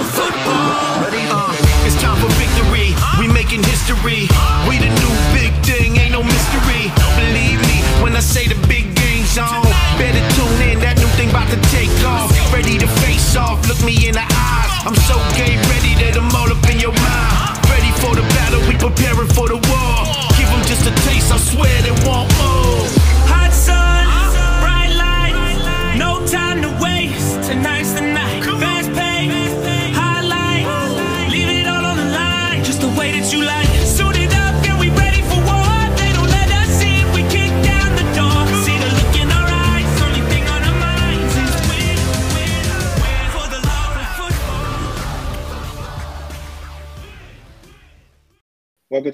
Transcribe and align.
of 0.00 0.10
football. 0.10 1.04
Uh, 1.32 1.54
it's 1.84 2.00
time 2.00 2.16
for 2.16 2.28
victory. 2.40 2.94
We 3.18 3.28
making 3.32 3.62
history. 3.62 4.28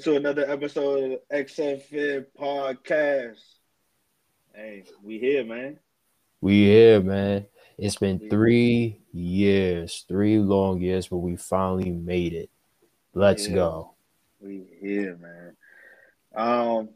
To 0.07 0.15
another 0.15 0.49
episode 0.49 1.15
of 1.15 1.19
XFN 1.37 2.27
Podcast. 2.39 3.41
Hey, 4.55 4.85
we 5.03 5.19
here, 5.19 5.45
man. 5.45 5.81
We 6.41 6.67
here, 6.67 7.03
man. 7.03 7.47
It's 7.77 7.97
been 7.97 8.31
three 8.31 9.01
years, 9.13 10.05
three 10.07 10.39
long 10.39 10.81
years, 10.81 11.09
but 11.09 11.17
we 11.17 11.35
finally 11.35 11.91
made 11.91 12.35
it. 12.35 12.51
Let's 13.15 13.49
Yeah. 13.49 13.55
go. 13.57 13.95
We 14.39 14.69
here, 14.81 15.17
man. 15.17 15.57
Um, 16.37 16.91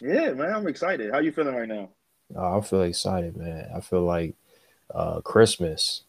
yeah, 0.00 0.32
man, 0.32 0.52
I'm 0.52 0.66
excited. 0.66 1.12
How 1.12 1.20
you 1.20 1.30
feeling 1.30 1.54
right 1.54 1.68
now? 1.68 1.90
Oh, 2.34 2.58
I 2.58 2.60
feel 2.62 2.82
excited, 2.82 3.36
man. 3.36 3.70
I 3.72 3.78
feel 3.78 4.02
like 4.02 4.34
uh, 4.92 5.20
Christmas. 5.20 6.02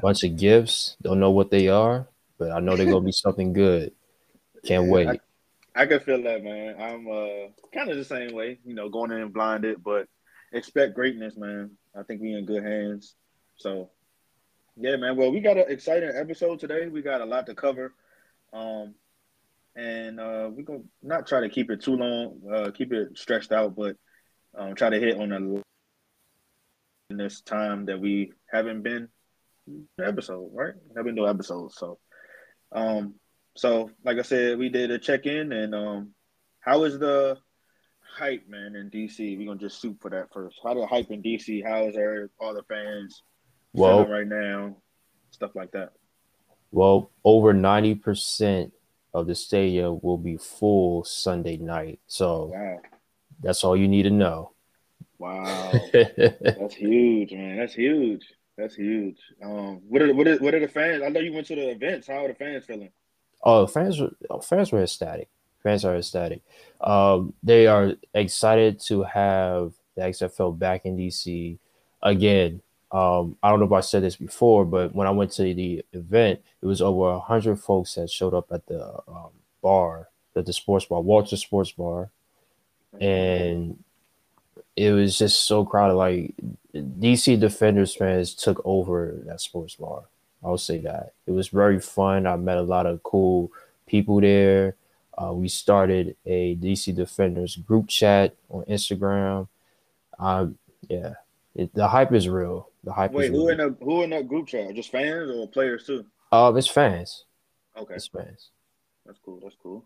Bunch 0.00 0.24
of 0.24 0.38
gifts. 0.38 0.96
Don't 1.02 1.20
know 1.20 1.30
what 1.30 1.50
they 1.50 1.68
are, 1.68 2.08
but 2.38 2.52
I 2.52 2.60
know 2.60 2.74
they're 2.74 2.86
gonna 2.86 3.04
be 3.04 3.12
something 3.12 3.52
good. 3.52 3.92
Can't 4.64 4.86
Yeah, 4.86 4.90
wait. 4.90 5.08
I 5.08 5.20
can 5.84 6.00
feel 6.00 6.22
that, 6.22 6.42
man. 6.42 6.76
I'm 6.80 7.06
uh 7.06 7.50
kind 7.74 7.90
of 7.90 7.98
the 7.98 8.04
same 8.04 8.34
way, 8.34 8.58
you 8.64 8.74
know, 8.74 8.88
going 8.88 9.10
in 9.10 9.28
blinded, 9.28 9.84
but 9.84 10.08
expect 10.52 10.94
greatness, 10.94 11.36
man. 11.36 11.72
I 11.94 12.02
think 12.02 12.22
we 12.22 12.32
in 12.32 12.46
good 12.46 12.64
hands. 12.64 13.14
So, 13.56 13.90
yeah, 14.76 14.96
man. 14.96 15.16
Well, 15.16 15.30
we 15.30 15.40
got 15.40 15.58
an 15.58 15.66
exciting 15.68 16.12
episode 16.14 16.60
today. 16.60 16.88
We 16.88 17.02
got 17.02 17.20
a 17.20 17.26
lot 17.26 17.46
to 17.46 17.54
cover. 17.54 17.92
Um, 18.54 18.94
and 19.76 20.18
uh, 20.18 20.48
we're 20.50 20.64
gonna 20.64 20.84
not 21.02 21.26
try 21.26 21.40
to 21.40 21.50
keep 21.50 21.70
it 21.70 21.82
too 21.82 21.96
long, 21.96 22.40
uh, 22.50 22.70
keep 22.70 22.92
it 22.92 23.18
stretched 23.18 23.52
out, 23.52 23.76
but 23.76 23.96
um, 24.56 24.74
try 24.74 24.88
to 24.88 24.98
hit 24.98 25.20
on 25.20 25.32
a 25.32 25.62
in 27.10 27.18
this 27.18 27.42
time 27.42 27.84
that 27.86 28.00
we 28.00 28.32
haven't 28.50 28.82
been 28.82 29.08
episode, 30.02 30.50
right? 30.54 30.74
Haven't 30.96 31.14
been 31.14 31.22
no 31.22 31.26
episodes, 31.26 31.76
so 31.76 31.98
um, 32.72 33.14
so 33.56 33.90
like 34.04 34.18
I 34.18 34.22
said, 34.22 34.58
we 34.58 34.68
did 34.68 34.90
a 34.90 34.98
check 34.98 35.26
in, 35.26 35.52
and 35.52 35.74
um, 35.74 36.10
how 36.60 36.84
is 36.84 36.98
the 36.98 37.38
hype, 38.16 38.48
man, 38.48 38.76
in 38.76 38.90
DC? 38.90 39.36
We're 39.36 39.46
gonna 39.46 39.58
just 39.60 39.80
shoot 39.80 39.96
for 40.00 40.10
that 40.10 40.32
first. 40.32 40.58
How 40.62 40.74
the 40.74 40.86
hype 40.86 41.10
in 41.10 41.22
DC? 41.22 41.64
How 41.66 41.84
is 41.86 41.94
there 41.94 42.30
all 42.40 42.54
the 42.54 42.62
fans 42.64 43.22
Well, 43.72 44.06
right 44.06 44.26
now? 44.26 44.76
Stuff 45.30 45.54
like 45.54 45.72
that. 45.72 45.92
well, 46.70 47.10
over 47.24 47.52
ninety 47.52 47.94
percent 47.94 48.72
of 49.14 49.26
the 49.26 49.34
stadium 49.34 49.98
will 50.02 50.18
be 50.18 50.36
full 50.36 51.04
Sunday 51.04 51.56
night. 51.56 52.00
So 52.06 52.46
Wow, 52.54 52.78
that's 53.40 53.64
all 53.64 53.76
you 53.76 53.88
need 53.88 54.02
to 54.04 54.10
know. 54.10 54.52
wow. 55.18 55.72
That's 55.92 56.74
huge, 56.74 57.32
man. 57.32 57.56
That's 57.56 57.74
huge. 57.74 58.26
That's 58.58 58.74
huge. 58.74 59.18
Um, 59.42 59.80
what 59.88 60.02
are 60.02 60.14
what 60.14 60.26
are 60.28 60.36
what 60.38 60.54
are 60.54 60.60
the 60.60 60.68
fans? 60.68 61.02
I 61.02 61.08
know 61.08 61.20
you 61.20 61.32
went 61.32 61.46
to 61.48 61.54
the 61.54 61.70
events. 61.70 62.06
How 62.08 62.24
are 62.24 62.28
the 62.28 62.34
fans 62.34 62.64
feeling? 62.64 62.90
Oh, 63.46 63.64
fans 63.68 64.02
oh, 64.28 64.40
fans 64.40 64.72
were 64.72 64.82
ecstatic. 64.82 65.28
Fans 65.62 65.84
are 65.84 65.94
ecstatic. 65.94 66.42
Um, 66.80 67.32
they 67.44 67.68
are 67.68 67.92
excited 68.12 68.80
to 68.86 69.04
have 69.04 69.72
the 69.94 70.02
XFL 70.02 70.58
back 70.58 70.84
in 70.84 70.96
DC 70.96 71.56
again. 72.02 72.60
Um, 72.90 73.36
I 73.44 73.50
don't 73.50 73.60
know 73.60 73.66
if 73.66 73.72
I 73.72 73.80
said 73.80 74.02
this 74.02 74.16
before, 74.16 74.64
but 74.64 74.96
when 74.96 75.06
I 75.06 75.12
went 75.12 75.30
to 75.32 75.42
the 75.42 75.84
event, 75.92 76.40
it 76.60 76.66
was 76.66 76.82
over 76.82 77.20
hundred 77.20 77.60
folks 77.60 77.94
that 77.94 78.10
showed 78.10 78.34
up 78.34 78.50
at 78.50 78.66
the 78.66 78.84
um, 79.06 79.30
bar, 79.62 80.08
at 80.34 80.44
the 80.44 80.52
sports 80.52 80.86
bar, 80.86 81.00
Walter 81.00 81.36
Sports 81.36 81.70
Bar, 81.70 82.10
and 83.00 83.78
it 84.74 84.90
was 84.90 85.16
just 85.16 85.44
so 85.44 85.64
crowded. 85.64 85.94
Like 85.94 86.34
DC 86.74 87.38
Defenders 87.38 87.94
fans 87.94 88.34
took 88.34 88.60
over 88.64 89.20
that 89.24 89.40
sports 89.40 89.76
bar. 89.76 90.02
I'll 90.44 90.58
say 90.58 90.78
that 90.78 91.14
it 91.26 91.32
was 91.32 91.48
very 91.48 91.80
fun. 91.80 92.26
I 92.26 92.36
met 92.36 92.58
a 92.58 92.62
lot 92.62 92.86
of 92.86 93.02
cool 93.02 93.50
people 93.86 94.20
there. 94.20 94.76
Uh, 95.16 95.32
we 95.32 95.48
started 95.48 96.16
a 96.26 96.56
DC 96.56 96.94
Defenders 96.94 97.56
group 97.56 97.88
chat 97.88 98.34
on 98.50 98.64
Instagram. 98.64 99.48
Um, 100.18 100.58
yeah, 100.88 101.14
it, 101.54 101.74
the 101.74 101.88
hype 101.88 102.12
is 102.12 102.28
real. 102.28 102.68
The 102.84 102.92
hype 102.92 103.14
is 103.14 103.30
real. 103.30 103.30
Wait, 103.30 103.32
who 103.32 103.48
in 103.48 103.58
the 103.58 103.84
who 103.84 104.02
in 104.02 104.10
that 104.10 104.28
group 104.28 104.46
chat? 104.46 104.74
Just 104.74 104.92
fans 104.92 105.30
or 105.30 105.48
players 105.48 105.86
too? 105.86 106.04
Um, 106.32 106.56
it's 106.56 106.68
fans. 106.68 107.24
Okay, 107.76 107.94
It's 107.94 108.08
fans. 108.08 108.50
that's 109.04 109.18
cool. 109.24 109.40
That's 109.42 109.56
cool. 109.62 109.84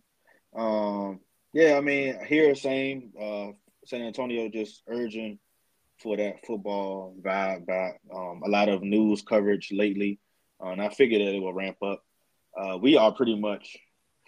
Um, 0.55 1.21
yeah, 1.53 1.77
I 1.77 1.81
mean, 1.81 2.19
here 2.27 2.55
same. 2.55 3.13
Uh, 3.21 3.49
San 3.87 4.03
Antonio 4.03 4.49
just 4.49 4.83
urging 4.89 5.39
for 5.99 6.17
that 6.17 6.45
football 6.47 7.15
vibe 7.21 7.67
back. 7.67 8.01
Um, 8.15 8.43
a 8.45 8.49
lot 8.49 8.69
of 8.69 8.83
news 8.83 9.23
coverage 9.23 9.71
lately, 9.73 10.19
uh, 10.63 10.69
and 10.69 10.83
I 10.83 10.89
figured 10.89 11.21
that 11.21 11.35
it 11.35 11.41
will 11.41 11.53
ramp 11.53 11.83
up. 11.83 12.03
Uh, 12.57 12.79
we 12.79 12.97
are 12.97 13.13
pretty 13.13 13.39
much 13.39 13.77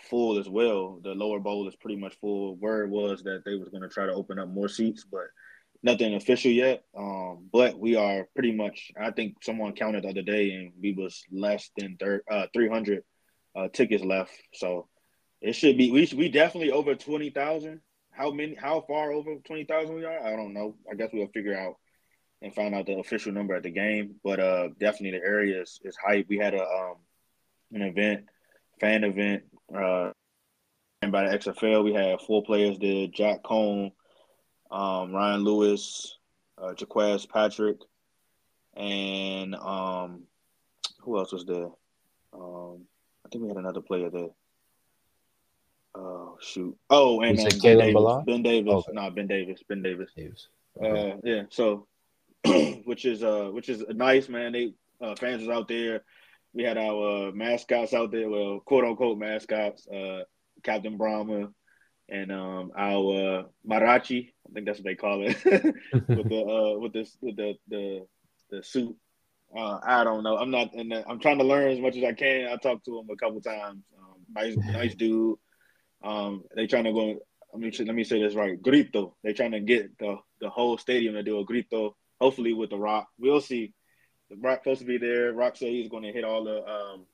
full 0.08 0.38
as 0.38 0.48
well. 0.48 1.00
The 1.02 1.14
lower 1.14 1.40
bowl 1.40 1.68
is 1.68 1.76
pretty 1.76 1.96
much 1.96 2.16
full. 2.20 2.56
Word 2.56 2.90
was 2.90 3.22
that 3.24 3.42
they 3.44 3.54
was 3.54 3.68
going 3.68 3.82
to 3.82 3.88
try 3.88 4.06
to 4.06 4.14
open 4.14 4.38
up 4.38 4.48
more 4.48 4.68
seats, 4.68 5.04
but 5.10 5.26
nothing 5.82 6.14
official 6.14 6.50
yet. 6.50 6.84
Um, 6.96 7.48
but 7.52 7.78
we 7.78 7.96
are 7.96 8.28
pretty 8.34 8.52
much. 8.52 8.92
I 9.00 9.10
think 9.10 9.42
someone 9.42 9.74
counted 9.74 10.04
the 10.04 10.10
other 10.10 10.22
day, 10.22 10.52
and 10.52 10.72
we 10.80 10.92
was 10.92 11.24
less 11.30 11.70
than 11.76 11.96
thir- 11.98 12.24
uh, 12.30 12.46
three 12.52 12.68
hundred 12.68 13.02
uh, 13.56 13.68
tickets 13.72 14.04
left. 14.04 14.32
So 14.54 14.88
it 15.40 15.54
should 15.54 15.76
be. 15.76 15.90
We 15.90 16.08
we 16.16 16.28
definitely 16.28 16.72
over 16.72 16.94
twenty 16.94 17.30
thousand. 17.30 17.80
How 18.10 18.30
many? 18.30 18.54
How 18.54 18.84
far 18.86 19.12
over 19.12 19.36
twenty 19.44 19.64
thousand 19.64 19.96
we 19.96 20.04
are? 20.04 20.24
I 20.24 20.36
don't 20.36 20.54
know. 20.54 20.76
I 20.90 20.94
guess 20.94 21.10
we'll 21.12 21.28
figure 21.28 21.56
out 21.56 21.76
and 22.42 22.54
find 22.54 22.74
out 22.74 22.86
the 22.86 22.98
official 22.98 23.32
number 23.32 23.54
at 23.54 23.62
the 23.62 23.70
game. 23.70 24.16
But 24.22 24.40
uh, 24.40 24.68
definitely 24.78 25.18
the 25.18 25.24
area 25.24 25.62
is, 25.62 25.80
is 25.84 25.96
hype. 25.96 26.26
We 26.28 26.38
had 26.38 26.54
a 26.54 26.62
um 26.62 26.96
an 27.72 27.82
event, 27.82 28.26
fan 28.80 29.04
event, 29.04 29.44
uh, 29.74 30.10
and 31.00 31.12
by 31.12 31.28
the 31.28 31.38
XFL. 31.38 31.84
We 31.84 31.94
had 31.94 32.20
four 32.20 32.42
players 32.42 32.78
there: 32.78 33.06
Jack 33.06 33.42
Coan, 33.42 33.92
um, 34.70 35.12
Ryan 35.12 35.44
Lewis, 35.44 36.18
uh, 36.58 36.74
Jacques 36.74 37.30
Patrick, 37.32 37.78
and 38.76 39.54
um, 39.54 40.24
who 41.00 41.16
else 41.18 41.32
was 41.32 41.46
there? 41.46 41.68
Um, 42.34 42.82
I 43.24 43.28
think 43.30 43.42
we 43.42 43.48
had 43.48 43.56
another 43.56 43.80
player 43.80 44.10
there. 44.10 44.30
Oh 45.94 46.38
shoot! 46.40 46.76
Oh, 46.90 47.20
and 47.20 47.38
um, 47.38 47.44
Ben 47.44 47.60
Caleb 47.60 47.86
Davis. 47.86 48.24
Ben 48.26 48.42
Davis. 48.42 48.72
Okay. 48.72 48.92
No, 48.92 49.10
Ben 49.10 49.26
Davis. 49.26 49.62
Ben 49.68 49.82
Davis. 49.82 50.10
Davis. 50.16 50.48
Okay. 50.80 51.12
Uh, 51.12 51.16
yeah. 51.22 51.42
So, 51.50 51.86
which 52.84 53.04
is 53.04 53.22
uh, 53.22 53.48
which 53.52 53.68
is 53.68 53.84
nice, 53.88 54.28
man. 54.28 54.52
They 54.52 54.74
uh, 55.00 55.14
fans 55.16 55.40
was 55.40 55.50
out 55.50 55.68
there. 55.68 56.02
We 56.54 56.64
had 56.64 56.76
our 56.76 57.28
uh, 57.28 57.32
mascots 57.32 57.94
out 57.94 58.12
there, 58.12 58.28
well, 58.28 58.60
quote 58.60 58.84
unquote 58.84 59.18
mascots. 59.18 59.86
Uh, 59.88 60.24
Captain 60.62 60.96
Brahma 60.96 61.50
and 62.08 62.32
um, 62.32 62.72
our 62.76 63.38
uh, 63.38 63.42
Marachi. 63.68 64.32
I 64.48 64.52
think 64.52 64.66
that's 64.66 64.78
what 64.78 64.84
they 64.84 64.94
call 64.94 65.26
it 65.26 65.36
with 65.44 66.28
the 66.28 66.44
uh, 66.44 66.78
with 66.78 66.92
this 66.92 67.16
with 67.20 67.36
the 67.36 67.54
the 67.68 68.06
the 68.50 68.62
suit. 68.62 68.96
Uh, 69.56 69.78
I 69.82 70.02
don't 70.04 70.22
know. 70.22 70.38
I'm 70.38 70.50
not, 70.50 70.72
and 70.72 70.94
I'm 70.94 71.20
trying 71.20 71.38
to 71.38 71.44
learn 71.44 71.70
as 71.70 71.78
much 71.78 71.96
as 71.96 72.04
I 72.04 72.12
can. 72.12 72.48
I 72.48 72.56
talked 72.56 72.86
to 72.86 72.98
him 72.98 73.08
a 73.10 73.16
couple 73.16 73.40
times. 73.42 73.82
Um, 73.98 74.16
nice, 74.34 74.56
nice 74.72 74.94
dude. 74.94 75.38
Um, 76.02 76.44
they 76.56 76.66
trying 76.66 76.84
to 76.84 76.92
go. 76.92 77.18
Let 77.52 77.60
me 77.60 77.84
let 77.84 77.94
me 77.94 78.04
say 78.04 78.20
this 78.20 78.34
right. 78.34 78.60
Grito. 78.60 79.14
They 79.22 79.32
trying 79.32 79.52
to 79.52 79.60
get 79.60 79.98
the 79.98 80.16
the 80.40 80.48
whole 80.48 80.78
stadium 80.78 81.14
to 81.14 81.22
do 81.22 81.38
a 81.38 81.44
grito. 81.44 81.96
Hopefully 82.22 82.52
with 82.54 82.70
the 82.70 82.78
Rock. 82.78 83.08
We'll 83.18 83.40
see. 83.40 83.72
The 84.30 84.36
Rock 84.36 84.60
supposed 84.62 84.80
to 84.80 84.86
be 84.86 84.98
there. 84.98 85.32
Rock 85.32 85.56
said 85.56 85.70
he's 85.70 85.88
going 85.88 86.04
to 86.04 86.12
hit 86.12 86.24
all 86.24 86.44
the 86.44 86.64
um 86.64 87.06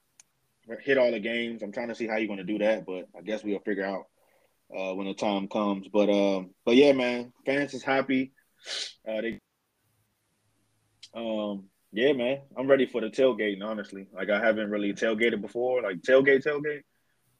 hit 0.84 0.98
all 0.98 1.10
the 1.10 1.18
games. 1.18 1.62
I'm 1.62 1.72
trying 1.72 1.88
to 1.88 1.94
see 1.94 2.06
how 2.06 2.16
you're 2.18 2.26
going 2.26 2.46
to 2.46 2.52
do 2.52 2.58
that, 2.58 2.84
but 2.84 3.06
I 3.18 3.22
guess 3.22 3.42
we'll 3.42 3.58
figure 3.60 3.86
out 3.86 4.04
uh, 4.76 4.94
when 4.94 5.06
the 5.06 5.14
time 5.14 5.48
comes. 5.48 5.88
But 5.88 6.10
um, 6.10 6.50
but 6.66 6.76
yeah, 6.76 6.92
man, 6.92 7.32
fans 7.46 7.72
is 7.72 7.82
happy. 7.82 8.32
Uh, 9.08 9.22
they 9.22 9.38
um 11.14 11.70
Yeah, 11.92 12.12
man. 12.12 12.42
I'm 12.56 12.66
ready 12.68 12.86
for 12.86 13.00
the 13.00 13.08
tailgating, 13.08 13.64
honestly. 13.64 14.08
Like 14.12 14.30
I 14.30 14.40
haven't 14.44 14.70
really 14.70 14.92
tailgated 14.92 15.40
before, 15.40 15.82
like 15.82 16.02
tailgate, 16.02 16.44
tailgate. 16.44 16.82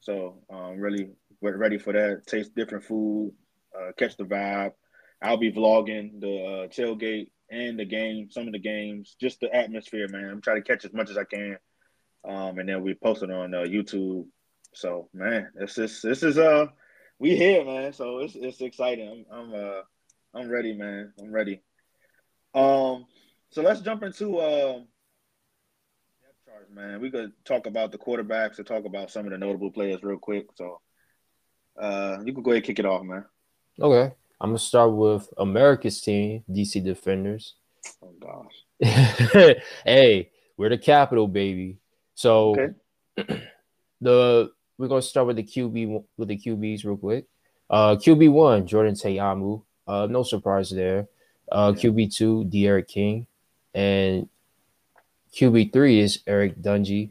So 0.01 0.43
um 0.51 0.79
really 0.79 1.11
ready 1.43 1.79
for 1.79 1.93
that. 1.93 2.27
Taste 2.27 2.55
different 2.55 2.85
food, 2.85 3.35
uh, 3.79 3.93
catch 3.99 4.17
the 4.17 4.25
vibe. 4.25 4.73
I'll 5.21 5.37
be 5.37 5.53
vlogging 5.53 6.21
the 6.21 6.35
uh, 6.45 6.69
tailgate 6.69 7.29
and 7.51 7.79
the 7.79 7.85
game, 7.85 8.29
some 8.31 8.47
of 8.47 8.53
the 8.53 8.59
games, 8.59 9.17
just 9.21 9.41
the 9.41 9.55
atmosphere, 9.55 10.07
man. 10.09 10.29
I'm 10.31 10.41
trying 10.41 10.63
to 10.63 10.69
catch 10.69 10.85
as 10.85 10.93
much 10.93 11.11
as 11.11 11.17
I 11.17 11.25
can. 11.25 11.59
Um, 12.25 12.59
and 12.59 12.69
then 12.69 12.83
we 12.83 12.95
post 12.95 13.23
it 13.23 13.31
on 13.31 13.55
uh, 13.55 13.59
YouTube. 13.59 14.27
So 14.75 15.09
man, 15.15 15.51
this 15.55 15.79
is 15.79 16.03
this 16.03 16.23
is 16.23 16.39
uh 16.39 16.67
we 17.19 17.37
here, 17.37 17.65
man. 17.65 17.93
So 17.93 18.19
it's 18.19 18.35
it's 18.37 18.61
exciting. 18.61 19.25
I'm 19.31 19.39
I'm 19.39 19.55
uh 19.55 19.81
I'm 20.35 20.49
ready, 20.49 20.75
man. 20.75 21.13
I'm 21.19 21.33
ready. 21.33 21.63
Um, 22.55 23.07
so 23.51 23.63
let's 23.63 23.81
jump 23.81 24.03
into 24.03 24.39
uh 24.39 24.75
depth 24.75 26.45
charts, 26.45 26.71
man. 26.71 27.01
We 27.01 27.11
could 27.11 27.33
talk 27.45 27.67
about 27.67 27.93
the 27.93 27.99
quarterbacks 27.99 28.59
and 28.59 28.67
talk 28.67 28.85
about 28.85 29.11
some 29.11 29.25
of 29.25 29.33
the 29.33 29.39
notable 29.39 29.71
players 29.71 30.03
real 30.03 30.19
quick. 30.19 30.47
So 30.55 30.81
uh 31.81 32.19
you 32.25 32.35
could 32.35 32.45
go 32.45 32.51
ahead 32.51 32.59
and 32.59 32.67
kick 32.67 32.79
it 32.79 32.87
off, 32.87 33.03
man. 33.05 33.25
Okay. 33.81 34.15
I'm 34.41 34.51
gonna 34.51 34.59
start 34.59 34.93
with 34.93 35.29
America's 35.37 36.01
team, 36.01 36.45
DC 36.51 36.83
Defenders. 36.85 37.55
Oh 38.03 38.13
gosh. 38.21 38.65
hey, 39.85 40.31
we're 40.57 40.69
the 40.69 40.79
capital, 40.79 41.27
baby. 41.27 41.79
So 42.15 42.57
Okay. 43.19 43.43
the 44.01 44.51
we're 44.77 44.89
gonna 44.89 45.03
start 45.03 45.27
with 45.27 45.37
the 45.37 45.43
QB 45.43 46.05
with 46.17 46.29
the 46.29 46.37
QBs 46.39 46.85
real 46.85 46.97
quick. 46.97 47.27
Uh, 47.69 47.97
QB 47.97 48.31
one, 48.33 48.67
Jordan 48.67 48.95
Ta'amu. 48.95 49.63
Uh, 49.87 50.07
no 50.09 50.23
surprise 50.23 50.71
there. 50.71 51.09
Uh, 51.51 51.73
Yeah. 51.75 51.83
QB 51.83 52.15
two, 52.15 52.45
D'Eriq 52.45 52.87
King, 52.87 53.27
and 53.75 54.29
QB 55.35 55.73
three 55.73 55.99
is 56.01 56.21
Eric 56.27 56.61
Dungey. 56.63 57.11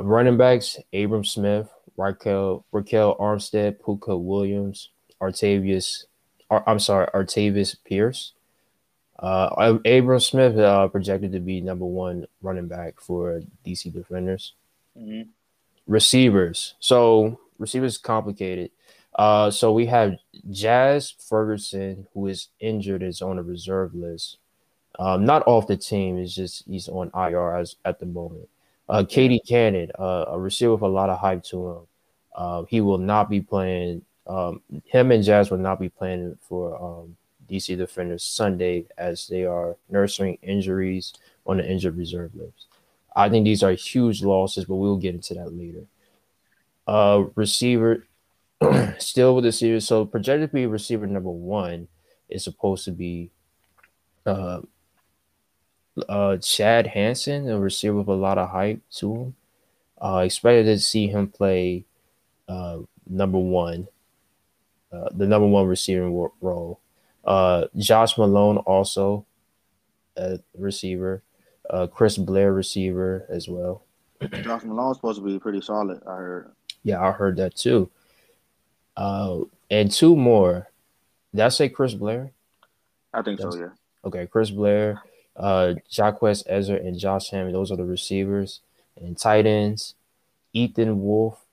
Running 0.00 0.36
backs: 0.36 0.78
Abram 0.92 1.24
Smith, 1.24 1.68
Ryquell 1.96 2.64
Ryquell 2.72 3.18
Armstead, 3.18 3.82
Puka 3.84 4.16
Williams, 4.16 4.90
Artavius. 5.22 6.04
Ar- 6.50 6.64
I'm 6.66 6.78
sorry, 6.78 7.06
Artavius 7.14 7.76
Pierce. 7.84 8.32
Uh, 9.18 9.78
Abram 9.84 10.20
Smith 10.20 10.56
uh, 10.56 10.86
projected 10.88 11.32
to 11.32 11.40
be 11.40 11.60
number 11.60 11.84
one 11.84 12.26
running 12.40 12.68
back 12.68 13.00
for 13.00 13.42
DC 13.66 13.90
Defenders 13.92 14.54
Mhm. 14.96 15.28
receivers. 15.86 16.74
So 16.78 17.40
receivers 17.58 17.98
complicated. 17.98 18.70
Uh, 19.16 19.50
so 19.50 19.72
we 19.72 19.86
have 19.86 20.14
Jazz 20.50 21.10
Ferguson, 21.10 22.06
who 22.14 22.28
is 22.28 22.48
injured, 22.60 23.02
is 23.02 23.20
on 23.20 23.38
a 23.38 23.42
reserve 23.42 23.94
list. 23.94 24.38
Um, 25.00 25.24
not 25.24 25.46
off 25.46 25.66
the 25.66 25.76
team. 25.76 26.18
It's 26.18 26.34
just 26.34 26.64
he's 26.68 26.88
on 26.88 27.10
IR 27.14 27.56
as 27.56 27.76
at 27.84 27.98
the 27.98 28.06
moment. 28.06 28.48
Uh, 28.88 29.02
KD 29.02 29.40
Cannon, 29.46 29.90
uh, 29.98 30.26
a 30.28 30.38
receiver 30.38 30.72
with 30.72 30.82
a 30.82 30.88
lot 30.88 31.10
of 31.10 31.18
hype 31.18 31.42
to 31.44 31.68
him. 31.68 31.78
Uh, 32.34 32.62
he 32.64 32.80
will 32.80 32.98
not 32.98 33.28
be 33.28 33.40
playing. 33.40 34.02
Um, 34.28 34.60
him 34.84 35.10
and 35.10 35.24
Jazz 35.24 35.50
will 35.50 35.58
not 35.58 35.80
be 35.80 35.88
playing 35.88 36.36
for 36.48 36.76
um, 36.76 37.16
DC 37.50 37.76
Defenders 37.76 38.22
Sunday 38.22 38.84
as 38.98 39.26
they 39.26 39.44
are 39.44 39.76
nursing 39.88 40.38
injuries 40.42 41.14
on 41.46 41.56
the 41.56 41.68
injured 41.68 41.96
reserve 41.96 42.34
list. 42.34 42.66
I 43.16 43.28
think 43.28 43.44
these 43.44 43.62
are 43.62 43.72
huge 43.72 44.22
losses, 44.22 44.66
but 44.66 44.76
we'll 44.76 44.96
get 44.96 45.14
into 45.14 45.34
that 45.34 45.56
later. 45.56 45.84
Uh, 46.86 47.24
receiver, 47.34 48.06
still 48.98 49.34
with 49.34 49.44
the 49.44 49.52
series. 49.52 49.86
So 49.86 50.04
projected 50.04 50.50
to 50.50 50.54
be 50.54 50.66
receiver 50.66 51.06
number 51.06 51.30
one 51.30 51.88
is 52.28 52.44
supposed 52.44 52.84
to 52.84 52.92
be 52.92 53.30
uh, 54.26 54.60
uh, 56.08 56.36
Chad 56.36 56.88
Hansen, 56.88 57.48
a 57.48 57.58
receiver 57.58 57.96
with 57.96 58.08
a 58.08 58.12
lot 58.12 58.38
of 58.38 58.50
hype 58.50 58.80
to 58.96 59.14
him. 59.14 59.34
Uh, 60.00 60.22
expected 60.24 60.64
to 60.64 60.78
see 60.78 61.08
him 61.08 61.26
play 61.26 61.84
uh, 62.48 62.78
number 63.08 63.38
one, 63.38 63.88
uh, 64.92 65.08
the 65.14 65.26
number 65.26 65.46
one 65.46 65.66
receiving 65.66 66.12
role. 66.40 66.80
Uh, 67.24 67.66
Josh 67.76 68.16
Malone 68.16 68.58
also 68.58 69.26
a 70.16 70.40
receiver. 70.56 71.22
Uh, 71.68 71.86
Chris 71.86 72.16
Blair 72.16 72.52
receiver 72.52 73.26
as 73.28 73.48
well. 73.48 73.84
Josh 74.42 74.64
Malone's 74.64 74.96
supposed 74.96 75.18
to 75.18 75.24
be 75.24 75.38
pretty 75.38 75.60
solid, 75.60 76.02
I 76.06 76.16
heard. 76.16 76.52
Yeah, 76.82 77.00
I 77.00 77.12
heard 77.12 77.36
that 77.36 77.54
too. 77.54 77.90
Uh, 78.96 79.40
and 79.70 79.90
two 79.90 80.16
more. 80.16 80.68
Did 81.34 81.42
I 81.42 81.48
say 81.50 81.68
Chris 81.68 81.94
Blair? 81.94 82.32
I 83.12 83.22
think 83.22 83.40
so, 83.40 83.54
yeah. 83.54 83.68
Okay, 84.04 84.26
Chris 84.26 84.50
Blair, 84.50 85.02
uh, 85.36 85.74
Jequez 85.90 86.46
Ezzard, 86.48 86.86
and 86.86 86.98
Josh 86.98 87.30
Hammond. 87.30 87.54
Those 87.54 87.70
are 87.70 87.76
the 87.76 87.84
receivers 87.84 88.60
and 88.96 89.16
tight 89.16 89.46
ends. 89.46 89.94
Ethan 90.52 91.02
Wolf, 91.02 91.44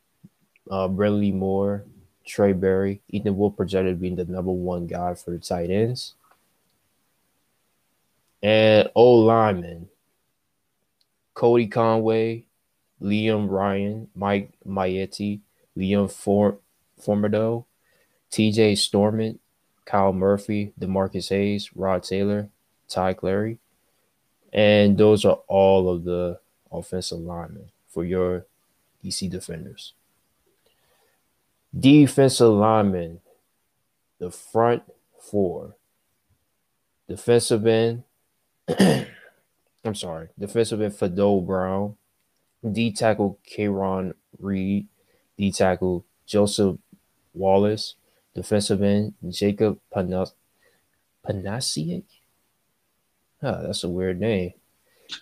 uh, 0.72 0.88
Bradley 0.88 1.32
Moore, 1.32 1.84
Trey 2.26 2.54
Berry. 2.54 3.02
Ethan 3.10 3.38
Wolf 3.38 3.56
projected 3.56 4.02
being 4.02 4.16
the 4.16 4.26
number 4.26 4.52
one 4.52 4.88
guy 4.88 5.14
for 5.14 5.32
the 5.32 5.40
tight 5.40 5.70
ends. 5.70 6.16
And 8.42 8.90
O 8.96 9.12
lineman, 9.12 9.90
Cody 11.34 11.68
Conway, 11.68 12.46
Liam 13.02 13.50
Ryan, 13.50 14.08
Mike 14.16 14.52
Maietti, 14.68 15.40
Liam 15.78 16.12
For- 16.12 16.60
Formido, 17.02 17.66
TJ 18.32 18.74
Storment, 18.74 19.40
Kyle 19.86 20.14
Murphy, 20.14 20.74
Demarcus 20.80 21.30
Hayes, 21.30 21.76
Rod 21.76 22.04
Taylor, 22.04 22.50
Ty 22.88 23.14
Clary. 23.14 23.58
And 24.54 24.98
those 24.98 25.26
are 25.26 25.40
all 25.48 25.90
of 25.90 26.04
the 26.04 26.40
offensive 26.72 27.20
linemen 27.20 27.72
for 27.90 28.06
your 28.06 28.46
DC 29.04 29.30
defenders. 29.30 29.95
Defensive 31.78 32.54
linemen, 32.54 33.20
the 34.20 34.32
front 34.32 34.84
four. 35.20 35.76
Defensive 37.08 37.68
end, 37.68 38.04
I'm 38.80 39.94
sorry, 39.94 40.30
defensive 40.40 40.82
end 40.82 40.94
Fado 40.94 41.46
Brown, 41.46 41.96
D 42.72 42.92
tackle 42.92 43.40
Kayron 43.48 44.14
Reed, 44.40 44.88
D 45.38 45.52
tackle 45.52 46.06
Joseph 46.26 46.78
Wallace, 47.34 47.96
defensive 48.34 48.82
end 48.82 49.14
Jacob 49.30 49.80
Panas- 49.94 50.34
Panasiak. 51.28 52.04
Huh, 53.42 53.62
that's 53.64 53.84
a 53.84 53.90
weird 53.90 54.20
name. 54.20 54.54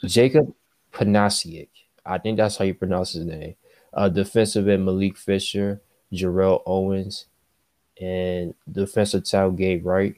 Jacob 0.06 0.54
Panasiak. 0.94 1.70
I 2.06 2.18
think 2.20 2.38
that's 2.38 2.58
how 2.58 2.66
you 2.66 2.74
pronounce 2.74 3.14
his 3.14 3.26
name. 3.26 3.56
Uh, 3.94 4.10
defensive 4.10 4.68
end 4.68 4.86
Malik 4.86 5.18
Fisher, 5.18 5.82
Jarrell 6.14 6.62
Owens, 6.66 7.26
and 8.00 8.54
defensive 8.72 9.26
tackle 9.26 9.52
Gabe 9.52 9.86
Wright. 9.86 10.16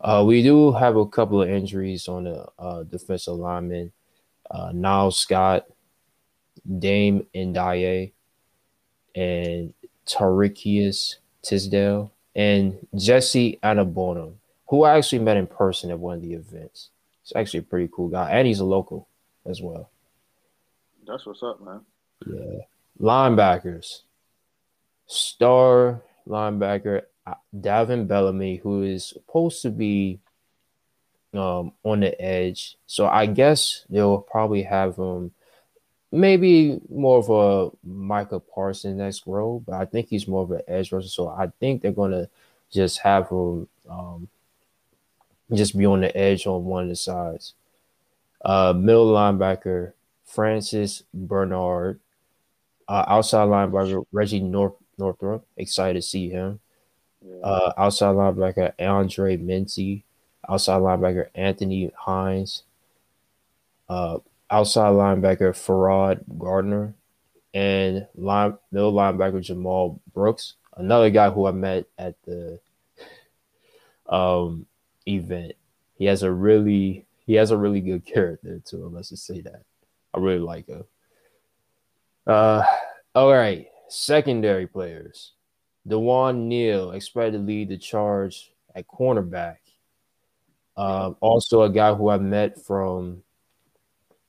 Uh, 0.00 0.24
we 0.26 0.42
do 0.42 0.72
have 0.72 0.96
a 0.96 1.06
couple 1.06 1.42
of 1.42 1.48
injuries 1.48 2.08
on 2.08 2.24
the 2.24 2.46
uh, 2.58 2.82
defensive 2.84 3.34
linemen. 3.34 3.92
Uh, 4.50 4.70
Niles 4.74 5.18
Scott, 5.18 5.66
Dame 6.78 7.26
Ndaye, 7.34 8.12
and 9.14 9.72
Tarikius 10.06 11.16
Tisdale, 11.42 12.12
and 12.36 12.86
Jesse 12.94 13.58
Aniebonam, 13.62 14.34
who 14.68 14.82
I 14.82 14.98
actually 14.98 15.20
met 15.20 15.36
in 15.36 15.46
person 15.46 15.90
at 15.90 15.98
one 15.98 16.16
of 16.16 16.22
the 16.22 16.34
events. 16.34 16.90
He's 17.22 17.32
actually 17.34 17.60
a 17.60 17.64
pretty 17.64 17.88
cool 17.94 18.08
guy, 18.08 18.30
and 18.30 18.46
he's 18.46 18.60
a 18.60 18.64
local 18.64 19.08
as 19.46 19.62
well. 19.62 19.90
That's 21.06 21.24
what's 21.26 21.42
up, 21.42 21.62
man. 21.62 21.80
Yeah. 22.26 22.60
Linebackers. 23.00 24.00
Star 25.06 26.02
linebacker 26.26 27.02
uh, 27.26 27.34
Davin 27.58 28.06
Bellamy, 28.06 28.56
who 28.56 28.82
is 28.82 29.06
supposed 29.06 29.62
to 29.62 29.70
be 29.70 30.18
um, 31.32 31.72
on 31.82 32.00
the 32.00 32.20
edge. 32.20 32.76
So 32.86 33.06
I 33.06 33.26
guess 33.26 33.84
they'll 33.88 34.18
probably 34.18 34.62
have 34.62 34.96
him 34.96 35.32
maybe 36.12 36.80
more 36.88 37.18
of 37.18 37.28
a 37.30 37.76
Micah 37.86 38.40
Parsons 38.40 38.96
next 38.98 39.26
role, 39.26 39.60
but 39.66 39.74
I 39.74 39.84
think 39.84 40.08
he's 40.08 40.28
more 40.28 40.44
of 40.44 40.50
an 40.52 40.62
edge 40.68 40.92
rusher. 40.92 41.08
So 41.08 41.28
I 41.28 41.50
think 41.60 41.82
they're 41.82 41.92
gonna 41.92 42.28
just 42.70 42.98
have 43.00 43.28
him 43.28 43.68
um, 43.88 44.28
just 45.52 45.76
be 45.76 45.86
on 45.86 46.02
the 46.02 46.16
edge 46.16 46.46
on 46.46 46.64
one 46.64 46.84
of 46.84 46.88
the 46.88 46.96
sides. 46.96 47.54
Uh, 48.44 48.74
middle 48.76 49.12
linebacker 49.12 49.92
Francis 50.24 51.02
Bernard, 51.12 52.00
uh, 52.86 53.04
outside 53.08 53.48
linebacker 53.48 54.04
Reggie 54.12 54.40
North 54.40 54.74
Northrup. 54.98 55.46
Excited 55.56 55.94
to 55.94 56.02
see 56.02 56.28
him. 56.30 56.60
Yeah. 57.26 57.40
Uh, 57.42 57.72
outside 57.78 58.14
linebacker 58.14 58.72
Andre 58.78 59.36
Minty, 59.36 60.04
outside 60.48 60.80
linebacker 60.80 61.28
Anthony 61.34 61.90
Hines, 61.96 62.64
uh, 63.88 64.18
outside 64.50 64.92
linebacker 64.92 65.52
Farad 65.52 66.20
Gardner, 66.38 66.94
and 67.54 68.06
line 68.14 68.58
middle 68.70 68.92
linebacker 68.92 69.40
Jamal 69.40 70.00
Brooks, 70.12 70.54
another 70.76 71.10
guy 71.10 71.30
who 71.30 71.46
I 71.46 71.52
met 71.52 71.86
at 71.98 72.14
the 72.24 72.60
um 74.08 74.66
event. 75.06 75.52
He 75.96 76.04
has 76.06 76.22
a 76.22 76.30
really 76.30 77.06
he 77.26 77.34
has 77.34 77.50
a 77.50 77.56
really 77.56 77.80
good 77.80 78.04
character 78.12 78.60
to 78.66 78.84
him. 78.84 78.94
Let's 78.94 79.10
just 79.10 79.26
say 79.26 79.40
that. 79.40 79.62
I 80.12 80.18
really 80.18 80.38
like 80.38 80.66
him. 80.66 80.84
Uh, 82.26 82.64
all 83.14 83.32
right. 83.32 83.68
Secondary 83.94 84.66
players. 84.66 85.32
Dewan 85.86 86.48
Neal 86.48 86.90
expected 86.90 87.38
to 87.38 87.44
lead 87.44 87.68
the 87.68 87.78
charge 87.78 88.52
at 88.74 88.88
cornerback. 88.88 89.58
Um, 90.76 91.16
also, 91.20 91.62
a 91.62 91.70
guy 91.70 91.94
who 91.94 92.08
I 92.08 92.18
met 92.18 92.60
from 92.60 93.22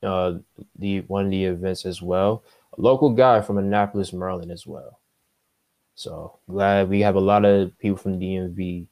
uh, 0.03 0.36
the 0.77 1.00
one 1.01 1.25
of 1.25 1.31
the 1.31 1.45
events 1.45 1.86
as 1.86 2.00
well. 2.00 2.43
A 2.77 2.81
local 2.81 3.10
guy 3.10 3.41
from 3.41 3.57
Annapolis, 3.57 4.13
Maryland, 4.13 4.51
as 4.51 4.67
well. 4.67 5.00
So 5.95 6.38
glad 6.48 6.89
we 6.89 7.01
have 7.01 7.15
a 7.15 7.19
lot 7.19 7.43
of 7.43 7.77
people 7.79 7.98
from 7.98 8.19
DMV 8.19 8.86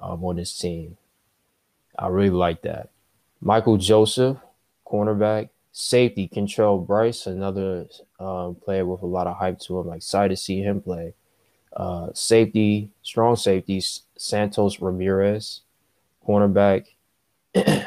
um, 0.00 0.24
on 0.24 0.36
this 0.36 0.56
team. 0.56 0.96
I 1.98 2.06
really 2.06 2.30
like 2.30 2.62
that. 2.62 2.90
Michael 3.40 3.78
Joseph, 3.78 4.36
cornerback. 4.86 5.48
Safety, 5.72 6.28
Kentrell 6.28 6.84
Brice, 6.84 7.26
another 7.26 7.86
um, 8.18 8.54
player 8.56 8.84
with 8.84 9.02
a 9.02 9.06
lot 9.06 9.26
of 9.26 9.36
hype 9.36 9.58
to 9.60 9.78
him. 9.78 9.88
Like, 9.88 9.98
excited 9.98 10.30
to 10.30 10.36
see 10.36 10.60
him 10.60 10.80
play. 10.80 11.14
Uh, 11.74 12.08
safety, 12.14 12.90
strong 13.02 13.36
safety, 13.36 13.82
Santos 14.16 14.80
Ramirez. 14.80 15.60
Cornerback, 16.26 16.86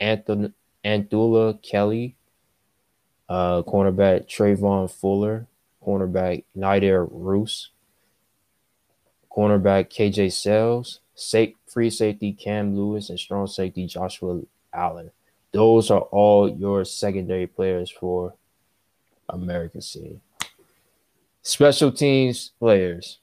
Anthony, 0.00 0.52
Anthula 0.84 1.60
Kelly. 1.62 2.16
Uh, 3.28 3.62
cornerback, 3.62 4.26
Trayvon 4.28 4.90
Fuller. 4.90 5.46
Cornerback, 5.84 6.44
Nider 6.54 7.04
Roos. 7.06 7.70
Cornerback, 9.34 9.90
KJ 9.90 10.32
Sales. 10.32 11.00
Safe, 11.14 11.54
free 11.66 11.90
safety, 11.90 12.32
Cam 12.32 12.76
Lewis. 12.76 13.10
And 13.10 13.18
strong 13.18 13.46
safety, 13.46 13.86
Joshua 13.86 14.42
Allen. 14.72 15.10
Those 15.52 15.90
are 15.90 16.00
all 16.00 16.48
your 16.48 16.84
secondary 16.84 17.46
players 17.46 17.90
for 17.90 18.34
American 19.28 19.80
scene. 19.80 20.20
Special 21.42 21.90
teams 21.90 22.52
players. 22.58 23.18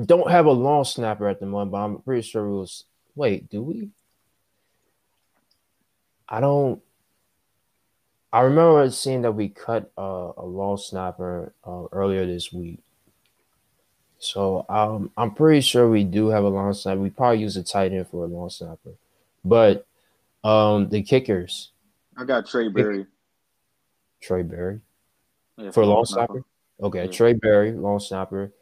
Don't 0.00 0.30
have 0.30 0.46
a 0.46 0.52
long 0.52 0.84
snapper 0.84 1.28
at 1.28 1.40
the 1.40 1.46
moment, 1.46 1.72
but 1.72 1.78
I'm 1.78 1.98
pretty 2.02 2.22
sure 2.22 2.46
it 2.46 2.58
was. 2.58 2.84
Wait, 3.14 3.50
do 3.50 3.62
we? 3.62 3.90
I 6.28 6.40
don't. 6.40 6.80
I 8.32 8.42
remember 8.42 8.88
seeing 8.90 9.22
that 9.22 9.32
we 9.32 9.48
cut 9.48 9.90
uh, 9.98 10.32
a 10.36 10.44
long 10.44 10.76
snapper 10.76 11.52
uh, 11.64 11.86
earlier 11.90 12.24
this 12.26 12.52
week. 12.52 12.78
So 14.18 14.66
um, 14.68 15.10
I'm 15.16 15.32
pretty 15.32 15.62
sure 15.62 15.88
we 15.88 16.04
do 16.04 16.28
have 16.28 16.44
a 16.44 16.48
long 16.48 16.72
snapper. 16.74 17.00
We 17.00 17.10
probably 17.10 17.40
use 17.40 17.56
a 17.56 17.62
tight 17.62 17.92
end 17.92 18.06
for 18.08 18.24
a 18.24 18.28
long 18.28 18.50
snapper, 18.50 18.92
but 19.44 19.86
um, 20.44 20.88
the 20.90 21.02
kickers. 21.02 21.72
I 22.16 22.24
got 22.24 22.46
Trey 22.46 22.68
Berry. 22.68 23.06
Trey 24.20 24.42
Berry 24.42 24.80
yeah, 25.56 25.70
for 25.70 25.84
long 25.84 26.04
snapper. 26.04 26.44
Okay, 26.82 27.04
yeah. 27.04 27.10
Trey 27.10 27.32
Berry, 27.34 27.72
long 27.72 28.00
snapper. 28.00 28.52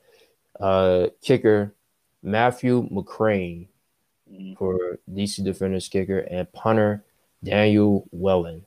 Uh, 0.58 1.08
kicker 1.22 1.74
Matthew 2.22 2.88
McCrane 2.90 3.68
mm-hmm. 4.30 4.54
for 4.54 4.98
DC 5.10 5.44
Defenders 5.44 5.88
kicker, 5.88 6.20
and 6.20 6.52
punter 6.52 7.04
Daniel 7.42 8.08
Whelan. 8.10 8.64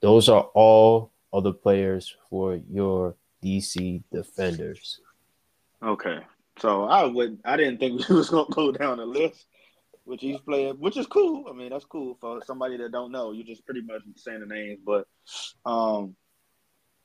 Those 0.00 0.28
are 0.28 0.44
all 0.54 1.12
other 1.32 1.52
players 1.52 2.14
for 2.28 2.60
your 2.70 3.16
DC 3.42 4.02
Defenders. 4.12 5.00
Okay, 5.82 6.20
so 6.58 6.84
I 6.84 7.04
would 7.04 7.38
I 7.44 7.56
didn't 7.56 7.78
think 7.78 8.08
we 8.08 8.16
was 8.16 8.30
gonna 8.30 8.46
go 8.50 8.72
down 8.72 8.98
the 8.98 9.06
list 9.06 9.46
which 10.04 10.20
he's 10.20 10.40
playing, 10.40 10.74
which 10.74 10.96
is 10.96 11.06
cool. 11.06 11.46
I 11.48 11.52
mean, 11.52 11.70
that's 11.70 11.84
cool 11.84 12.16
for 12.20 12.42
somebody 12.44 12.76
that 12.78 12.92
don't 12.92 13.12
know. 13.12 13.32
You're 13.32 13.46
just 13.46 13.64
pretty 13.64 13.82
much 13.82 14.02
saying 14.16 14.40
the 14.40 14.46
names, 14.46 14.80
but 14.84 15.06
um, 15.64 16.16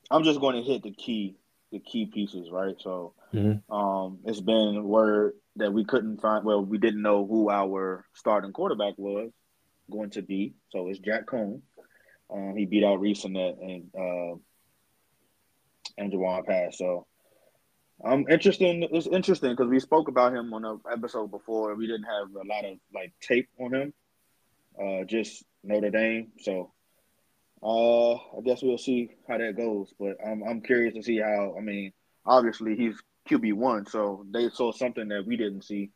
I'm 0.10 0.24
just 0.24 0.40
going 0.40 0.56
to 0.56 0.64
hit 0.64 0.84
the 0.84 0.92
key, 0.92 1.36
the 1.72 1.80
key 1.80 2.06
pieces, 2.06 2.50
right? 2.52 2.75
So, 2.80 3.14
mm-hmm. 3.34 3.72
um, 3.74 4.20
it's 4.25 4.42
been 4.42 4.84
word 4.84 5.34
that 5.58 5.74
we 5.74 5.86
couldn't 5.86 6.22
find. 6.22 6.46
Well, 6.46 6.64
we 6.64 6.78
didn't 6.78 7.02
know 7.02 7.25
who 7.25 7.50
our 7.50 8.06
starting 8.14 8.54
quarterback 8.54 8.94
was 8.98 9.32
going 9.90 10.12
to 10.12 10.22
be. 10.22 10.54
So 10.70 10.88
it's 10.88 11.00
Jack 11.00 11.25
Coan. 11.28 11.62
Um, 12.34 12.56
he 12.56 12.66
beat 12.66 12.84
out 12.84 13.00
Reese 13.00 13.24
and 13.25 13.38
and 13.38 13.92
uh, 13.98 14.36
and 15.98 16.12
Jawon 16.12 16.46
Pass. 16.46 16.78
So 16.78 17.06
I'm 18.04 18.25
interested. 18.30 18.88
It's 18.92 19.08
interesting 19.08 19.52
because 19.52 19.70
we 19.70 19.80
spoke 19.80 20.08
about 20.08 20.34
him 20.34 20.54
on 20.54 20.66
an 20.66 20.80
episode 20.92 21.32
before. 21.32 21.72
and 21.72 21.80
We 21.80 21.88
didn't 21.88 22.04
have 22.04 22.30
a 22.36 22.48
lot 22.48 22.66
of 22.66 22.78
like 22.94 23.14
tape 23.22 23.48
on 23.60 23.74
him, 23.74 23.94
uh, 24.80 25.06
just 25.06 25.44
Notre 25.64 25.92
Dame. 25.92 26.32
So 26.42 26.72
uh, 27.64 28.14
I 28.14 28.42
guess 28.44 28.62
we'll 28.62 28.78
see 28.78 29.12
how 29.28 29.38
that 29.38 29.56
goes. 29.56 29.94
But 30.00 30.18
I'm 30.25 30.44
I'm 30.44 30.62
curious 30.62 30.94
to 30.96 31.04
see 31.04 31.20
how. 31.20 31.56
I 31.58 31.62
mean, 31.62 31.94
obviously 32.25 32.75
he's 32.75 33.02
QB 33.30 33.54
one, 33.54 33.86
so 33.86 34.25
they 34.30 34.50
saw 34.50 34.72
something 34.72 35.08
that 35.08 35.25
we 35.25 35.38
didn't 35.38 35.64
see 35.64 35.92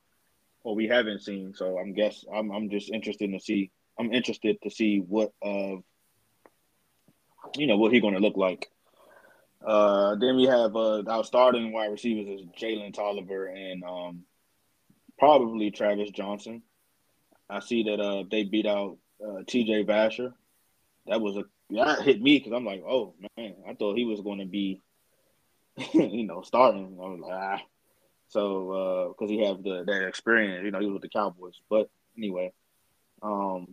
or 0.63 0.75
we 0.75 0.88
haven't 0.88 1.22
seen. 1.22 1.53
So 1.53 1.77
I'm 1.77 1.94
guess 1.94 2.24
I'm 2.34 2.51
I'm 2.51 2.70
just 2.70 2.91
interested 2.91 3.32
to 3.32 3.39
see. 3.39 3.72
I'm 4.00 4.13
interested 4.13 4.58
to 4.63 4.70
see 4.70 5.00
what 5.00 5.32
uh, 5.46 5.75
you 7.56 7.68
know, 7.68 7.77
what 7.77 7.91
he's 7.91 8.01
going 8.01 8.13
to 8.13 8.20
look 8.20 8.38
like 8.38 8.70
uh, 9.66 10.16
then 10.16 10.38
we 10.38 10.46
have 10.46 10.75
uh, 10.75 11.04
our 11.04 11.24
starting 11.24 11.72
wide 11.74 11.92
receivers 11.92 12.39
is 12.39 12.48
Jalen 12.60 12.94
Tolliver 12.94 13.48
and 13.48 13.84
um, 13.84 14.24
probably 15.18 15.72
Travis 15.72 16.12
Johnson. 16.12 16.62
I 17.50 17.60
see 17.60 17.84
that 17.84 18.00
uh, 18.00 18.24
they 18.30 18.44
beat 18.44 18.66
out 18.66 18.98
uh, 19.25 19.44
T.J. 19.48 19.84
Vasher. 19.86 20.34
That 21.08 21.20
was 21.20 21.36
a 21.38 21.44
that 21.72 22.01
hit 22.04 22.22
me 22.22 22.38
because 22.38 22.54
I'm 22.54 22.66
like, 22.66 22.84
oh 22.88 23.16
man, 23.38 23.56
I 23.68 23.74
thought 23.74 23.98
he 23.98 24.06
was 24.06 24.22
going 24.22 24.39
to 24.39 24.46
be, 24.46 24.82
you 25.94 26.25
know, 26.25 26.42
starting. 26.42 26.98
I 27.01 27.08
was 27.08 27.20
like, 27.20 27.34
ah. 27.34 27.62
So 28.30 29.10
because 29.10 29.30
uh, 29.30 29.34
he 29.34 29.46
have 29.46 29.63
the 29.63 29.84
that 29.86 30.08
experience, 30.08 30.63
you 30.63 30.72
know, 30.72 30.80
he 30.80 30.86
was 30.86 30.94
with 30.94 31.01
the 31.01 31.10
Cowboys. 31.10 31.60
But 31.70 31.89
anyway, 32.16 32.54
um, 33.24 33.68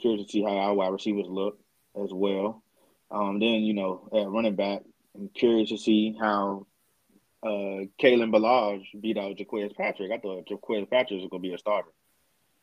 curious 0.00 0.26
to 0.26 0.32
see 0.32 0.42
how 0.42 0.56
our 0.56 0.74
wide 0.74 0.92
receivers 0.92 1.26
look 1.28 1.58
as 2.02 2.12
well. 2.12 2.62
Um, 3.10 3.38
then 3.38 3.62
you 3.62 3.74
know, 3.74 4.08
at 4.12 4.28
running 4.28 4.56
back, 4.56 4.82
I'm 5.14 5.28
curious 5.28 5.70
to 5.70 5.78
see 5.78 6.16
how 6.18 6.66
uh, 7.42 7.86
Kalen 8.00 8.32
Ballage 8.32 8.84
beat 9.00 9.18
out 9.18 9.36
Jacques 9.36 9.76
Patrick. 9.76 10.10
I 10.10 10.18
thought 10.18 10.48
Jacques 10.48 10.90
Patrick 10.90 11.20
was 11.20 11.28
to 11.30 11.38
be 11.38 11.54
a 11.54 11.58
starter, 11.58 11.90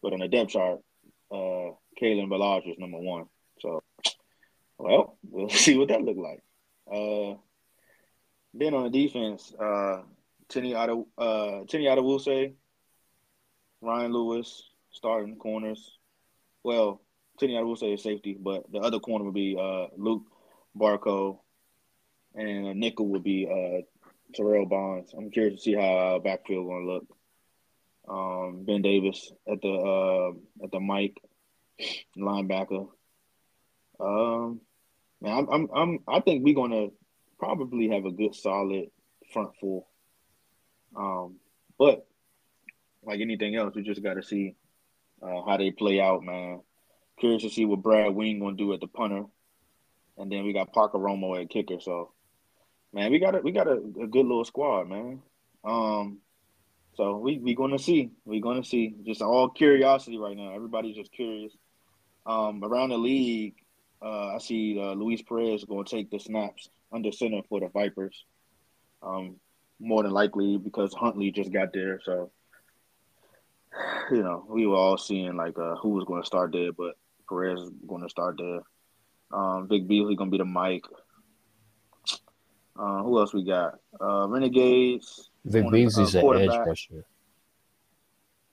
but 0.01 0.13
on 0.13 0.19
the 0.19 0.27
depth 0.27 0.51
chart, 0.51 0.79
uh, 1.31 1.71
Kalen 2.01 2.27
Ballage 2.29 2.67
was 2.67 2.77
number 2.77 2.99
one. 2.99 3.25
So, 3.59 3.81
well, 4.77 5.17
we'll 5.23 5.49
see 5.63 5.77
what 5.77 5.89
that 5.89 6.01
look 6.01 6.17
like. 6.17 6.41
Uh, 6.91 7.37
then 8.53 8.73
on 8.73 8.83
the 8.83 8.89
defense, 8.89 9.53
uh, 9.57 10.01
out 10.75 10.89
of 10.89 11.05
uh, 11.17 11.63
Tenny 11.69 11.85
Adewusi, 11.85 12.53
Ryan 13.79 14.11
Lewis 14.11 14.69
starting 14.91 15.37
corners. 15.37 15.97
Well, 16.63 17.01
Tenny 17.39 17.53
Adewusi 17.53 17.93
is 17.93 18.03
safety, 18.03 18.37
but 18.37 18.69
the 18.69 18.79
other 18.79 18.99
corner 18.99 19.23
would 19.23 19.33
be 19.33 19.55
uh, 19.57 19.87
Luq 19.97 20.23
Barcoo 20.77 21.39
and 22.35 22.67
a 22.67 22.73
nickel 22.73 23.07
would 23.09 23.23
be 23.23 23.47
uh, 23.47 23.81
Terrell 24.33 24.65
Bonds. 24.65 25.13
I'm 25.15 25.31
curious 25.31 25.55
to 25.55 25.61
see 25.61 25.73
how 25.73 25.81
our 25.81 26.19
backfield 26.19 26.67
going 26.67 26.85
to 26.85 26.93
look. 26.93 27.05
Um, 28.07 28.63
ben 28.65 28.81
Davis 28.81 29.31
at 29.47 29.61
the 29.61 29.69
uh, 29.69 30.63
at 30.63 30.71
the 30.71 30.79
mic, 30.79 31.21
linebacker. 32.17 32.89
Um, 33.99 34.59
man, 35.21 35.37
I'm, 35.37 35.49
I'm, 35.49 35.69
I'm 35.73 35.99
I 36.07 36.19
think 36.19 36.43
we're 36.43 36.55
gonna 36.55 36.87
probably 37.37 37.89
have 37.89 38.05
a 38.05 38.11
good 38.11 38.33
solid 38.33 38.89
front 39.31 39.51
four. 39.59 39.85
Um, 40.95 41.37
but 41.77 42.05
like 43.03 43.21
anything 43.21 43.55
else, 43.55 43.75
we 43.75 43.83
just 43.83 44.03
got 44.03 44.15
to 44.15 44.23
see 44.23 44.55
uh, 45.21 45.43
how 45.47 45.57
they 45.57 45.71
play 45.71 46.01
out, 46.01 46.23
man. 46.23 46.61
Curious 47.19 47.43
to 47.43 47.49
see 47.49 47.65
what 47.65 47.83
Brad 47.83 48.15
Wing 48.15 48.39
gonna 48.39 48.57
do 48.57 48.73
at 48.73 48.81
the 48.81 48.87
punter, 48.87 49.25
and 50.17 50.31
then 50.31 50.43
we 50.43 50.53
got 50.53 50.73
Parker 50.73 50.97
Romo 50.97 51.39
at 51.39 51.49
kicker. 51.51 51.79
So 51.79 52.13
man, 52.93 53.11
we 53.11 53.19
got 53.19 53.35
a 53.35 53.39
we 53.39 53.51
got 53.51 53.67
a, 53.67 53.73
a 53.73 54.07
good 54.07 54.25
little 54.25 54.45
squad, 54.45 54.89
man. 54.89 55.21
Um, 55.63 56.19
so 56.95 57.17
we 57.17 57.37
we 57.39 57.55
gonna 57.55 57.79
see, 57.79 58.11
we 58.25 58.41
gonna 58.41 58.63
see. 58.63 58.95
Just 59.05 59.21
all 59.21 59.49
curiosity 59.49 60.17
right 60.17 60.35
now. 60.35 60.53
Everybody's 60.53 60.95
just 60.95 61.11
curious. 61.11 61.53
Um, 62.25 62.63
around 62.63 62.89
the 62.89 62.97
league, 62.97 63.55
uh, 64.01 64.35
I 64.35 64.37
see 64.39 64.79
uh, 64.79 64.93
Luis 64.93 65.21
Perez 65.21 65.63
going 65.63 65.85
to 65.85 65.95
take 65.95 66.11
the 66.11 66.19
snaps 66.19 66.69
under 66.91 67.11
center 67.11 67.41
for 67.49 67.59
the 67.59 67.69
Vipers. 67.69 68.25
Um, 69.01 69.37
more 69.79 70.03
than 70.03 70.11
likely 70.11 70.57
because 70.57 70.93
Hundley 70.93 71.31
just 71.31 71.51
got 71.51 71.73
there, 71.73 71.99
so 72.03 72.31
you 74.11 74.21
know 74.21 74.45
we 74.47 74.67
were 74.67 74.75
all 74.75 74.97
seeing 74.97 75.35
like 75.35 75.57
uh, 75.57 75.75
who 75.75 75.89
was 75.89 76.05
going 76.05 76.21
to 76.21 76.27
start 76.27 76.51
there, 76.51 76.71
but 76.71 76.95
Perez 77.27 77.61
is 77.61 77.71
going 77.87 78.03
to 78.03 78.09
start 78.09 78.37
there. 78.37 78.61
Um, 79.31 79.67
Vic 79.67 79.87
Beasley 79.87 80.15
going 80.15 80.29
to 80.29 80.37
be 80.37 80.37
the 80.37 80.45
Mike. 80.45 80.85
Uh, 82.77 83.03
who 83.03 83.19
else 83.19 83.33
we 83.33 83.43
got? 83.43 83.79
Uh, 83.99 84.27
Renegades. 84.27 85.29
Vic 85.45 85.69
Beasley's 85.71 86.15
uh, 86.15 86.27
an 86.29 86.41
edge 86.41 86.57
rusher. 86.65 87.03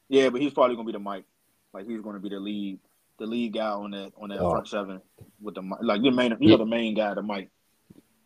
Yeah, 0.08 0.30
but 0.30 0.40
he's 0.40 0.52
probably 0.52 0.74
gonna 0.76 0.86
be 0.86 0.92
the 0.92 0.98
Mike. 0.98 1.24
Like 1.72 1.86
he's 1.86 2.00
gonna 2.00 2.18
be 2.18 2.28
the 2.30 2.40
lead 2.40 2.78
the 3.18 3.26
lead 3.26 3.52
guy 3.52 3.68
on 3.68 3.90
that 3.90 4.12
on 4.16 4.30
that 4.30 4.38
Oh. 4.38 4.50
front 4.50 4.68
seven 4.68 5.00
with 5.40 5.54
the 5.54 5.62
like 5.82 6.02
the 6.02 6.10
main 6.10 6.36
you 6.40 6.50
know 6.50 6.56
the 6.56 6.66
main 6.66 6.94
guy, 6.94 7.14
the 7.14 7.22
mic. 7.22 7.50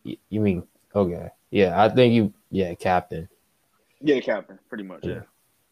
You 0.05 0.41
mean 0.41 0.63
okay? 0.95 1.31
Yeah, 1.51 1.83
I 1.83 1.89
think 1.89 2.15
you. 2.15 2.33
Yeah, 2.51 2.75
captain. 2.75 3.29
Yeah, 4.01 4.17
the 4.17 4.21
captain, 4.23 4.59
pretty 4.69 4.85
much. 4.85 5.05
Yeah, 5.05 5.13
Yeah. 5.13 5.21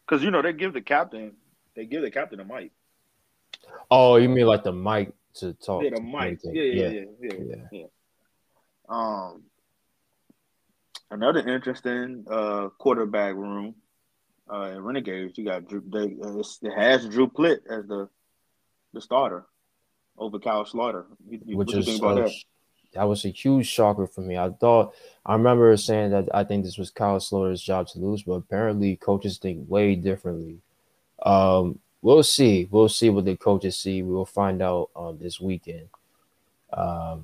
because 0.05 0.23
you 0.23 0.31
know 0.31 0.41
they 0.41 0.53
give 0.53 0.73
the 0.73 0.81
captain 0.81 1.33
they 1.75 1.85
give 1.85 2.01
the 2.01 2.11
captain 2.11 2.39
a 2.39 2.45
mic. 2.45 2.71
Oh, 3.89 4.17
you 4.17 4.27
mean 4.29 4.45
like 4.45 4.63
the 4.63 4.73
mic 4.73 5.13
to 5.35 5.53
talk? 5.53 5.83
Yeah, 5.83 5.91
the 5.95 6.01
mic. 6.01 6.39
Yeah, 6.43 6.51
yeah, 6.51 6.89
yeah, 6.89 7.05
yeah, 7.21 7.33
yeah. 7.39 7.55
Yeah. 7.71 7.85
Um, 8.89 9.43
another 11.11 11.47
interesting 11.47 12.25
uh 12.29 12.69
quarterback 12.77 13.35
room. 13.35 13.75
Uh, 14.51 14.71
in 14.75 14.83
Renegades, 14.83 15.37
you 15.37 15.45
got 15.45 15.69
Drew. 15.69 15.81
They, 15.87 16.17
uh, 16.21 16.39
it 16.39 16.75
has 16.75 17.07
Drew 17.07 17.27
Plitt 17.27 17.59
as 17.69 17.87
the 17.87 18.09
the 18.93 18.99
starter 18.99 19.45
over 20.17 20.39
Kyle 20.39 20.65
Slaughter. 20.65 21.05
You, 21.29 21.39
you, 21.45 21.57
which 21.57 21.71
you 21.71 21.79
is 21.79 21.85
think 21.85 22.01
about 22.01 22.17
uh, 22.17 22.23
that? 22.23 22.33
that 22.93 23.03
was 23.03 23.25
a 23.25 23.29
huge 23.29 23.67
shocker 23.67 24.07
for 24.07 24.21
me. 24.21 24.37
I 24.37 24.49
thought 24.49 24.93
I 25.25 25.33
remember 25.33 25.75
saying 25.77 26.11
that 26.11 26.27
I 26.33 26.43
think 26.43 26.63
this 26.63 26.77
was 26.77 26.89
Kyle 26.89 27.19
Slaughter's 27.19 27.61
job 27.61 27.87
to 27.89 27.99
lose, 27.99 28.23
but 28.23 28.33
apparently 28.33 28.95
coaches 28.95 29.37
think 29.37 29.69
way 29.69 29.95
differently. 29.95 30.59
Um, 31.23 31.79
we'll 32.01 32.23
see. 32.23 32.67
We'll 32.69 32.89
see 32.89 33.09
what 33.09 33.25
the 33.25 33.37
coaches 33.37 33.77
see. 33.77 34.01
We 34.01 34.13
will 34.13 34.25
find 34.25 34.61
out 34.61 34.89
um, 34.95 35.17
this 35.19 35.39
weekend. 35.39 35.87
Um, 36.73 37.23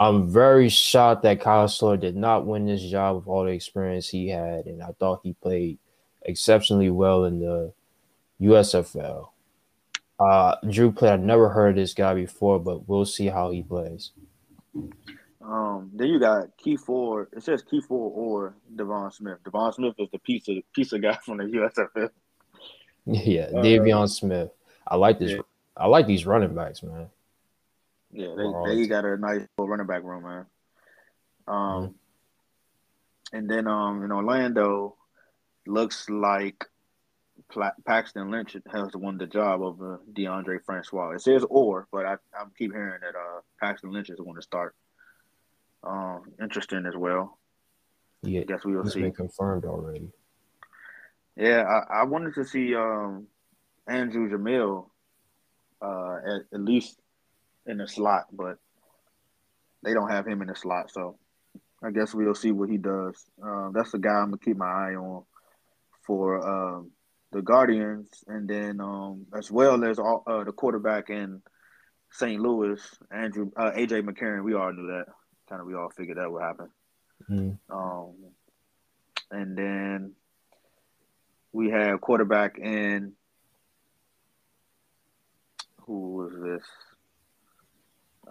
I'm 0.00 0.30
very 0.30 0.70
shocked 0.70 1.22
that 1.24 1.40
Kyle 1.42 1.68
Slaughter 1.68 1.98
did 1.98 2.16
not 2.16 2.46
win 2.46 2.64
this 2.64 2.82
job 2.82 3.16
with 3.16 3.26
all 3.26 3.44
the 3.44 3.50
experience 3.50 4.08
he 4.08 4.28
had, 4.28 4.64
and 4.64 4.82
I 4.82 4.88
thought 4.98 5.20
he 5.22 5.34
played 5.34 5.78
exceptionally 6.22 6.88
well 6.88 7.24
in 7.26 7.38
the 7.40 7.72
USFL. 8.40 9.28
Uh, 10.18 10.56
Drew 10.68 10.90
played. 10.90 11.12
I've 11.12 11.20
never 11.20 11.50
heard 11.50 11.70
of 11.70 11.76
this 11.76 11.92
guy 11.92 12.14
before, 12.14 12.58
but 12.58 12.88
we'll 12.88 13.04
see 13.04 13.26
how 13.26 13.50
he 13.50 13.62
plays. 13.62 14.12
Um, 15.42 15.90
then 15.94 16.08
you 16.08 16.18
got 16.18 16.56
Key 16.56 16.76
Ford. 16.76 17.28
It 17.32 17.42
says 17.42 17.62
Key 17.62 17.80
Ford 17.82 18.12
or 18.14 18.54
Devon 18.74 19.10
Smith. 19.10 19.38
Devon 19.44 19.72
Smith 19.72 19.94
is 19.98 20.08
the 20.12 20.18
pizza 20.18 20.60
pizza 20.74 20.98
guy 20.98 21.18
from 21.24 21.38
the 21.38 21.44
USFL. 21.44 22.10
Yeah, 23.06 23.46
Uh, 23.54 23.62
Davion 23.62 24.08
Smith. 24.08 24.50
I 24.86 24.96
like 24.96 25.18
this. 25.18 25.32
yeah. 25.32 25.40
I 25.76 25.86
like 25.86 26.06
these 26.06 26.26
running 26.26 26.54
backs, 26.54 26.82
man. 26.82 27.08
Yeah, 28.12 28.34
they, 28.36 28.74
they 28.76 28.86
got 28.86 29.04
a 29.04 29.16
nice 29.16 29.46
little 29.56 29.68
running 29.68 29.86
back 29.86 30.02
room, 30.02 30.24
man. 30.24 30.46
Um, 31.46 31.94
and 33.32 33.48
then 33.48 33.66
um 33.66 34.02
in 34.04 34.12
Orlando, 34.12 34.96
looks 35.66 36.08
like 36.08 36.66
Pla- 37.48 37.72
Paxton 37.86 38.30
Lynch 38.30 38.56
has 38.70 38.88
won 38.94 39.18
the 39.18 39.26
job 39.26 39.62
over 39.62 40.00
Deondre 40.12 40.64
Francois. 40.64 41.10
It 41.10 41.22
says 41.22 41.44
or, 41.48 41.86
but 41.92 42.06
I 42.06 42.14
I 42.34 42.44
keep 42.58 42.72
hearing 42.72 43.00
that 43.00 43.16
uh 43.16 43.40
Paxton 43.60 43.92
Lynch 43.92 44.10
is 44.10 44.18
going 44.18 44.36
to 44.36 44.42
start. 44.42 44.74
Um, 45.82 46.32
interesting 46.42 46.84
as 46.86 46.94
well. 46.96 47.38
Yeah, 48.22 48.40
I 48.40 48.44
guess 48.44 48.64
we 48.64 48.76
will 48.76 48.86
see. 48.86 49.00
been 49.02 49.12
confirmed 49.12 49.64
already. 49.64 50.10
Yeah, 51.36 51.62
I, 51.62 52.00
I 52.00 52.04
wanted 52.04 52.34
to 52.34 52.44
see 52.44 52.74
um 52.74 53.28
Andrew 53.86 54.28
Jamiel 54.28 54.86
uh 55.80 56.16
at, 56.26 56.42
at 56.52 56.60
least 56.60 57.00
in 57.66 57.78
the 57.78 57.88
slot, 57.88 58.26
but 58.32 58.58
they 59.82 59.94
don't 59.94 60.10
have 60.10 60.26
him 60.26 60.42
in 60.42 60.48
the 60.48 60.54
slot, 60.54 60.90
so 60.90 61.18
I 61.82 61.90
guess 61.90 62.14
we'll 62.14 62.34
see 62.34 62.52
what 62.52 62.70
he 62.70 62.76
does. 62.76 63.24
Um, 63.42 63.72
that's 63.74 63.92
the 63.92 63.98
guy 63.98 64.10
I'm 64.10 64.26
gonna 64.26 64.38
keep 64.38 64.56
my 64.56 64.66
eye 64.66 64.94
on 64.94 65.24
for 66.02 66.46
um, 66.46 66.90
the 67.32 67.42
Guardians, 67.42 68.08
and 68.26 68.48
then 68.48 68.80
um, 68.80 69.26
as 69.36 69.50
well 69.50 69.84
as 69.84 69.98
all, 69.98 70.22
uh, 70.26 70.44
the 70.44 70.52
quarterback 70.52 71.10
in 71.10 71.42
St. 72.10 72.40
Louis, 72.40 72.80
Andrew 73.10 73.50
uh, 73.56 73.70
AJ 73.72 74.02
McCarron. 74.02 74.44
We 74.44 74.54
all 74.54 74.72
knew 74.72 74.88
that. 74.88 75.06
Kind 75.48 75.60
of, 75.60 75.66
we 75.66 75.74
all 75.74 75.90
figured 75.90 76.18
that 76.18 76.30
would 76.30 76.42
happen. 76.42 76.68
Mm. 77.30 77.58
Um, 77.70 78.14
and 79.30 79.56
then 79.56 80.12
we 81.52 81.70
have 81.70 82.00
quarterback 82.00 82.58
in 82.58 83.12
who 85.86 86.12
was 86.16 86.32
this? 86.42 86.62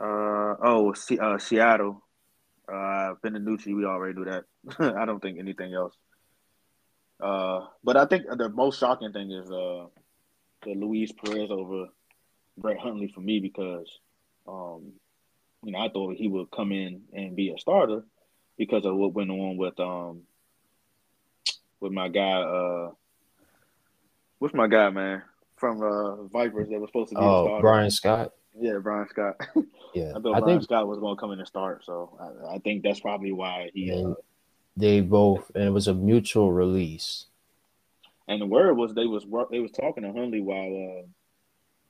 Uh 0.01 0.55
oh, 0.63 0.93
C- 0.93 1.19
uh, 1.19 1.37
Seattle. 1.37 2.01
Uh, 2.71 3.15
Ben 3.21 3.33
DiNucci. 3.33 3.75
We 3.75 3.85
already 3.85 4.13
do 4.13 4.25
that. 4.25 4.45
I 4.97 5.05
don't 5.05 5.19
think 5.19 5.39
anything 5.39 5.73
else. 5.73 5.93
Uh, 7.21 7.65
but 7.83 7.97
I 7.97 8.05
think 8.05 8.25
the 8.37 8.47
most 8.49 8.79
shocking 8.79 9.11
thing 9.11 9.31
is 9.31 9.51
uh 9.51 9.87
the 10.63 10.73
Luis 10.73 11.11
Perez 11.11 11.51
over 11.51 11.87
Brett 12.57 12.79
Hundley 12.79 13.11
for 13.13 13.19
me 13.19 13.39
because 13.41 13.99
um 14.47 14.93
you 15.63 15.73
know 15.73 15.79
I 15.79 15.89
thought 15.89 16.15
he 16.15 16.27
would 16.29 16.49
come 16.51 16.71
in 16.71 17.01
and 17.11 17.35
be 17.35 17.49
a 17.49 17.57
starter 17.57 18.03
because 18.57 18.85
of 18.85 18.95
what 18.95 19.13
went 19.13 19.31
on 19.31 19.57
with 19.57 19.77
um 19.81 20.21
with 21.81 21.91
my 21.91 22.07
guy 22.07 22.41
uh 22.41 22.91
what's 24.37 24.53
my 24.53 24.67
guy 24.67 24.89
man 24.89 25.21
from 25.57 25.81
uh 25.81 26.23
Vipers 26.27 26.69
that 26.69 26.79
was 26.79 26.89
supposed 26.89 27.09
to 27.09 27.15
be 27.15 27.21
Oh, 27.21 27.43
starter. 27.43 27.61
Brian 27.61 27.91
Scott. 27.91 28.31
Yeah, 28.57 28.77
Brian 28.81 29.07
Scott. 29.09 29.35
Yeah, 29.95 30.11
I 30.15 30.19
thought 30.19 30.35
I 30.35 30.39
Brian 30.39 30.45
think 30.45 30.63
Scott 30.63 30.87
was 30.87 30.99
going 30.99 31.15
to 31.15 31.19
come 31.19 31.31
in 31.31 31.39
and 31.39 31.47
start, 31.47 31.83
so 31.83 32.15
I, 32.21 32.55
I 32.55 32.57
think 32.59 32.83
that's 32.83 32.99
probably 32.99 33.31
why 33.31 33.71
he. 33.73 33.91
Uh, 33.91 34.13
they 34.77 35.01
both, 35.01 35.49
and 35.55 35.63
it 35.63 35.71
was 35.71 35.87
a 35.87 35.95
mutual 35.95 36.51
release. 36.51 37.25
and 38.27 38.39
the 38.39 38.45
word 38.45 38.75
was 38.77 38.93
they 38.93 39.07
was 39.07 39.25
they 39.49 39.59
was 39.59 39.71
talking 39.71 40.03
to 40.03 40.13
Hundley 40.13 40.41
while 40.41 41.03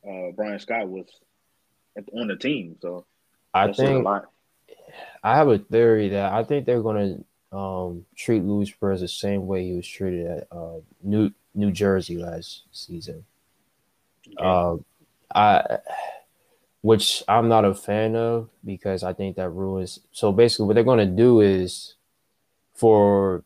uh, 0.06 0.10
uh, 0.10 0.32
Brian 0.32 0.60
Scott 0.60 0.88
was 0.88 1.08
at, 1.98 2.06
on 2.14 2.28
the 2.30 2.38
team. 2.38 2.78
So 2.82 3.06
I 3.54 3.68
that 3.68 3.76
says 3.76 3.90
a 3.90 4.02
think. 4.02 4.08
I 5.22 5.36
have 5.36 5.50
a 5.50 5.58
theory 5.58 6.08
that 6.10 6.32
I 6.32 6.46
think 6.46 6.66
they're 6.66 6.82
going 6.82 7.26
to 7.52 7.58
um, 7.58 8.06
treat 8.16 8.44
Luis 8.44 8.72
Perez 8.72 9.02
the 9.02 9.10
same 9.10 9.46
way 9.46 9.66
he 9.66 9.74
was 9.74 9.88
treated 9.88 10.26
at 10.26 10.48
uh, 10.52 10.80
New 11.04 11.32
New 11.54 11.72
Jersey 11.72 12.18
last 12.18 12.64
season. 12.72 13.26
Uh, 14.38 14.78
I, 15.36 15.80
which 16.82 17.24
I'm 17.28 17.50
not 17.50 17.66
a 17.66 17.74
fan 17.74 18.16
of 18.16 18.50
because 18.64 19.04
I 19.04 19.14
think 19.14 19.36
that 19.36 19.50
ruins. 19.50 20.00
So 20.12 20.32
basically, 20.32 20.68
what 20.68 20.76
they're 20.76 20.84
going 20.84 21.00
to 21.00 21.06
do 21.06 21.42
is 21.42 21.96
for 22.74 23.44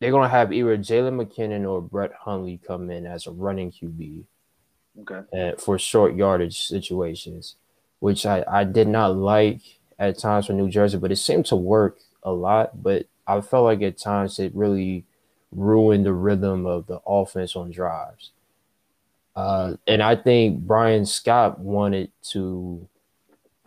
they're 0.00 0.10
going 0.10 0.28
to 0.28 0.36
have 0.36 0.52
either 0.52 0.76
Jalen 0.76 1.24
McKinnon 1.24 1.68
or 1.68 1.80
Brett 1.80 2.12
Hundley 2.12 2.60
come 2.66 2.90
in 2.90 3.06
as 3.06 3.26
a 3.26 3.30
running 3.30 3.70
QB 3.70 4.24
okay. 5.00 5.22
uh, 5.32 5.56
for 5.58 5.78
short 5.78 6.14
yardage 6.14 6.66
situations, 6.66 7.56
which 8.00 8.26
I, 8.26 8.44
I 8.50 8.64
did 8.64 8.88
not 8.88 9.16
like 9.16 9.60
at 9.98 10.18
times 10.18 10.46
for 10.46 10.54
New 10.54 10.68
Jersey, 10.68 10.98
but 10.98 11.12
it 11.12 11.16
seemed 11.16 11.46
to 11.46 11.56
work 11.56 11.98
a 12.22 12.32
lot. 12.32 12.82
But 12.82 13.06
I 13.26 13.40
felt 13.40 13.64
like 13.64 13.80
at 13.82 13.96
times 13.96 14.38
it 14.38 14.54
really 14.54 15.04
ruined 15.52 16.04
the 16.04 16.12
rhythm 16.12 16.66
of 16.66 16.86
the 16.86 17.00
offense 17.06 17.54
on 17.54 17.70
drives. 17.70 18.32
Uh, 19.34 19.74
and 19.86 20.02
I 20.02 20.14
think 20.16 20.60
Brian 20.60 21.06
Scott 21.06 21.58
wanted 21.58 22.10
to 22.32 22.86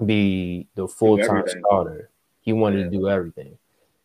be 0.05 0.67
the 0.75 0.87
full 0.87 1.17
time 1.17 1.43
starter. 1.47 2.09
He 2.41 2.53
wanted 2.53 2.79
Yeah. 2.79 2.83
to 2.85 2.89
do 2.91 3.09
everything. 3.09 3.57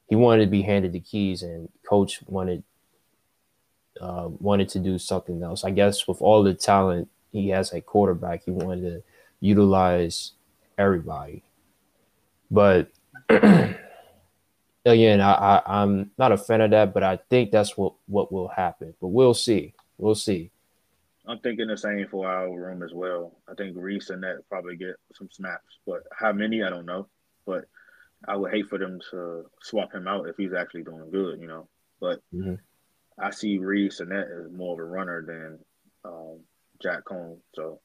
He 0.09 0.17
wanted 0.17 0.45
to 0.47 0.51
be 0.51 0.63
handed 0.63 0.93
the 0.93 1.01
keys, 1.01 1.43
and 1.43 1.69
coach 1.89 2.21
wanted 2.27 2.63
uh, 4.01 4.29
wanted 4.41 4.69
to 4.71 4.79
do 4.79 4.99
something 4.99 5.43
else. 5.43 5.63
I 5.65 5.71
guess 5.71 6.09
with 6.09 6.23
all 6.23 6.43
the 6.43 6.55
talent 6.55 7.09
he 7.33 7.49
has 7.51 7.73
at 7.73 7.85
quarterback, 7.87 8.45
he 8.45 8.51
wanted 8.51 8.83
to 8.83 9.03
utilize 9.41 10.33
everybody. 10.79 11.43
But 12.51 12.91
again, 13.29 15.21
I, 15.21 15.33
I, 15.33 15.63
I'm 15.67 16.11
not 16.19 16.33
a 16.33 16.39
fan 16.39 16.61
of 16.63 16.71
that, 16.71 16.95
but 16.95 17.03
I 17.03 17.19
think 17.29 17.51
that's 17.51 17.77
what, 17.77 17.93
what 18.07 18.33
will 18.33 18.49
happen. 18.49 18.95
But 19.01 19.09
we'll 19.09 19.35
see. 19.35 19.75
We'll 19.99 20.15
see. 20.15 20.51
I'm 21.27 21.39
thinking 21.41 21.69
the 21.69 21.77
same 21.77 22.07
for 22.09 22.27
our 22.29 22.51
room 22.51 22.83
as 22.83 22.93
well. 22.93 23.37
I 23.49 23.55
think 23.55 23.77
Reid 23.77 24.03
Sinnett 24.03 24.49
probably 24.49 24.77
get 24.77 24.97
some 25.15 25.29
snaps, 25.31 25.79
but 25.87 26.03
how 26.13 26.33
many 26.33 26.63
I 26.63 26.71
don't 26.71 26.87
know. 26.87 27.09
But 27.47 27.67
I 28.27 28.37
would 28.37 28.53
hate 28.53 28.69
for 28.69 28.79
them 28.79 29.01
to 29.11 29.45
swap 29.63 29.93
him 29.93 30.09
out 30.09 30.29
if 30.29 30.37
he's 30.37 30.53
actually 30.53 30.85
doing 30.85 31.11
good, 31.11 31.41
you 31.41 31.47
know. 31.47 31.69
But 32.01 32.21
Mhm. 32.33 32.59
I 33.19 33.31
see 33.31 33.59
Reid 33.59 33.93
Sinnett 33.93 34.29
as 34.29 34.51
more 34.51 34.73
of 34.73 34.79
a 34.79 34.85
runner 34.85 35.23
than 35.23 35.65
um, 36.05 36.45
Jack 36.81 37.05
Coan, 37.05 37.41
so 37.55 37.81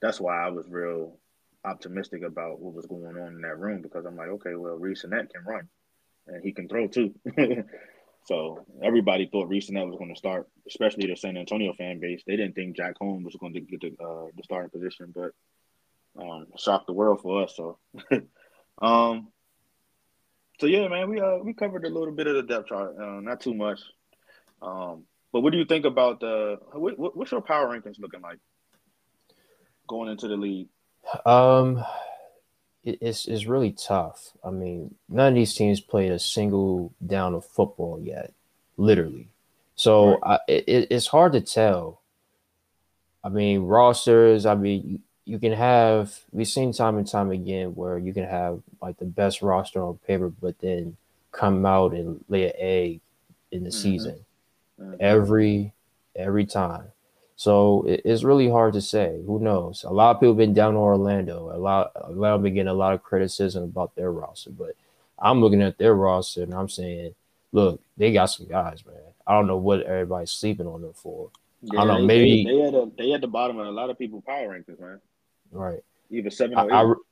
that's 0.00 0.20
why 0.20 0.42
I 0.42 0.48
was 0.48 0.66
real 0.68 1.18
optimistic 1.64 2.22
about 2.22 2.58
what 2.60 2.74
was 2.74 2.86
going 2.86 3.16
on 3.16 3.34
in 3.34 3.42
that 3.42 3.58
room 3.58 3.82
because 3.82 4.06
I'm 4.06 4.16
like, 4.16 4.28
okay, 4.28 4.54
well, 4.54 4.74
Reid 4.74 4.96
Sinnett 4.96 5.32
can 5.32 5.44
run, 5.44 5.68
and 6.26 6.42
he 6.42 6.52
can 6.52 6.68
throw 6.68 6.88
too. 6.88 7.14
so 8.24 8.64
everybody 8.82 9.28
thought 9.30 9.48
Reid 9.48 9.64
Sinnett 9.64 9.86
was 9.86 9.96
going 9.98 10.12
to 10.12 10.18
start, 10.18 10.48
especially 10.66 11.06
the 11.06 11.16
San 11.16 11.36
Antonio 11.36 11.72
fan 11.74 12.00
base. 12.00 12.22
They 12.26 12.36
didn't 12.36 12.54
think 12.54 12.76
Jack 12.76 12.94
Holmes 13.00 13.24
was 13.24 13.36
going 13.36 13.54
to 13.54 13.60
get 13.60 13.80
the 13.80 13.88
uh, 14.02 14.26
the 14.36 14.42
starting 14.42 14.70
position, 14.70 15.12
but 15.14 15.32
um, 16.20 16.46
shocked 16.56 16.86
the 16.86 16.92
world 16.92 17.20
for 17.20 17.42
us. 17.42 17.56
So, 17.56 17.78
um, 18.82 19.28
so 20.60 20.66
yeah, 20.66 20.88
man, 20.88 21.10
we 21.10 21.20
uh 21.20 21.38
we 21.38 21.54
covered 21.54 21.84
a 21.84 21.90
little 21.90 22.14
bit 22.14 22.26
of 22.26 22.36
the 22.36 22.42
depth 22.42 22.68
chart, 22.68 22.96
uh, 23.00 23.20
not 23.20 23.40
too 23.40 23.54
much. 23.54 23.80
Um, 24.60 25.04
but 25.32 25.40
what 25.40 25.52
do 25.52 25.58
you 25.58 25.64
think 25.64 25.84
about 25.84 26.20
the 26.20 26.58
what, 26.72 26.98
what, 26.98 27.16
what's 27.16 27.32
your 27.32 27.40
power 27.40 27.66
rankings 27.68 27.98
looking 27.98 28.20
like? 28.20 28.38
going 29.92 30.10
into 30.10 30.28
the 30.28 30.36
league? 30.36 30.68
Um, 31.26 31.84
it's 32.84 33.26
it's 33.26 33.46
really 33.46 33.72
tough. 33.72 34.32
I 34.44 34.50
mean, 34.50 34.94
none 35.08 35.28
of 35.28 35.34
these 35.34 35.54
teams 35.54 35.80
played 35.80 36.10
a 36.10 36.18
single 36.18 36.92
down 37.04 37.34
of 37.34 37.44
football 37.44 38.00
yet, 38.02 38.32
literally. 38.76 39.28
So 39.76 40.18
Right. 40.18 40.18
I, 40.22 40.38
it, 40.48 40.86
it's 40.90 41.06
hard 41.06 41.32
to 41.32 41.40
tell. 41.40 42.00
I 43.24 43.28
mean, 43.28 43.62
rosters. 43.62 44.46
I 44.46 44.54
mean, 44.54 45.00
you, 45.24 45.38
can 45.38 45.52
have. 45.52 46.18
We've 46.32 46.48
seen 46.48 46.72
time 46.72 46.98
and 46.98 47.06
time 47.06 47.30
again 47.30 47.74
where 47.74 47.98
you 47.98 48.12
can 48.12 48.24
have 48.24 48.60
like 48.80 48.98
the 48.98 49.04
best 49.04 49.42
roster 49.42 49.80
on 49.82 49.98
paper, 50.06 50.28
but 50.28 50.58
then 50.58 50.96
come 51.30 51.64
out 51.64 51.92
and 51.92 52.24
lay 52.28 52.46
an 52.46 52.52
egg 52.58 53.00
in 53.52 53.64
the 53.64 53.70
Mhm. 53.70 53.74
season 53.74 54.24
Mhm. 54.80 54.96
every 55.00 55.72
every 56.16 56.44
time. 56.46 56.92
So 57.42 57.82
it, 57.88 58.02
it's 58.04 58.22
really 58.22 58.48
hard 58.48 58.74
to 58.74 58.80
say. 58.80 59.20
Who 59.26 59.40
knows? 59.40 59.82
A 59.82 59.92
lot 59.92 60.14
of 60.14 60.20
people 60.20 60.34
have 60.34 60.38
been 60.38 60.54
down 60.54 60.76
on 60.76 60.80
Orlando. 60.80 61.50
A 61.52 61.58
lot, 61.58 61.90
a 61.96 62.10
Orlando 62.10 62.38
been 62.38 62.54
getting 62.54 62.68
a 62.68 62.72
lot 62.72 62.94
of 62.94 63.02
criticism 63.02 63.64
about 63.64 63.96
their 63.96 64.12
roster, 64.12 64.50
but 64.50 64.76
I'm 65.18 65.40
looking 65.40 65.60
at 65.60 65.76
their 65.76 65.96
roster 65.96 66.44
and 66.44 66.54
I'm 66.54 66.68
saying, 66.68 67.16
look, 67.50 67.82
they 67.96 68.12
got 68.12 68.26
some 68.26 68.46
guys, 68.46 68.86
man. 68.86 68.94
I 69.26 69.32
don't 69.32 69.48
know 69.48 69.56
what 69.56 69.82
everybody's 69.82 70.30
sleeping 70.30 70.68
on 70.68 70.82
them 70.82 70.92
for. 70.92 71.30
I 71.72 71.84
don't 71.84 71.88
know, 71.88 72.06
maybe- 72.06 72.44
they, 72.44 72.52
they 72.52 72.62
at 72.62 72.72
the 72.72 72.92
they 72.96 73.12
at 73.12 73.20
the 73.20 73.26
bottom 73.26 73.58
of 73.58 73.66
a 73.66 73.72
lot 73.72 73.90
of 73.90 73.98
people 73.98 74.22
power 74.22 74.56
rankings, 74.56 74.78
man. 74.78 75.00
Right. 75.50 75.82
Either 76.10 76.30
seven 76.30 76.56
I, 76.56 76.62
or 76.62 76.70
eight. 76.70 76.74
I, 76.74 76.80
re- 76.82 77.04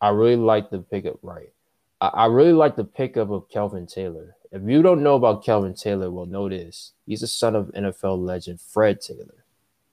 I 0.00 0.08
really 0.08 0.36
like 0.36 0.70
the 0.70 0.80
pickup. 0.80 1.20
Right. 1.22 1.52
I, 2.00 2.08
I 2.08 2.26
really 2.26 2.52
like 2.52 2.74
the 2.74 2.84
pickup 2.84 3.30
of 3.30 3.48
Kelvin 3.48 3.86
Taylor. 3.86 4.35
If 4.52 4.62
you 4.64 4.82
don't 4.82 5.02
know 5.02 5.16
about 5.16 5.44
Kelvin 5.44 5.74
Taylor, 5.74 6.10
well, 6.10 6.26
know 6.26 6.48
this: 6.48 6.92
he's 7.06 7.20
the 7.20 7.26
son 7.26 7.54
of 7.56 7.66
NFL 7.68 8.18
legend 8.24 8.60
Fred 8.60 9.00
Taylor. 9.00 9.44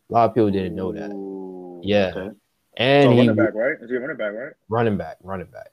A 0.09 0.13
lot 0.13 0.29
of 0.29 0.35
people 0.35 0.51
didn't 0.51 0.75
know 0.75 0.91
that. 0.91 1.11
Ooh, 1.11 1.81
Yeah. 1.83 2.11
Okay. 2.15 2.35
And 2.77 3.03
So 3.05 3.11
he 3.11 3.17
running 3.19 3.35
back, 3.35 3.53
right? 3.55 3.77
Is 3.81 3.89
he 3.89 3.95
a 3.95 3.99
running 3.99 4.17
back, 4.17 4.33
right? 4.33 4.53
running 4.69 4.97
back, 4.97 5.17
running 5.23 5.47
back, 5.47 5.71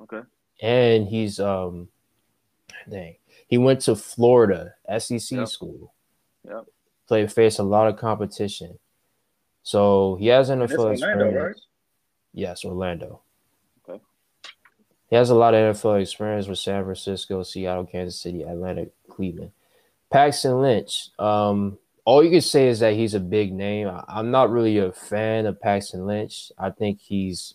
Okay. 0.00 0.20
and 0.62 1.08
he's 1.08 1.40
um, 1.40 1.88
dang, 2.90 3.16
he 3.48 3.56
went 3.58 3.80
to 3.82 3.96
Florida 3.96 4.74
SEC 4.98 5.38
Yep. 5.38 5.48
school. 5.48 5.92
Yep. 6.46 6.66
Played 7.08 7.32
faced 7.32 7.58
a 7.58 7.62
lot 7.62 7.88
of 7.88 7.96
competition, 7.98 8.78
so 9.62 10.16
he 10.16 10.26
has 10.28 10.48
And 10.50 10.62
NFL 10.62 10.64
it's 10.92 11.02
Orlando, 11.02 11.24
experience. 11.26 11.34
right? 11.56 11.62
Yes, 12.34 12.64
Orlando. 12.64 13.20
He 15.14 15.18
has 15.18 15.30
a 15.30 15.36
lot 15.36 15.54
of 15.54 15.76
NFL 15.76 16.02
experience 16.02 16.48
with 16.48 16.58
San 16.58 16.82
Francisco, 16.82 17.44
Seattle, 17.44 17.86
Kansas 17.86 18.20
City, 18.20 18.42
Atlanta, 18.42 18.88
Cleveland. 19.08 19.52
Paxton 20.10 20.60
Lynch. 20.60 21.10
Um, 21.20 21.78
all 22.04 22.24
you 22.24 22.32
can 22.32 22.40
say 22.40 22.66
is 22.66 22.80
that 22.80 22.94
he's 22.94 23.14
a 23.14 23.20
big 23.20 23.52
name. 23.52 23.86
I- 23.86 24.02
I'm 24.08 24.32
not 24.32 24.50
really 24.50 24.78
a 24.78 24.90
fan 24.90 25.46
of 25.46 25.60
Paxton 25.60 26.04
Lynch. 26.04 26.50
I 26.58 26.70
think 26.70 26.98
he's 27.00 27.54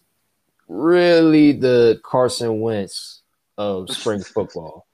really 0.69 1.51
the 1.51 1.99
Carson 2.01 2.61
Wentz 2.61 3.23
of 3.57 3.89
spring 3.89 4.21
football. 4.33 4.87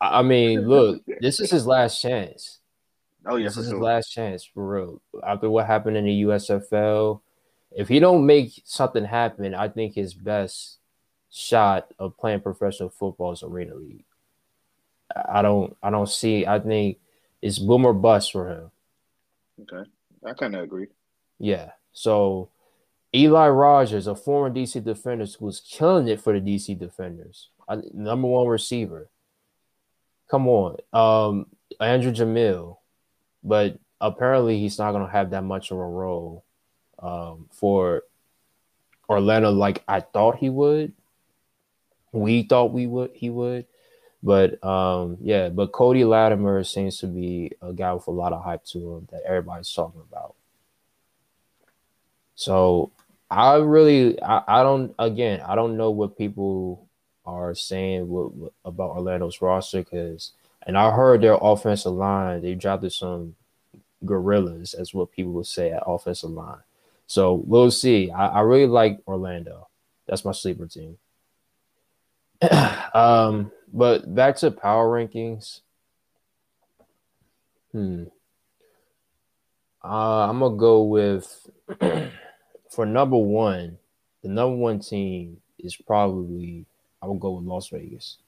I 0.00 0.20
I 0.20 0.22
mean, 0.22 0.66
look, 0.66 1.02
this 1.20 1.38
is 1.38 1.50
his 1.50 1.66
last 1.66 2.00
chance. 2.00 2.60
Oh 3.26 3.36
yeah, 3.36 3.48
this 3.48 3.58
is 3.58 3.66
sure. 3.66 3.74
his 3.74 3.82
last 3.82 4.08
chance 4.08 4.42
for 4.42 4.66
real. 4.66 5.02
After 5.22 5.50
what 5.50 5.66
happened 5.66 5.98
in 5.98 6.06
the 6.06 6.22
USFL, 6.22 7.20
if 7.72 7.88
he 7.88 8.00
don't 8.00 8.24
make 8.24 8.62
something 8.64 9.04
happen, 9.04 9.54
I 9.54 9.68
think 9.68 9.94
his 9.94 10.14
best 10.14 10.78
shot 11.30 11.92
of 11.98 12.16
playing 12.16 12.40
professional 12.40 12.88
football 12.88 13.32
is 13.32 13.42
Arena 13.42 13.74
League. 13.74 14.04
I 15.14 15.42
don't 15.42 15.76
I 15.82 15.90
don't 15.90 16.08
see 16.08 16.46
I 16.46 16.58
think 16.60 16.98
it's 17.42 17.58
boom 17.58 17.84
or 17.84 17.94
bust 17.94 18.32
for 18.32 18.48
him. 18.48 18.70
Okay. 19.62 19.88
I 20.24 20.32
kind 20.34 20.54
of 20.54 20.62
agree. 20.62 20.88
Yeah. 21.38 21.70
So 21.92 22.50
Eli 23.14 23.48
Rogers, 23.48 24.06
a 24.06 24.14
former 24.14 24.54
DC 24.54 24.84
Defenders, 24.84 25.40
was 25.40 25.60
killing 25.60 26.06
it 26.08 26.20
for 26.20 26.38
the 26.38 26.40
DC 26.40 26.78
Defenders. 26.78 27.48
I- 27.68 27.82
Number 27.92 28.28
one 28.28 28.46
receiver. 28.46 29.08
Come 30.30 30.46
on. 30.48 30.76
Um, 30.92 31.46
Andrew 31.80 32.12
Jamiel. 32.12 32.76
But 33.42 33.78
apparently 34.00 34.58
he's 34.58 34.78
not 34.78 34.92
gonna 34.92 35.10
have 35.10 35.30
that 35.30 35.44
much 35.44 35.70
of 35.70 35.78
a 35.78 35.84
role 35.84 36.44
um, 36.98 37.48
for 37.50 38.02
Orlando 39.08 39.50
like 39.50 39.82
I 39.88 40.00
thought 40.00 40.36
he 40.36 40.50
would. 40.50 40.92
We 42.12 42.42
thought 42.42 42.72
we 42.72 42.86
would 42.86 43.12
he 43.14 43.30
would. 43.30 43.66
But 44.22 44.62
um, 44.64 45.16
yeah, 45.20 45.48
but 45.48 45.72
Cody 45.72 46.04
Latimer 46.04 46.62
seems 46.64 46.98
to 46.98 47.06
be 47.06 47.52
a 47.62 47.72
guy 47.72 47.92
with 47.94 48.06
a 48.06 48.10
lot 48.10 48.32
of 48.32 48.44
hype 48.44 48.64
to 48.66 48.96
him 48.96 49.08
that 49.12 49.22
everybody's 49.26 49.72
talking 49.72 50.02
about. 50.10 50.34
So 52.34 52.90
I 53.30 53.56
really, 53.56 54.20
I, 54.22 54.42
I 54.46 54.62
don't, 54.62 54.94
again, 54.98 55.40
I 55.46 55.54
don't 55.54 55.76
know 55.76 55.90
what 55.90 56.18
people 56.18 56.86
are 57.24 57.54
saying 57.54 58.08
what, 58.08 58.34
what- 58.34 58.52
about 58.64 58.90
Orlando's 58.90 59.40
roster 59.40 59.82
because, 59.82 60.32
and 60.66 60.76
I 60.76 60.90
heard 60.90 61.22
their 61.22 61.38
offensive 61.40 61.92
line, 61.92 62.42
they 62.42 62.54
drafted 62.54 62.92
some 62.92 63.36
gorillas, 64.04 64.74
as 64.74 64.92
what 64.94 65.12
people 65.12 65.32
would 65.32 65.46
say 65.46 65.70
at 65.70 65.82
offensive 65.86 66.30
line. 66.30 66.60
So 67.06 67.34
we'll 67.46 67.70
see. 67.70 68.10
I, 68.10 68.28
I 68.28 68.40
really 68.40 68.66
like 68.66 69.00
Orlando. 69.06 69.68
That's 70.06 70.24
my 70.24 70.32
sleeper 70.32 70.66
team. 70.66 70.98
um, 72.94 73.52
but 73.72 74.14
back 74.14 74.36
to 74.36 74.50
power 74.50 74.88
rankings. 74.88 75.60
Hmm. 77.72 78.04
Uh, 79.82 80.28
I'm 80.28 80.40
gonna 80.40 80.56
go 80.56 80.82
with 80.82 81.48
for 82.70 82.86
number 82.86 83.16
one. 83.16 83.78
The 84.22 84.28
number 84.28 84.56
one 84.56 84.80
team 84.80 85.38
is 85.58 85.76
probably 85.76 86.66
I 87.02 87.06
will 87.06 87.14
go 87.14 87.32
with 87.32 87.44
Las 87.44 87.68
Vegas. 87.68 88.18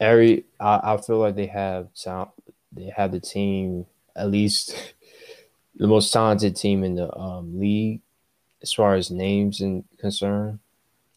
Every 0.00 0.44
I, 0.58 0.94
I 0.94 0.96
feel 0.98 1.18
like 1.18 1.36
they 1.36 1.46
have 1.46 1.94
talent. 1.94 2.30
They 2.72 2.92
have 2.94 3.12
the 3.12 3.20
team 3.20 3.86
at 4.16 4.30
least 4.30 4.94
the 5.76 5.86
most 5.86 6.12
talented 6.12 6.56
team 6.56 6.84
in 6.84 6.96
the 6.96 7.14
um, 7.16 7.58
league 7.58 8.00
as 8.62 8.72
far 8.72 8.94
as 8.94 9.10
names 9.10 9.60
and 9.60 9.84
concern. 9.98 10.60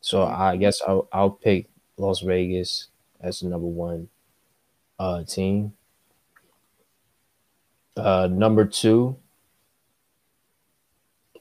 So 0.01 0.23
I 0.23 0.57
guess 0.57 0.81
I'll 0.87 1.07
I'll 1.11 1.29
pick 1.31 1.67
Las 1.97 2.21
Vegas 2.21 2.87
as 3.21 3.39
the 3.39 3.47
number 3.49 3.67
one 3.67 4.09
uh, 4.99 5.23
team. 5.23 5.73
Uh, 7.97 8.27
number 8.29 8.65
two, 8.65 9.15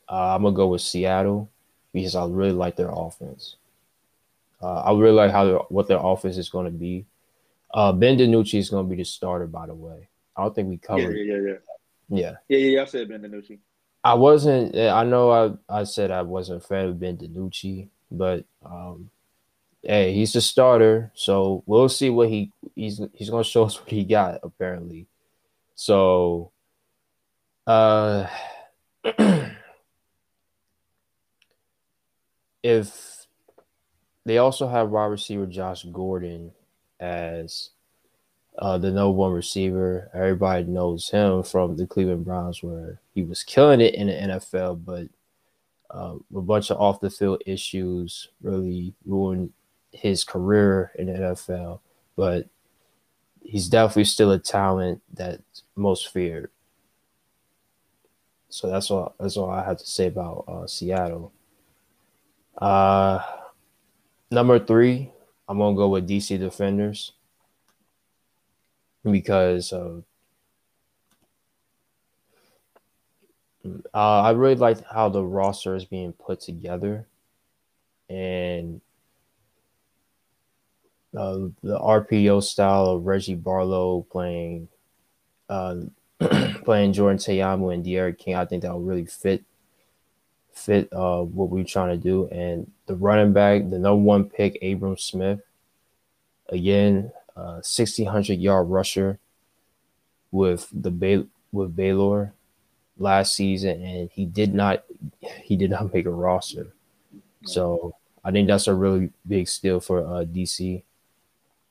uh, 0.09 0.35
I'm 0.35 0.43
gonna 0.43 0.55
go 0.55 0.69
with 0.69 0.83
Seattle 0.83 1.51
because 1.93 2.15
I 2.15 2.27
really 2.27 2.53
like 2.53 2.77
their 2.77 2.91
offense. 2.93 3.57
Uh, 4.63 4.81
I 4.81 4.93
really 4.93 5.13
like 5.13 5.31
how 5.31 5.45
their, 5.45 5.59
what 5.69 5.89
their 5.89 6.01
offense 6.01 6.39
is 6.39 6.49
going 6.49 6.65
to 6.65 6.71
be. 6.71 7.05
Uh, 7.75 7.93
ben 7.93 8.17
DiNucci 8.17 8.59
is 8.59 8.71
going 8.71 8.87
to 8.87 8.89
be 8.89 8.97
the 8.97 9.05
starter, 9.05 9.47
by 9.47 9.67
the 9.67 9.75
way. 9.75 10.09
I 10.37 10.43
don't 10.43 10.55
think 10.55 10.69
we 10.69 10.75
Yeah, 10.77 10.87
covered. 10.87 11.17
yeah, 11.17 11.35
yeah, 11.35 11.41
yeah. 11.41 11.53
yeah. 12.09 12.37
Yeah, 12.49 12.59
yeah, 12.59 12.69
yeah. 12.77 12.83
I 12.83 12.85
said 12.87 13.09
Ben 13.09 13.21
DiNucci. 13.21 13.59
I 14.05 14.15
wasn't. 14.15 14.77
I 14.77 15.03
know 15.05 15.31
I, 15.31 15.81
I 15.81 15.85
said 15.85 16.11
I 16.11 16.23
wasn't 16.23 16.63
a 16.63 16.67
fan 16.67 16.87
of 16.87 17.01
Ben 17.01 17.17
DiNucci, 17.17 17.89
but 18.11 18.45
um, 18.65 19.11
hey, 19.83 20.13
he's 20.13 20.35
the 20.35 20.43
starter, 20.43 21.11
so 21.15 21.63
we'll 21.67 21.89
see 21.89 22.11
what 22.11 22.29
he 22.29 22.53
he's 22.75 23.01
he's 23.15 23.31
gonna 23.31 23.45
show 23.45 23.65
us 23.65 23.81
what 23.81 23.89
he 23.91 24.05
got 24.05 24.41
apparently. 24.43 25.07
So, 25.75 26.53
uh, 27.67 28.27
if 32.63 33.27
they 34.27 34.39
also 34.39 34.69
have 34.69 34.91
wide 34.91 35.07
receiver 35.07 35.47
Josh 35.47 35.85
Gordon 35.85 36.53
as 37.01 37.71
uh, 38.59 38.79
the 38.79 38.91
number 38.91 39.11
one 39.11 39.33
receiver. 39.33 40.11
Everybody 40.15 40.65
knows 40.65 41.11
him 41.11 41.43
from 41.43 41.77
the 41.77 41.87
Cleveland 41.87 42.25
Browns, 42.25 42.63
where 42.63 43.01
he 43.15 43.23
was 43.23 43.43
killing 43.43 43.81
it 43.81 43.95
in 43.95 44.07
the 44.07 44.13
NFL, 44.13 44.85
but 44.85 45.09
uh, 45.91 46.17
a 46.35 46.41
bunch 46.41 46.71
of 46.71 46.81
off 46.81 47.01
the 47.01 47.11
field 47.11 47.43
issues 47.47 48.29
really 48.43 48.95
ruined 49.05 49.53
his 49.93 50.25
career 50.25 50.93
in 50.97 51.07
the 51.07 51.13
NFL. 51.13 51.81
But 52.17 52.47
he's 53.43 53.69
definitely 53.69 54.05
still 54.05 54.31
a 54.31 54.39
talent 54.39 55.03
that's 55.13 55.63
most 55.75 56.09
feared. 56.13 56.51
So 58.49 58.71
that's 58.71 58.89
all. 58.91 59.17
That's 59.19 59.37
all 59.37 59.51
I 59.51 59.65
have 59.65 59.79
to 59.79 59.87
say 59.87 60.07
about 60.07 60.45
uh, 60.47 60.67
Seattle. 60.69 61.33
Uh, 62.57 63.19
number 64.31 64.61
three, 64.61 65.11
I'm 65.49 65.59
gonna 65.59 65.75
go 65.75 65.89
with 65.89 66.09
DC 66.09 66.39
Defenders 66.39 67.13
because 69.11 69.73
uh, 69.73 70.01
I 73.93 74.31
really 74.33 74.57
like 74.57 74.85
how 74.87 75.09
the 75.09 75.23
roster 75.23 75.75
is 75.75 75.85
being 75.85 76.13
put 76.13 76.41
together, 76.41 77.07
and 78.09 78.81
uh, 81.17 81.49
the 81.63 81.79
RPO 81.79 82.43
style 82.43 82.87
of 82.87 83.07
Reggie 83.07 83.35
Barlow 83.35 84.07
playing 84.11 84.69
uh, 85.49 85.77
playing 86.65 86.93
Jordan 86.93 87.19
Ta'amu 87.19 87.73
and 87.73 87.85
D'Eriq 87.85 88.19
King, 88.19 88.35
I 88.35 88.45
think 88.45 88.63
that 88.63 88.73
will 88.73 88.83
really 88.83 89.07
fit 89.07 89.45
fit 90.53 90.89
uh, 90.93 91.23
what 91.23 91.51
we're 91.51 91.65
trying 91.65 91.91
to 91.91 92.03
do. 92.03 92.29
And 92.29 92.71
the 92.87 92.95
running 92.95 93.33
back, 93.33 93.69
the 93.69 93.79
number 93.79 94.03
one 94.03 94.25
pick, 94.25 94.57
Abram 94.63 94.97
Smith, 94.97 95.41
again, 96.49 97.13
uh, 97.37 97.61
1600 97.63 98.39
yard 98.39 98.69
rusher 98.69 99.19
with 100.31 100.69
the 100.73 100.91
Bay- 100.91 101.27
with 101.53 101.77
Baylor 101.77 102.35
last 102.99 103.35
season, 103.35 103.83
and 103.83 104.11
he 104.11 104.27
did 104.27 104.55
not 104.55 104.85
he 105.43 105.57
did 105.57 105.71
not 105.71 105.93
make 105.95 106.07
a 106.07 106.11
roster. 106.11 106.75
So 107.45 107.97
I 108.25 108.31
think 108.31 108.49
that's 108.49 108.67
a 108.67 108.75
really 108.75 109.11
big 109.27 109.49
steal 109.49 109.81
for 109.81 110.01
uh, 110.01 110.25
DC. 110.25 110.83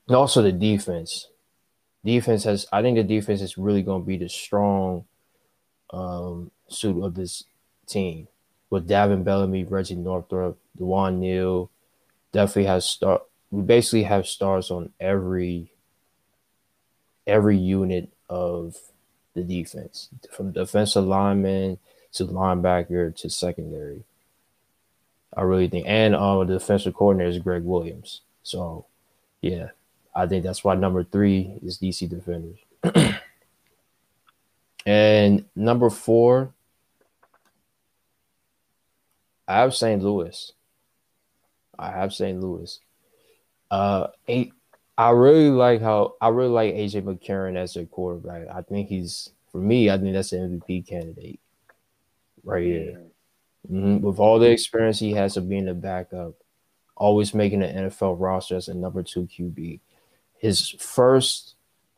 And 0.06 0.16
also 0.16 0.42
the 0.42 0.52
defense. 0.52 1.28
Defense 2.04 2.44
has 2.44 2.66
I 2.72 2.82
think 2.82 2.96
the 2.96 3.04
defense 3.04 3.40
is 3.40 3.58
really 3.58 3.82
going 3.82 4.02
to 4.02 4.06
be 4.06 4.18
the 4.18 4.28
strong 4.28 5.04
um, 5.90 6.50
suit 6.68 7.02
of 7.02 7.14
this 7.14 7.44
team 7.86 8.28
with 8.70 8.88
Davin 8.88 9.24
Bellamy, 9.24 9.64
Reggie 9.64 9.94
Northrup, 9.94 10.58
Dewan 10.76 11.20
Neal. 11.20 11.70
Definitely 12.32 12.64
has 12.64 12.84
start. 12.84 13.22
We 13.50 13.62
basically 13.62 14.04
have 14.04 14.26
stars 14.26 14.70
on 14.70 14.90
every 14.98 15.70
every 17.26 17.56
unit 17.56 18.10
of 18.28 18.76
the 19.34 19.42
defense, 19.42 20.08
from 20.30 20.52
defensive 20.52 21.04
lineman 21.04 21.78
to 22.12 22.24
linebacker 22.24 23.14
to 23.16 23.30
secondary. 23.30 24.04
I 25.36 25.42
really 25.42 25.68
think, 25.68 25.86
and 25.88 26.14
um, 26.14 26.46
the 26.46 26.54
defensive 26.58 26.94
coordinator 26.94 27.30
is 27.30 27.38
Gregg 27.38 27.64
Williams. 27.64 28.20
So, 28.42 28.86
yeah, 29.40 29.70
I 30.14 30.26
think 30.26 30.44
that's 30.44 30.62
why 30.62 30.74
number 30.76 31.02
three 31.02 31.58
is 31.62 31.78
DC 31.78 32.08
Defenders. 32.08 32.58
and 34.86 35.44
number 35.56 35.90
four, 35.90 36.52
I 39.48 39.56
have 39.56 39.74
St. 39.74 40.02
Louis. 40.02 40.52
I 41.76 41.90
have 41.90 42.14
St. 42.14 42.40
Louis. 42.40 42.78
Uh. 43.74 44.08
I 44.96 45.10
really 45.10 45.50
like 45.50 45.80
how 45.80 46.14
I 46.20 46.28
really 46.28 46.50
like 46.50 46.74
AJ 46.74 47.02
McCarron 47.02 47.56
as 47.56 47.76
a 47.76 47.84
quarterback. 47.84 48.46
I 48.48 48.62
think 48.62 48.88
he's 48.88 49.30
for 49.50 49.58
me. 49.58 49.90
I 49.90 49.98
think 49.98 50.12
that's 50.12 50.32
an 50.32 50.60
MVP 50.60 50.86
candidate 50.86 51.40
right 52.44 52.64
here. 52.64 53.02
Mm-hmm. 53.70 54.00
With 54.00 54.18
all 54.18 54.38
the 54.38 54.50
experience 54.50 55.00
he 55.00 55.12
has 55.12 55.36
of 55.36 55.48
being 55.48 55.68
a 55.68 55.74
backup, 55.74 56.34
always 56.94 57.34
making 57.34 57.60
the 57.60 57.66
NFL 57.66 58.20
roster 58.20 58.56
as 58.56 58.68
a 58.68 58.74
number 58.74 59.02
two 59.02 59.22
QB. 59.22 59.80
His 60.36 60.68
first 60.68 61.54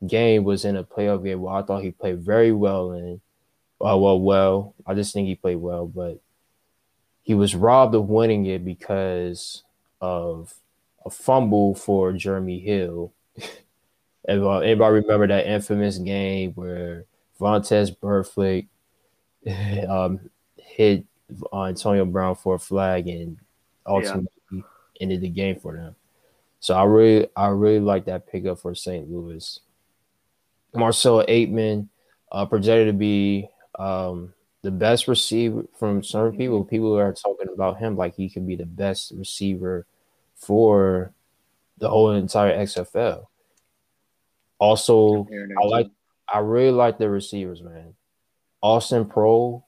game 0.07 0.45
was 0.45 0.65
in 0.65 0.77
a 0.77 0.85
playoff 0.85 1.25
game 1.25 1.41
where 1.41 1.55
I 1.55 1.63
thought 1.63 1.83
he 1.83 1.91
played 1.91 2.21
very 2.21 2.53
well 2.53 2.93
in. 2.93 3.21
Uh, 3.79 3.99
well, 3.99 4.19
well, 4.19 4.75
I 4.87 4.95
just 4.95 5.13
think 5.13 5.29
he 5.29 5.35
played 5.35 5.57
well, 5.57 5.87
but 5.87 6.21
he 7.23 7.35
was 7.35 7.55
robbed 7.55 7.95
of 7.95 8.09
winning 8.09 8.47
it 8.47 8.65
because 8.65 9.65
of 10.01 10.55
a 11.07 11.11
fumble 11.11 11.75
for 11.75 12.13
Jeremy 12.13 12.59
Hill. 12.59 13.13
Everybody 14.29 14.95
remember 14.95 15.29
that 15.29 15.47
infamous 15.47 15.99
game 15.99 16.53
where 16.55 17.05
Vontaze 17.41 17.97
Burfict 17.97 18.67
um, 19.89 20.19
hit 20.57 21.05
Antonio 21.55 22.05
Brown 22.05 22.35
for 22.35 22.57
a 22.57 22.59
flag 22.59 23.07
and 23.07 23.39
ultimately 23.87 24.29
yeah. 24.51 24.63
ended 25.01 25.21
the 25.21 25.29
game 25.29 25.57
for 25.61 25.75
them. 25.75 25.95
So 26.59 26.75
I 26.75 26.83
really, 26.85 27.29
I 27.37 27.49
really 27.49 27.79
like 27.79 28.07
that 28.07 28.27
pickup 28.27 28.59
for 28.59 28.75
St. 28.75 29.09
Louis. 29.09 29.61
Marcell 30.75 31.25
Ateman, 31.27 31.89
uh, 32.33 32.45
projected 32.47 32.89
to 32.89 32.93
be 32.93 33.49
um, 33.79 34.35
the 34.63 34.73
best 34.73 35.07
receiver 35.07 35.65
from 35.79 36.01
mm-hmm. 36.01 36.37
people. 36.37 36.65
People 36.65 36.99
are 36.99 37.13
talking 37.13 37.49
about 37.55 37.79
him 37.79 37.97
like 37.97 38.17
he 38.17 38.29
could 38.29 38.47
be 38.47 38.57
the 38.57 38.67
best 38.67 39.13
receiver 39.15 39.87
for 40.37 41.13
the 41.79 41.89
whole 41.89 42.13
entire 42.13 42.57
XFL. 42.59 43.27
Also, 44.59 45.27
I 45.61 45.67
like 45.67 45.89
I 46.33 46.39
really 46.39 46.71
like 46.71 46.99
the 46.99 47.11
receivers, 47.11 47.63
man. 47.63 47.95
Austin 48.63 49.05
Proehl, 49.05 49.65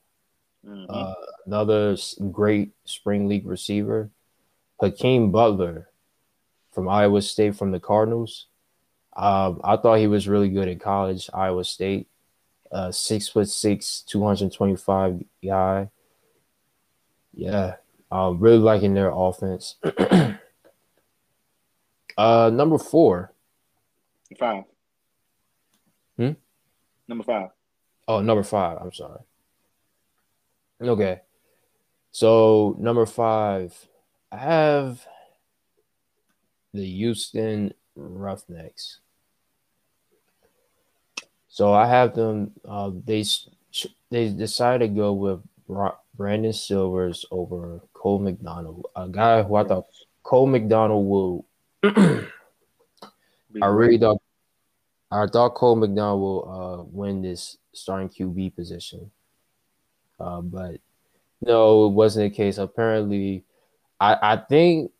mm-hmm. 0.65 0.85
uh, 0.89 1.13
another 1.45 1.95
great 2.31 2.71
spring 2.85 3.27
league 3.27 3.45
receiver. 3.45 4.09
Hakeem 4.81 5.31
Butler 5.31 5.89
from 6.71 6.89
Iowa 6.89 7.21
State 7.21 7.55
from 7.55 7.71
the 7.71 7.79
Cardinals. 7.79 8.47
Um, 9.15 9.59
I 9.63 9.75
thought 9.77 9.99
he 9.99 10.07
was 10.07 10.27
really 10.27 10.49
good 10.49 10.67
in 10.67 10.79
college, 10.79 11.29
Iowa 11.33 11.65
State. 11.65 12.07
Uh, 12.71 12.91
six 12.91 13.27
foot 13.27 13.49
six, 13.49 14.01
225 14.07 15.23
guy. 15.43 15.89
Yeah, 17.33 17.75
um, 18.11 18.39
really 18.39 18.57
liking 18.57 18.93
their 18.93 19.11
offense. 19.13 19.75
Uh, 22.19 22.49
number 22.49 22.77
four. 22.77 23.33
Five. 24.37 24.65
Hmm. 26.17 26.31
Number 27.07 27.23
five. 27.23 27.51
Oh, 28.09 28.19
number 28.19 28.43
five. 28.43 28.77
I'm 28.81 28.91
sorry. 28.91 29.21
Okay. 30.81 31.21
So 32.11 32.75
number 32.77 33.05
five, 33.05 33.73
I 34.33 34.37
have 34.37 35.07
the 36.73 36.85
Houston 36.85 37.73
Roughnecks. 37.95 38.99
So 41.47 41.73
I 41.73 41.87
have 41.87 42.15
them. 42.15 42.51
Uh, 42.67 42.91
they 43.05 43.23
they 44.09 44.27
decided 44.27 44.89
to 44.89 44.93
go 44.93 45.13
with 45.13 45.39
Brandon 46.17 46.51
Silvers 46.51 47.25
over 47.31 47.79
Cole 47.93 48.19
McDonald, 48.19 48.87
a 48.93 49.07
guy 49.07 49.41
who 49.41 49.55
I 49.55 49.63
thought 49.63 49.85
Cole 50.23 50.47
McDonald 50.47 51.07
will 51.07 51.45
I 51.83 53.65
really 53.65 53.97
thought 53.97 54.21
I 55.11 55.25
thought 55.27 55.55
Cole 55.55 55.75
McDonald 55.75 56.21
will 56.21 56.51
uh, 56.51 56.83
win 56.91 57.21
this 57.21 57.57
starting 57.73 58.09
QB 58.09 58.55
position, 58.55 59.11
uh, 60.19 60.41
but 60.41 60.81
no, 61.41 61.85
it 61.85 61.93
wasn't 61.93 62.31
the 62.31 62.35
case. 62.35 62.57
Apparently, 62.57 63.43
I 63.99 64.17
I 64.21 64.37
think 64.37 64.91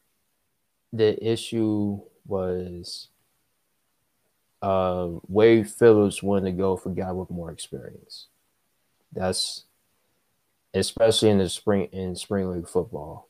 the 0.94 1.22
issue 1.24 2.00
was 2.26 3.10
uh, 4.62 5.10
Wade 5.28 5.70
Phillips 5.70 6.24
wanted 6.24 6.46
to 6.46 6.58
go 6.58 6.76
for 6.78 6.92
a 6.92 6.96
guy 6.96 7.12
with 7.12 7.30
more 7.30 7.52
experience. 7.52 8.28
That's 9.12 9.66
especially 10.74 11.30
in 11.30 11.40
the 11.40 11.50
spring 11.50 11.90
in 11.92 12.16
spring 12.16 12.50
league 12.50 12.70
football. 12.70 13.28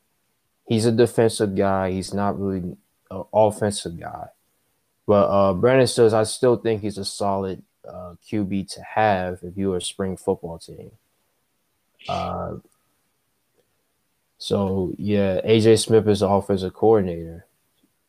He's 0.67 0.85
a 0.85 0.91
defensive 0.91 1.55
guy. 1.55 1.91
He's 1.91 2.13
not 2.13 2.39
really 2.39 2.77
an 3.11 3.23
offensive 3.33 3.99
guy. 3.99 4.27
But 5.07 5.25
uh, 5.25 5.53
Brandon 5.53 5.87
Stills, 5.87 6.13
I 6.13 6.23
still 6.23 6.57
think 6.57 6.81
he's 6.81 6.97
a 6.97 7.05
solid 7.05 7.63
uh, 7.87 8.15
QB 8.29 8.71
to 8.73 8.81
have 8.83 9.39
if 9.41 9.57
you're 9.57 9.77
a 9.77 9.81
spring 9.81 10.15
football 10.15 10.59
team. 10.59 10.91
Uh, 12.07 12.57
so 14.37 14.93
yeah, 14.97 15.41
AJ 15.41 15.83
Smith 15.83 16.07
is 16.07 16.19
the 16.19 16.29
offensive 16.29 16.73
coordinator. 16.73 17.45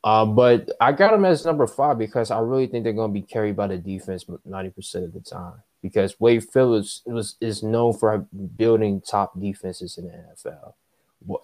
Uh, 0.02 0.24
but 0.24 0.70
I 0.80 0.92
got 0.92 1.12
him 1.12 1.24
as 1.24 1.44
number 1.44 1.66
five 1.66 1.98
because 1.98 2.30
I 2.30 2.40
really 2.40 2.66
think 2.66 2.84
they're 2.84 2.92
going 2.92 3.10
to 3.10 3.20
be 3.20 3.26
carried 3.26 3.56
by 3.56 3.66
the 3.66 3.76
defense 3.76 4.24
90% 4.24 5.04
of 5.04 5.12
the 5.12 5.20
time. 5.20 5.54
Because 5.82 6.20
Wade 6.20 6.44
Phillips 6.44 7.02
was 7.06 7.36
is 7.40 7.62
known 7.62 7.94
for 7.94 8.26
building 8.56 9.00
top 9.00 9.38
defenses 9.40 9.96
in 9.96 10.08
the 10.08 10.12
NFL. 10.12 10.74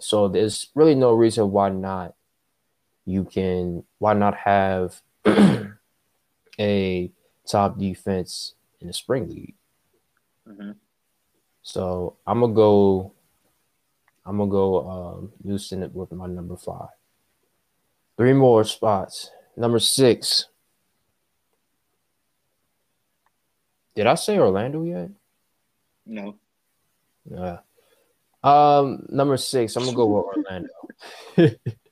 So 0.01 0.29
there's 0.29 0.69
really 0.75 0.95
no 0.95 1.13
reason 1.13 1.51
why 1.51 1.71
not 1.71 2.15
you 3.07 3.25
can 3.25 3.85
why 3.99 4.13
not 4.13 4.37
have 4.37 5.01
a 6.61 7.11
top 7.49 7.79
defense 7.79 8.55
in 8.81 8.89
the 8.89 8.93
spring 8.93 9.31
league? 9.31 9.55
Mm-hmm. 10.47 10.73
So 11.63 12.17
I'm 12.27 12.41
gonna 12.41 12.53
go. 12.53 13.13
I'm 14.25 14.39
gonna 14.39 14.51
go 14.51 14.91
um, 14.91 15.33
Houston 15.45 15.89
with 15.95 16.13
my 16.13 16.27
number 16.27 16.57
five. 16.57 16.89
Three 18.17 18.33
more 18.33 18.65
spots. 18.65 19.31
Number 19.57 19.79
six. 19.79 20.47
Did 23.95 24.07
I 24.07 24.15
say 24.17 24.39
Orlando 24.39 24.83
yet? 24.83 25.11
No. 26.05 26.37
Yeah. 27.31 27.59
Um, 28.43 29.07
number 29.09 29.37
six. 29.37 29.77
I'm 29.77 29.85
gonna 29.85 29.97
go 29.97 30.07
with 30.07 30.25
Orlando. 30.37 31.61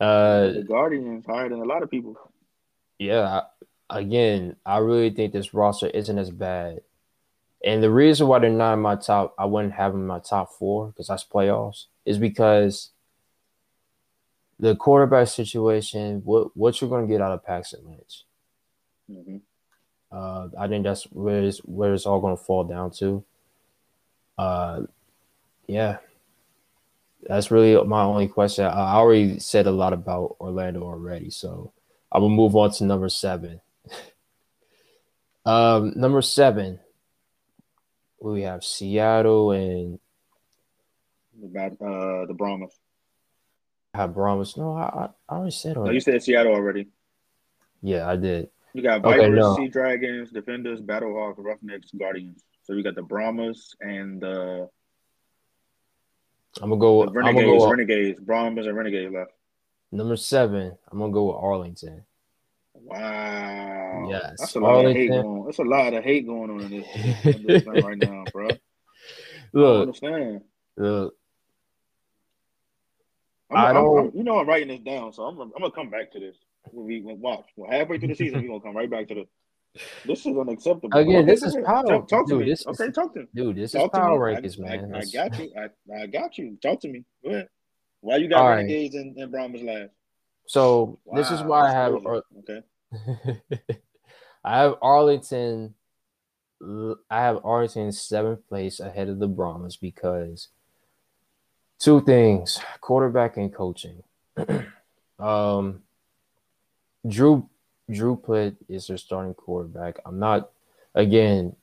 Uh, 0.00 0.52
the 0.52 0.64
Guardians 0.66 1.26
higher 1.26 1.48
than 1.48 1.60
a 1.60 1.64
lot 1.64 1.82
of 1.82 1.90
people. 1.90 2.16
Yeah, 2.98 3.42
again, 3.88 4.56
I 4.64 4.78
really 4.78 5.10
think 5.10 5.32
this 5.32 5.52
roster 5.52 5.88
isn't 5.88 6.18
as 6.18 6.30
bad. 6.30 6.80
And 7.62 7.82
the 7.82 7.90
reason 7.90 8.26
why 8.26 8.38
they're 8.38 8.48
not 8.48 8.74
in 8.74 8.80
my 8.80 8.96
top, 8.96 9.34
I 9.38 9.44
wouldn't 9.44 9.74
have 9.74 9.92
them 9.92 10.00
in 10.00 10.06
my 10.06 10.20
top 10.20 10.52
four 10.52 10.86
because 10.88 11.08
that's 11.08 11.24
playoffs, 11.24 11.86
is 12.06 12.16
because 12.16 12.90
the 14.58 14.74
quarterback 14.74 15.28
situation, 15.28 16.22
what 16.24 16.56
what 16.56 16.80
you're 16.80 16.88
going 16.88 17.06
to 17.06 17.12
get 17.12 17.20
out 17.20 17.32
of 17.32 17.44
Paxton 17.44 17.80
Lynch. 17.86 18.24
Mm-hmm. 19.10 19.36
Uh, 20.12 20.48
I 20.58 20.68
think 20.68 20.84
that's 20.84 21.04
where 21.04 21.42
it's, 21.42 21.58
where 21.58 21.92
it's 21.92 22.06
all 22.06 22.20
going 22.20 22.36
to 22.36 22.42
fall 22.42 22.64
down 22.64 22.90
to. 22.92 23.22
Uh, 24.38 24.82
yeah, 25.66 25.98
that's 27.22 27.50
really 27.50 27.82
my 27.84 28.02
only 28.02 28.28
question. 28.28 28.64
I 28.64 28.94
already 28.94 29.38
said 29.38 29.66
a 29.66 29.70
lot 29.70 29.92
about 29.92 30.36
Orlando 30.40 30.82
already, 30.82 31.30
so 31.30 31.72
I 32.10 32.18
will 32.18 32.30
move 32.30 32.56
on 32.56 32.70
to 32.72 32.84
number 32.84 33.08
seven. 33.08 33.60
um, 35.44 35.92
number 35.96 36.22
seven, 36.22 36.80
we 38.20 38.42
have 38.42 38.64
Seattle 38.64 39.52
and 39.52 39.98
About 41.42 41.72
uh, 41.72 42.26
the 42.26 42.34
Brahmas. 42.36 42.78
I 43.94 43.98
have 43.98 44.14
Brahmas. 44.14 44.56
No, 44.56 44.76
I, 44.76 45.08
I 45.28 45.34
already 45.34 45.50
said 45.50 45.76
No, 45.76 45.90
you 45.90 46.00
said 46.00 46.22
Seattle 46.22 46.54
already. 46.54 46.88
yeah, 47.82 48.08
I 48.08 48.16
did. 48.16 48.48
You 48.72 48.82
got 48.82 49.04
Okay, 49.04 49.28
no. 49.28 49.56
Sea 49.56 49.68
Dragons, 49.68 50.30
Defenders, 50.30 50.80
Battlehawks, 50.80 51.34
Roughnecks, 51.38 51.90
Guardians. 51.98 52.42
So 52.62 52.74
you 52.74 52.84
got 52.84 52.94
the 52.94 53.02
Brahmas 53.02 53.74
and 53.80 54.20
the, 54.20 54.68
I'm 56.60 56.70
gonna 56.70 56.80
go. 56.80 57.02
the 57.04 57.08
I'm 57.08 57.14
gonna 57.14 57.36
Renegades. 57.38 57.62
go 57.64 57.70
Renegades. 57.70 58.20
Brahmas 58.20 58.66
and 58.66 58.76
Renegades 58.76 59.12
left. 59.14 59.32
number 59.92 60.16
seven. 60.16 60.76
I'm 60.90 60.98
gonna 60.98 61.12
go 61.12 61.26
with 61.26 61.36
Arlington. 61.36 62.04
Wow. 62.74 64.08
Yes, 64.10 64.36
That's 64.38 64.54
a 64.56 64.60
lot 64.60 64.84
of 64.86 64.92
hate 64.94 65.10
Arlington. 65.10 65.22
going. 65.32 65.44
That's 65.46 65.58
a 65.58 65.62
lot 65.62 65.94
of 65.94 66.04
hate 66.04 66.26
going 66.26 66.50
on 66.50 66.60
in 66.62 66.70
this, 66.70 66.86
in 67.36 67.46
this 67.46 67.62
thing 67.64 67.84
right 67.84 67.98
now, 67.98 68.24
bro. 68.32 68.46
I 68.48 68.48
don't 68.52 68.60
Look, 69.52 69.80
understand. 69.82 70.40
look. 70.76 71.14
I'm, 73.50 73.56
I 73.56 73.72
don't- 73.72 73.98
I'm- 73.98 74.12
you 74.14 74.24
know, 74.24 74.38
I'm 74.38 74.48
writing 74.48 74.68
this 74.68 74.80
down, 74.80 75.12
so 75.12 75.24
I'm, 75.24 75.40
I'm 75.40 75.50
gonna 75.52 75.70
come 75.70 75.90
back 75.90 76.12
to 76.12 76.20
this. 76.20 76.36
When 76.72 76.86
we 76.86 77.00
when 77.00 77.20
watch 77.20 77.46
well, 77.56 77.70
halfway 77.70 77.98
through 77.98 78.08
the 78.08 78.14
season, 78.14 78.42
we're 78.42 78.48
gonna 78.48 78.60
come 78.60 78.76
right 78.76 78.90
back 78.90 79.08
to 79.08 79.14
the. 79.14 79.26
This 80.04 80.26
is 80.26 80.36
unacceptable. 80.36 80.98
Again, 80.98 81.26
this 81.26 81.42
is 81.42 81.56
power. 81.64 81.84
Talk, 81.84 82.08
talk 82.08 82.26
to 82.26 82.34
Dude, 82.34 82.40
me. 82.40 82.50
this 82.50 82.60
is- 82.60 82.66
okay, 82.66 82.90
talk 82.90 83.14
to 83.14 83.20
me. 83.20 83.26
Dude, 83.34 83.56
this 83.56 83.74
is 83.74 83.80
Talk 83.80 83.92
to 83.92 83.98
power. 83.98 84.28
I- 84.30 84.34
rankings, 84.40 84.58
I, 84.58 84.62
man. 84.62 84.84
I, 84.94 84.98
That's- 85.00 85.12
got 85.12 85.38
you. 85.38 85.52
I, 85.56 86.02
I 86.02 86.06
got 86.06 86.38
you. 86.38 86.56
Talk 86.62 86.80
to 86.80 86.88
me. 86.88 87.04
Go 87.22 87.30
ahead. 87.30 87.48
Why 88.00 88.16
you 88.16 88.28
got 88.28 88.40
All 88.40 88.48
right. 88.48 88.56
Renegades 88.56 88.94
and 88.94 89.30
Brahmas 89.30 89.62
last? 89.62 89.90
So 90.46 90.98
this 91.14 91.30
is 91.30 91.42
why 91.42 91.68
I 91.68 91.72
have. 91.72 91.92
okay. 91.94 92.62
I 94.44 94.58
have 94.58 94.76
Arlington. 94.82 95.74
I 97.10 97.20
have 97.20 97.44
Arlington 97.44 97.92
seventh 97.92 98.46
place 98.48 98.80
ahead 98.80 99.08
of 99.08 99.18
the 99.18 99.28
Brahmas 99.28 99.76
because 99.76 100.48
two 101.78 102.00
things: 102.00 102.58
quarterback 102.80 103.36
and 103.36 103.54
coaching. 103.54 104.02
um, 105.18 105.82
Drew 107.06 107.48
Drew 107.90 108.16
Plitt 108.16 108.56
is 108.68 108.86
their 108.86 108.96
starting 108.96 109.34
quarterback. 109.34 109.98
I'm 110.04 110.18
not. 110.18 110.50
Again, 110.94 111.56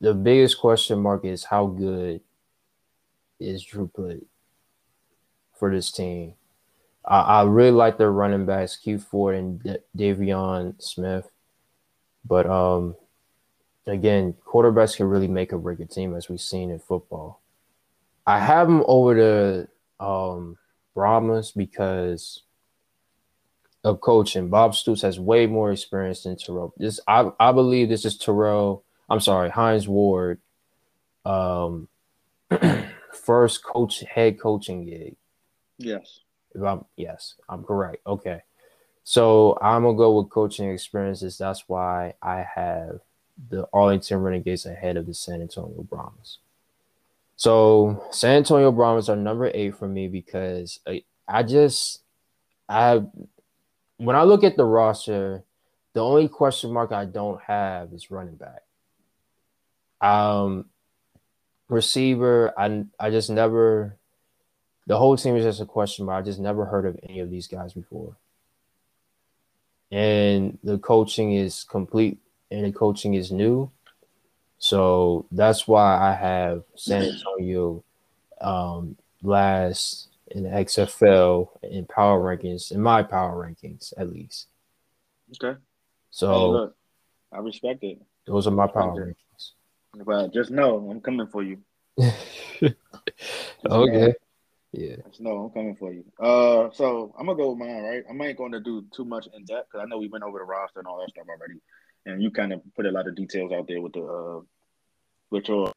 the 0.00 0.14
biggest 0.14 0.58
question 0.58 1.00
mark 1.00 1.24
is 1.24 1.44
how 1.44 1.66
good 1.66 2.20
is 3.40 3.62
Drew 3.62 3.88
Plitt 3.88 4.24
for 5.54 5.70
this 5.70 5.90
team. 5.90 6.34
I, 7.04 7.20
I 7.20 7.44
really 7.44 7.70
like 7.70 7.98
their 7.98 8.12
running 8.12 8.46
backs, 8.46 8.76
Q 8.76 8.98
Ford 8.98 9.34
and 9.34 9.62
D- 9.62 9.76
De'Veon 9.96 10.80
Smith. 10.82 11.30
But 12.26 12.46
um, 12.46 12.96
again, 13.86 14.34
quarterbacks 14.46 14.96
can 14.96 15.06
really 15.06 15.28
make 15.28 15.52
or 15.52 15.58
break 15.58 15.80
a 15.80 15.86
team, 15.86 16.14
as 16.14 16.28
we've 16.28 16.40
seen 16.40 16.70
in 16.70 16.78
football. 16.78 17.40
I 18.26 18.40
have 18.40 18.66
them 18.66 18.82
over 18.86 19.14
the 19.14 20.04
um, 20.04 20.56
Brahmas 20.94 21.52
because 21.52 22.42
of 23.84 24.00
coaching. 24.00 24.48
Bob 24.48 24.74
Stoops 24.74 25.02
has 25.02 25.20
way 25.20 25.46
more 25.46 25.70
experience 25.70 26.22
than 26.22 26.36
Terrell. 26.36 26.74
This 26.76 26.98
I, 27.06 27.30
I 27.38 27.52
believe 27.52 27.88
this 27.88 28.04
is 28.04 28.16
Terrell. 28.16 28.82
I'm 29.08 29.20
sorry, 29.20 29.50
Hines 29.50 29.86
Ward. 29.86 30.40
Um, 31.24 31.88
first 33.12 33.62
coach 33.62 34.00
head 34.00 34.40
coaching 34.40 34.84
gig. 34.86 35.16
Yes. 35.78 36.20
If 36.54 36.62
I'm 36.62 36.84
yes, 36.96 37.34
I'm 37.48 37.62
correct. 37.62 37.98
Okay. 38.06 38.42
So 39.04 39.58
I'm 39.60 39.82
gonna 39.82 39.96
go 39.96 40.18
with 40.18 40.30
coaching 40.30 40.70
experiences. 40.70 41.36
That's 41.36 41.64
why 41.68 42.14
I 42.22 42.46
have 42.54 43.00
the 43.50 43.66
Arlington 43.72 44.22
Renegades 44.22 44.64
ahead 44.64 44.96
of 44.96 45.06
the 45.06 45.14
San 45.14 45.42
Antonio 45.42 45.82
Brahmas. 45.82 46.38
So 47.36 48.02
San 48.10 48.36
Antonio 48.36 48.72
Brahmas 48.72 49.08
are 49.08 49.16
number 49.16 49.50
eight 49.52 49.76
for 49.76 49.88
me 49.88 50.08
because 50.08 50.80
I, 50.86 51.02
I 51.28 51.42
just 51.42 52.02
I 52.68 53.02
when 53.98 54.16
I 54.16 54.22
look 54.22 54.44
at 54.44 54.56
the 54.56 54.64
roster, 54.64 55.42
the 55.92 56.00
only 56.00 56.28
question 56.28 56.72
mark 56.72 56.92
I 56.92 57.04
don't 57.04 57.40
have 57.42 57.92
is 57.92 58.10
running 58.10 58.36
back. 58.36 58.62
Um 60.00 60.66
receiver, 61.68 62.52
I 62.58 62.84
I 62.98 63.10
just 63.10 63.30
never 63.30 63.96
the 64.86 64.98
whole 64.98 65.16
team 65.16 65.36
is 65.36 65.44
just 65.44 65.60
a 65.60 65.66
question 65.66 66.06
mark. 66.06 66.22
I 66.22 66.26
just 66.26 66.40
never 66.40 66.64
heard 66.64 66.86
of 66.86 66.98
any 67.02 67.20
of 67.20 67.30
these 67.30 67.46
guys 67.46 67.72
before. 67.72 68.16
And 69.90 70.58
the 70.62 70.78
coaching 70.78 71.32
is 71.32 71.64
complete 71.64 72.18
and 72.50 72.64
the 72.64 72.72
coaching 72.72 73.14
is 73.14 73.30
new. 73.32 73.70
So 74.58 75.26
that's 75.30 75.66
why 75.68 75.96
I 75.96 76.14
have 76.14 76.64
San 76.74 77.02
Antonio 77.02 77.84
um, 78.40 78.96
last 79.22 80.08
in 80.34 80.42
the 80.42 80.50
XFL 80.50 81.48
in 81.62 81.86
power 81.86 82.20
rankings, 82.20 82.72
in 82.72 82.80
my 82.80 83.02
power 83.02 83.46
rankings 83.46 83.92
at 83.96 84.12
least. 84.12 84.48
Okay. 85.42 85.58
So 86.10 86.50
look, 86.50 86.76
I 87.32 87.38
respect 87.38 87.82
it, 87.84 88.00
those 88.26 88.46
are 88.46 88.50
my 88.50 88.66
power 88.66 89.06
rankings. 89.06 89.52
but 90.04 90.32
just 90.34 90.50
know 90.50 90.90
I'm 90.90 91.00
coming 91.00 91.28
for 91.28 91.42
you. 91.42 91.58
Know- 91.96 92.12
okay. 93.70 94.14
Yeah. 94.72 94.96
Just 95.06 95.20
know 95.20 95.44
I'm 95.44 95.50
coming 95.50 95.76
for 95.76 95.92
you. 95.92 96.04
Uh, 96.18 96.68
so 96.72 97.14
I'm 97.16 97.26
gonna 97.26 97.38
go 97.38 97.50
with 97.50 97.58
mine, 97.58 97.82
right? 97.82 98.02
I 98.10 98.26
ain't 98.26 98.36
gonna 98.38 98.58
do 98.60 98.84
too 98.92 99.04
much 99.04 99.28
in 99.32 99.44
depth 99.44 99.68
because 99.70 99.84
I 99.84 99.88
know 99.88 99.98
we 99.98 100.08
went 100.08 100.24
over 100.24 100.38
the 100.40 100.44
roster 100.44 100.80
and 100.80 100.88
all 100.88 100.98
that 101.00 101.10
stuff 101.10 101.26
already, 101.28 101.60
and 102.06 102.20
you 102.20 102.32
kind 102.32 102.52
of 102.52 102.60
put 102.74 102.86
a 102.86 102.90
lot 102.90 103.06
of 103.06 103.14
details 103.14 103.52
out 103.52 103.68
there 103.68 103.80
with 103.80 103.92
the 103.92 104.02
uh, 104.02 104.40
with 105.30 105.46
your. 105.48 105.72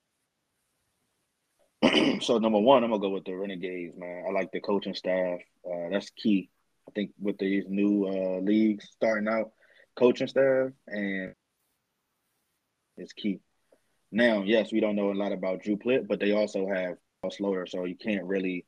So 2.21 2.37
number 2.37 2.59
one, 2.59 2.83
I'm 2.83 2.89
gonna 2.89 3.01
go 3.01 3.09
with 3.09 3.25
the 3.25 3.33
Renegades, 3.33 3.95
man. 3.97 4.25
I 4.27 4.31
like 4.31 4.51
the 4.51 4.59
coaching 4.59 4.95
staff. 4.95 5.39
Uh, 5.65 5.89
that's 5.91 6.09
key. 6.11 6.49
I 6.87 6.91
think 6.91 7.11
with 7.19 7.37
these 7.37 7.65
new 7.67 8.05
uh 8.07 8.39
leagues 8.39 8.87
starting 8.91 9.27
out, 9.27 9.51
coaching 9.95 10.27
staff 10.27 10.69
and 10.87 11.33
it's 12.97 13.13
key. 13.13 13.39
Now, 14.11 14.41
yes, 14.43 14.71
we 14.71 14.79
don't 14.79 14.95
know 14.95 15.11
a 15.11 15.13
lot 15.13 15.33
about 15.33 15.61
Drew 15.61 15.77
Plitt, 15.77 16.07
but 16.07 16.19
they 16.19 16.31
also 16.31 16.67
have 16.67 16.97
Sloter, 17.25 17.67
so 17.67 17.83
you 17.83 17.95
can't 17.95 18.23
really 18.23 18.65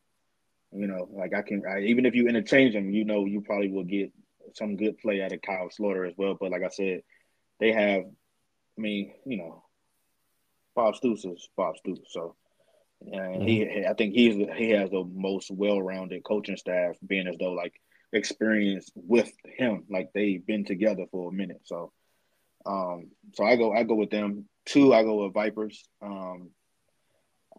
you 0.72 0.88
know, 0.88 1.08
like 1.12 1.34
I 1.34 1.42
can, 1.42 1.64
I, 1.66 1.82
even 1.82 2.06
if 2.06 2.16
you 2.16 2.28
interchange 2.28 2.74
them, 2.74 2.92
you 2.92 3.06
know, 3.06 3.26
you 3.26 3.42
probably 3.42 3.70
will 3.70 3.84
get 3.84 4.12
some 4.54 4.76
good 4.76 4.98
play 5.00 5.22
out 5.22 5.32
of 5.32 5.42
Kyle 5.42 5.70
Sloter 5.70 6.08
as 6.08 6.14
well. 6.18 6.38
But 6.40 6.52
like 6.52 6.64
I 6.64 6.70
said, 6.70 7.02
they 7.60 7.72
have, 7.72 8.04
I 8.04 8.82
mean, 8.82 9.14
you 9.26 9.38
know, 9.38 9.64
Bob 10.76 10.96
Stoops 10.96 11.26
is 11.26 11.50
Bob 11.58 11.78
Stoops, 11.78 12.14
so 12.14 12.36
and 13.02 13.48
he, 13.48 13.86
I 13.88 13.94
think 13.94 14.14
he's 14.14 14.36
he 14.58 14.72
has 14.72 14.90
the 14.90 15.04
most 15.04 15.52
well-rounded 15.52 16.24
coaching 16.24 16.58
staff, 16.58 16.96
being 17.06 17.28
as 17.28 17.38
though 17.40 17.54
like 17.54 17.74
experience 18.12 18.92
with 18.96 19.32
him, 19.46 19.86
like 19.90 20.10
they've 20.14 20.46
been 20.46 20.66
together 20.66 21.06
for 21.12 21.30
a 21.30 21.34
minute. 21.34 21.62
So, 21.64 21.92
um, 22.66 23.12
so 23.34 23.46
I 23.46 23.56
go, 23.56 23.74
I 23.74 23.84
go 23.84 23.96
with 23.96 24.10
them. 24.10 24.46
Two, 24.66 24.94
I 24.94 25.04
go 25.04 25.24
with 25.24 25.34
Vipers. 25.34 25.88
Um, 26.02 26.52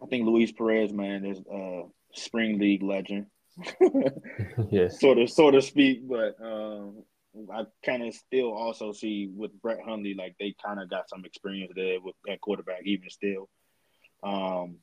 I 0.01 0.05
think 0.07 0.25
Luis 0.25 0.51
Perez, 0.51 0.93
man, 0.93 1.25
is 1.25 1.41
a 1.51 1.83
spring 2.13 2.59
league 2.59 2.83
legend. 2.83 3.27
yes. 4.71 4.99
sort 4.99 5.17
of, 5.17 5.29
sort 5.29 5.55
of 5.55 5.63
speak, 5.63 6.07
but 6.07 6.35
um, 6.41 7.03
I 7.53 7.63
kind 7.85 8.03
of 8.03 8.13
still 8.13 8.53
also 8.53 8.93
see 8.93 9.29
with 9.33 9.59
Brett 9.61 9.79
Hundley, 9.85 10.13
like 10.13 10.35
they 10.39 10.55
kind 10.63 10.81
of 10.81 10.89
got 10.89 11.09
some 11.09 11.25
experience 11.25 11.71
there 11.75 11.99
with 12.01 12.15
that 12.25 12.41
quarterback, 12.41 12.81
even 12.85 13.09
still. 13.09 13.49
Um, 14.23 14.77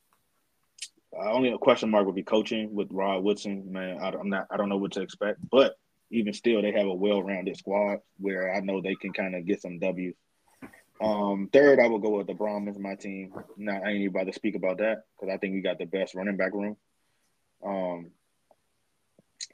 uh, 1.17 1.33
only 1.33 1.53
a 1.53 1.59
question 1.59 1.91
mark 1.91 2.07
would 2.07 2.15
be 2.15 2.23
coaching 2.23 2.75
with 2.75 2.89
Rod 2.91 3.23
Woodson. 3.23 3.73
Man, 3.73 3.99
I, 4.01 4.09
I'm 4.11 4.29
not, 4.29 4.47
I 4.51 4.57
don't 4.57 4.69
know 4.69 4.77
what 4.77 4.93
to 4.93 5.03
expect, 5.03 5.39
but 5.51 5.77
even 6.11 6.33
still, 6.33 6.63
they 6.63 6.73
have 6.73 6.87
a 6.87 6.95
well-rounded 6.95 7.57
squad 7.57 7.99
where 8.19 8.55
I 8.55 8.61
know 8.61 8.81
they 8.81 8.95
can 8.95 9.13
kind 9.13 9.35
of 9.35 9.47
get 9.47 9.63
some 9.63 9.79
W's. 9.79 10.15
Um, 11.01 11.49
third, 11.53 11.79
I 11.79 11.87
will 11.87 11.99
go 11.99 12.17
with 12.17 12.27
the 12.27 12.35
Brahmas, 12.35 12.79
my 12.79 12.95
team. 12.97 13.33
Not 13.57 13.85
I 13.85 13.91
ain't 13.91 14.09
about 14.09 14.27
to 14.27 14.33
speak 14.33 14.57
about 14.57 14.79
that 14.79 15.05
because 15.15 15.33
I 15.33 15.39
think 15.39 15.55
we 15.55 15.61
got 15.61 15.79
the 15.79 15.85
best 15.85 16.15
running 16.15 16.37
back 16.37 16.53
room. 16.55 16.77
Um, 17.65 18.11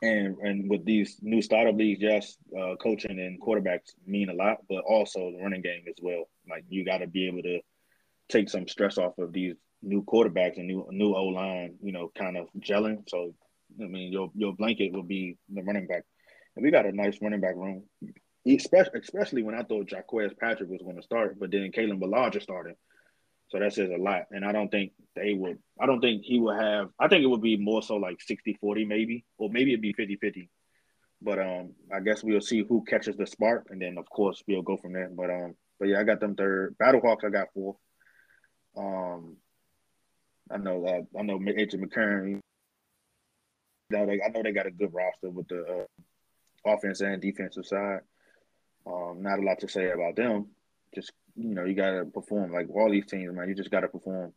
and 0.01 0.39
and 0.39 0.71
with 0.71 0.85
these 0.85 1.19
new 1.21 1.43
startup 1.43 1.77
leagues, 1.77 2.01
yes, 2.01 2.37
uh, 2.59 2.77
coaching 2.77 3.19
and 3.19 3.41
quarterbacks 3.41 3.93
mean 4.07 4.31
a 4.31 4.35
lot, 4.35 4.59
but 4.69 4.85
also 4.85 5.33
the 5.33 5.43
running 5.43 5.63
game 5.63 5.85
as 5.89 5.97
well. 6.01 6.25
Like 6.49 6.65
you 6.69 6.85
got 6.85 6.99
to 6.99 7.07
be 7.07 7.27
able 7.27 7.43
to 7.43 7.61
take 8.29 8.49
some 8.49 8.67
stress 8.67 8.97
off 8.97 9.19
of 9.19 9.33
these 9.33 9.55
new 9.85 10.03
quarterbacks 10.03 10.57
and 10.57 10.67
new 10.67 10.87
new 10.91 11.15
O 11.15 11.27
line, 11.27 11.77
you 11.83 11.93
know, 11.93 12.11
kind 12.17 12.37
of 12.37 12.49
gelling. 12.59 13.09
So 13.09 13.35
I 13.81 13.87
mean, 13.87 14.13
your 14.13 14.31
your 14.35 14.55
blanket 14.55 14.93
will 14.93 15.03
be 15.03 15.37
the 15.53 15.63
running 15.63 15.87
back, 15.87 16.05
and 16.57 16.65
we 16.65 16.71
got 16.71 16.87
a 16.87 16.93
nice 16.93 17.19
running 17.21 17.41
back 17.41 17.57
room. 17.57 17.85
especially 18.47 19.01
especially 19.01 19.43
when 19.43 19.55
I 19.55 19.63
thought 19.63 19.89
Jacques 19.89 20.11
Patrick 20.41 20.71
was 20.71 20.83
going 20.83 20.97
to 20.97 21.03
start, 21.03 21.39
but 21.39 21.51
then 21.51 21.71
Kalen 21.73 22.01
Ballage 22.01 22.41
started. 22.43 22.77
So 23.49 23.59
that 23.59 23.73
says 23.73 23.91
a 23.91 24.01
lot. 24.03 24.23
And 24.31 24.45
I 24.45 24.53
don't 24.53 24.71
think 24.71 24.93
they 25.15 25.35
would, 25.35 25.59
I 25.81 25.87
don't 25.87 26.01
think 26.01 26.25
he 26.25 26.41
will 26.41 26.59
have, 26.59 26.89
I 26.99 27.09
think 27.09 27.23
it 27.23 27.29
would 27.29 27.43
be 27.43 27.57
more 27.57 27.83
so 27.83 27.97
like 27.97 28.21
60 28.21 28.55
40 28.61 28.85
maybe, 28.85 29.25
or 29.39 29.49
maybe 29.51 29.73
it'd 29.73 29.83
be 29.83 29.93
50 29.93 30.17
50. 30.17 30.51
But 31.23 31.39
um, 31.39 31.73
I 31.95 32.01
guess 32.01 32.23
we'll 32.23 32.41
see 32.41 32.65
who 32.69 32.85
catches 32.85 33.17
the 33.17 33.27
spark, 33.27 33.69
and 33.71 33.81
then 33.81 33.97
of 33.97 34.09
course 34.11 34.43
we'll 34.47 34.63
go 34.63 34.77
from 34.77 34.93
there. 34.93 35.09
But 35.11 35.31
um, 35.31 35.55
but 35.79 35.89
yeah, 35.89 36.01
I 36.01 36.05
got 36.05 36.21
them 36.21 36.35
third. 36.35 36.77
Battlehawks, 36.83 37.25
I 37.25 37.31
got 37.31 37.49
fourth. 37.55 37.77
Um, 38.77 39.37
I 40.55 40.59
know 40.59 40.87
uh, 40.87 41.19
I 41.19 41.23
know 41.23 41.39
AJ 41.39 41.75
McCarron. 41.77 42.39
Now 43.91 44.07
they, 44.07 44.21
I 44.23 44.29
know 44.29 44.43
they 44.43 44.53
got 44.53 44.67
a 44.67 44.71
good 44.71 44.95
roster 44.95 45.31
with 45.31 45.49
the 45.49 45.87
uh, 46.67 46.73
offense 46.73 47.01
and 47.01 47.21
defensive 47.21 47.67
side. 47.67 48.01
Um, 48.87 49.19
not 49.21 49.41
a 49.41 49.43
lot 49.43 49.61
to 49.61 49.69
say 49.69 49.91
about 49.91 50.17
them. 50.17 50.47
Just 50.95 51.13
you 51.35 51.55
know, 51.55 51.65
you 51.65 51.75
gotta 51.75 52.05
perform 52.05 52.53
like 52.53 52.69
all 52.71 52.91
these 52.91 53.07
teams, 53.07 53.35
man. 53.35 53.49
You 53.49 53.55
just 53.55 53.71
gotta 53.71 53.89
perform. 53.89 54.33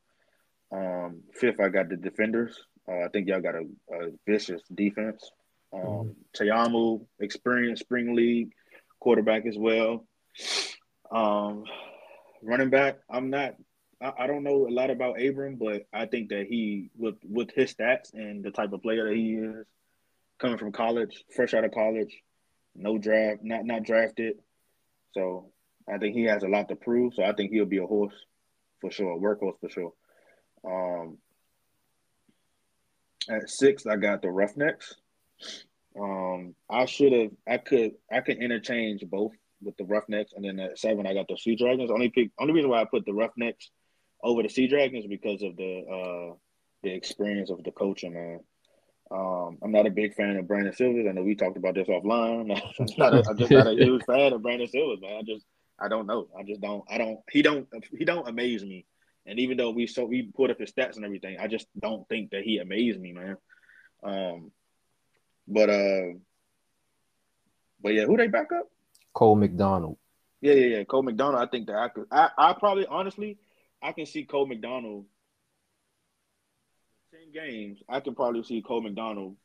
Um, 0.71 1.21
fifth, 1.33 1.59
I 1.59 1.69
got 1.69 1.89
the 1.89 1.95
defenders. 1.95 2.57
Uh, 2.89 3.05
I 3.05 3.07
think 3.09 3.27
y'all 3.27 3.41
got 3.41 3.55
a, 3.55 3.65
a 3.93 4.11
vicious 4.25 4.61
defense. 4.73 5.29
Um, 5.71 5.81
mm-hmm. 5.81 6.09
Ta'amu, 6.33 7.05
experienced 7.19 7.83
spring 7.83 8.15
league 8.15 8.51
quarterback 8.99 9.45
as 9.45 9.57
well. 9.57 10.05
Um, 11.11 11.65
running 12.41 12.69
back, 12.69 12.97
I'm 13.09 13.29
not. 13.29 13.55
I, 14.01 14.11
I, 14.19 14.27
don't 14.27 14.43
know 14.43 14.67
a 14.67 14.69
lot 14.71 14.89
about 14.89 15.21
Abram, 15.21 15.55
but 15.55 15.87
I 15.93 16.05
think 16.05 16.29
that 16.29 16.45
he, 16.47 16.89
with 16.95 17.15
with 17.23 17.51
his 17.51 17.73
stats 17.73 18.13
and 18.13 18.43
the 18.43 18.51
type 18.51 18.73
of 18.73 18.81
player 18.81 19.09
that 19.09 19.15
he 19.15 19.33
is, 19.33 19.65
coming 20.39 20.57
from 20.57 20.71
college, 20.71 21.23
fresh 21.35 21.53
out 21.53 21.65
of 21.65 21.71
college, 21.71 22.15
no 22.75 22.97
draft, 22.97 23.41
not 23.43 23.65
not 23.65 23.83
drafted, 23.83 24.35
so 25.13 25.51
I 25.91 25.97
think 25.97 26.15
he 26.15 26.23
has 26.25 26.43
a 26.43 26.47
lot 26.47 26.69
to 26.69 26.75
prove. 26.75 27.13
So 27.15 27.23
I 27.23 27.33
think 27.33 27.51
he'll 27.51 27.65
be 27.65 27.77
a 27.77 27.85
horse 27.85 28.13
for 28.81 28.91
sure, 28.91 29.11
a 29.11 29.19
workhorse 29.19 29.59
for 29.59 29.69
sure. 29.69 29.93
Um, 30.63 31.17
at 33.29 33.49
six, 33.49 33.85
I 33.85 33.95
got 33.95 34.21
the 34.21 34.29
Roughnecks. 34.29 34.95
Um, 35.99 36.55
I 36.69 36.85
should 36.85 37.11
have, 37.11 37.31
I 37.47 37.57
could, 37.57 37.93
I 38.11 38.21
could 38.21 38.37
interchange 38.37 39.03
both 39.09 39.33
with 39.61 39.75
the 39.77 39.85
Roughnecks, 39.85 40.33
and 40.35 40.45
then 40.45 40.59
at 40.59 40.77
seven, 40.77 41.07
I 41.07 41.13
got 41.13 41.27
the 41.27 41.37
Sea 41.37 41.55
Dragons. 41.55 41.89
Only 41.89 42.09
pick, 42.09 42.29
only 42.39 42.53
reason 42.53 42.69
why 42.69 42.81
I 42.81 42.85
put 42.85 43.05
the 43.05 43.13
Roughnecks 43.13 43.71
over 44.23 44.43
the 44.43 44.49
Sea 44.49 44.67
Dragons 44.67 45.05
because 45.07 45.41
of 45.43 45.55
the 45.55 45.83
uh 45.85 46.35
the 46.83 46.91
experience 46.91 47.49
of 47.49 47.63
the 47.63 47.71
coaching, 47.71 48.13
man. 48.13 48.39
Um, 49.09 49.57
I'm 49.63 49.71
not 49.71 49.87
a 49.87 49.91
big 49.91 50.15
fan 50.15 50.35
of 50.35 50.47
Brandon 50.47 50.73
Silvers. 50.73 51.05
I 51.07 51.13
know 51.13 51.23
we 51.23 51.35
talked 51.35 51.57
about 51.57 51.75
this 51.75 51.87
offline. 51.87 52.51
I'm, 52.79 52.87
not 52.97 53.13
a, 53.13 53.29
I'm 53.29 53.37
just 53.37 53.51
not 53.51 53.67
a 53.67 53.71
huge 53.75 54.03
fan 54.03 54.33
of 54.33 54.41
Brandon 54.41 54.67
Silvers, 54.67 54.99
man. 55.01 55.17
I 55.17 55.21
just 55.23 55.45
I 55.79 55.87
don't 55.87 56.07
know. 56.07 56.27
I 56.37 56.43
just 56.43 56.61
don't. 56.61 56.83
I 56.89 56.97
don't. 56.97 57.19
He 57.31 57.41
don't. 57.41 57.67
He 57.97 58.05
don't 58.05 58.27
amaze 58.27 58.63
me. 58.63 58.85
And 59.25 59.39
even 59.39 59.57
though 59.57 59.71
we 59.71 59.87
so 59.87 60.05
we 60.05 60.23
put 60.23 60.49
up 60.49 60.59
his 60.59 60.71
stats 60.71 60.95
and 60.95 61.05
everything, 61.05 61.37
I 61.39 61.47
just 61.47 61.67
don't 61.79 62.07
think 62.07 62.31
that 62.31 62.43
he 62.43 62.59
amazed 62.59 62.99
me, 62.99 63.11
man. 63.11 63.37
Um, 64.03 64.51
but 65.47 65.69
uh, 65.69 66.13
but 67.81 67.93
yeah, 67.93 68.05
who 68.05 68.17
they 68.17 68.27
back 68.27 68.51
up? 68.51 68.67
Cole 69.13 69.35
McDonald. 69.35 69.97
Yeah, 70.41 70.53
yeah, 70.53 70.77
yeah. 70.77 70.83
Cole 70.85 71.03
McDonald. 71.03 71.41
I 71.41 71.47
think 71.47 71.67
that 71.67 71.75
I 71.75 71.89
could. 71.89 72.05
I, 72.11 72.29
I 72.37 72.53
probably 72.53 72.85
honestly, 72.85 73.37
I 73.81 73.91
can 73.91 74.05
see 74.05 74.23
Cole 74.23 74.47
McDonald. 74.47 75.05
Ten 77.11 77.31
games, 77.33 77.79
I 77.87 77.99
can 77.99 78.15
probably 78.15 78.43
see 78.43 78.61
Cole 78.61 78.81
McDonald 78.81 79.35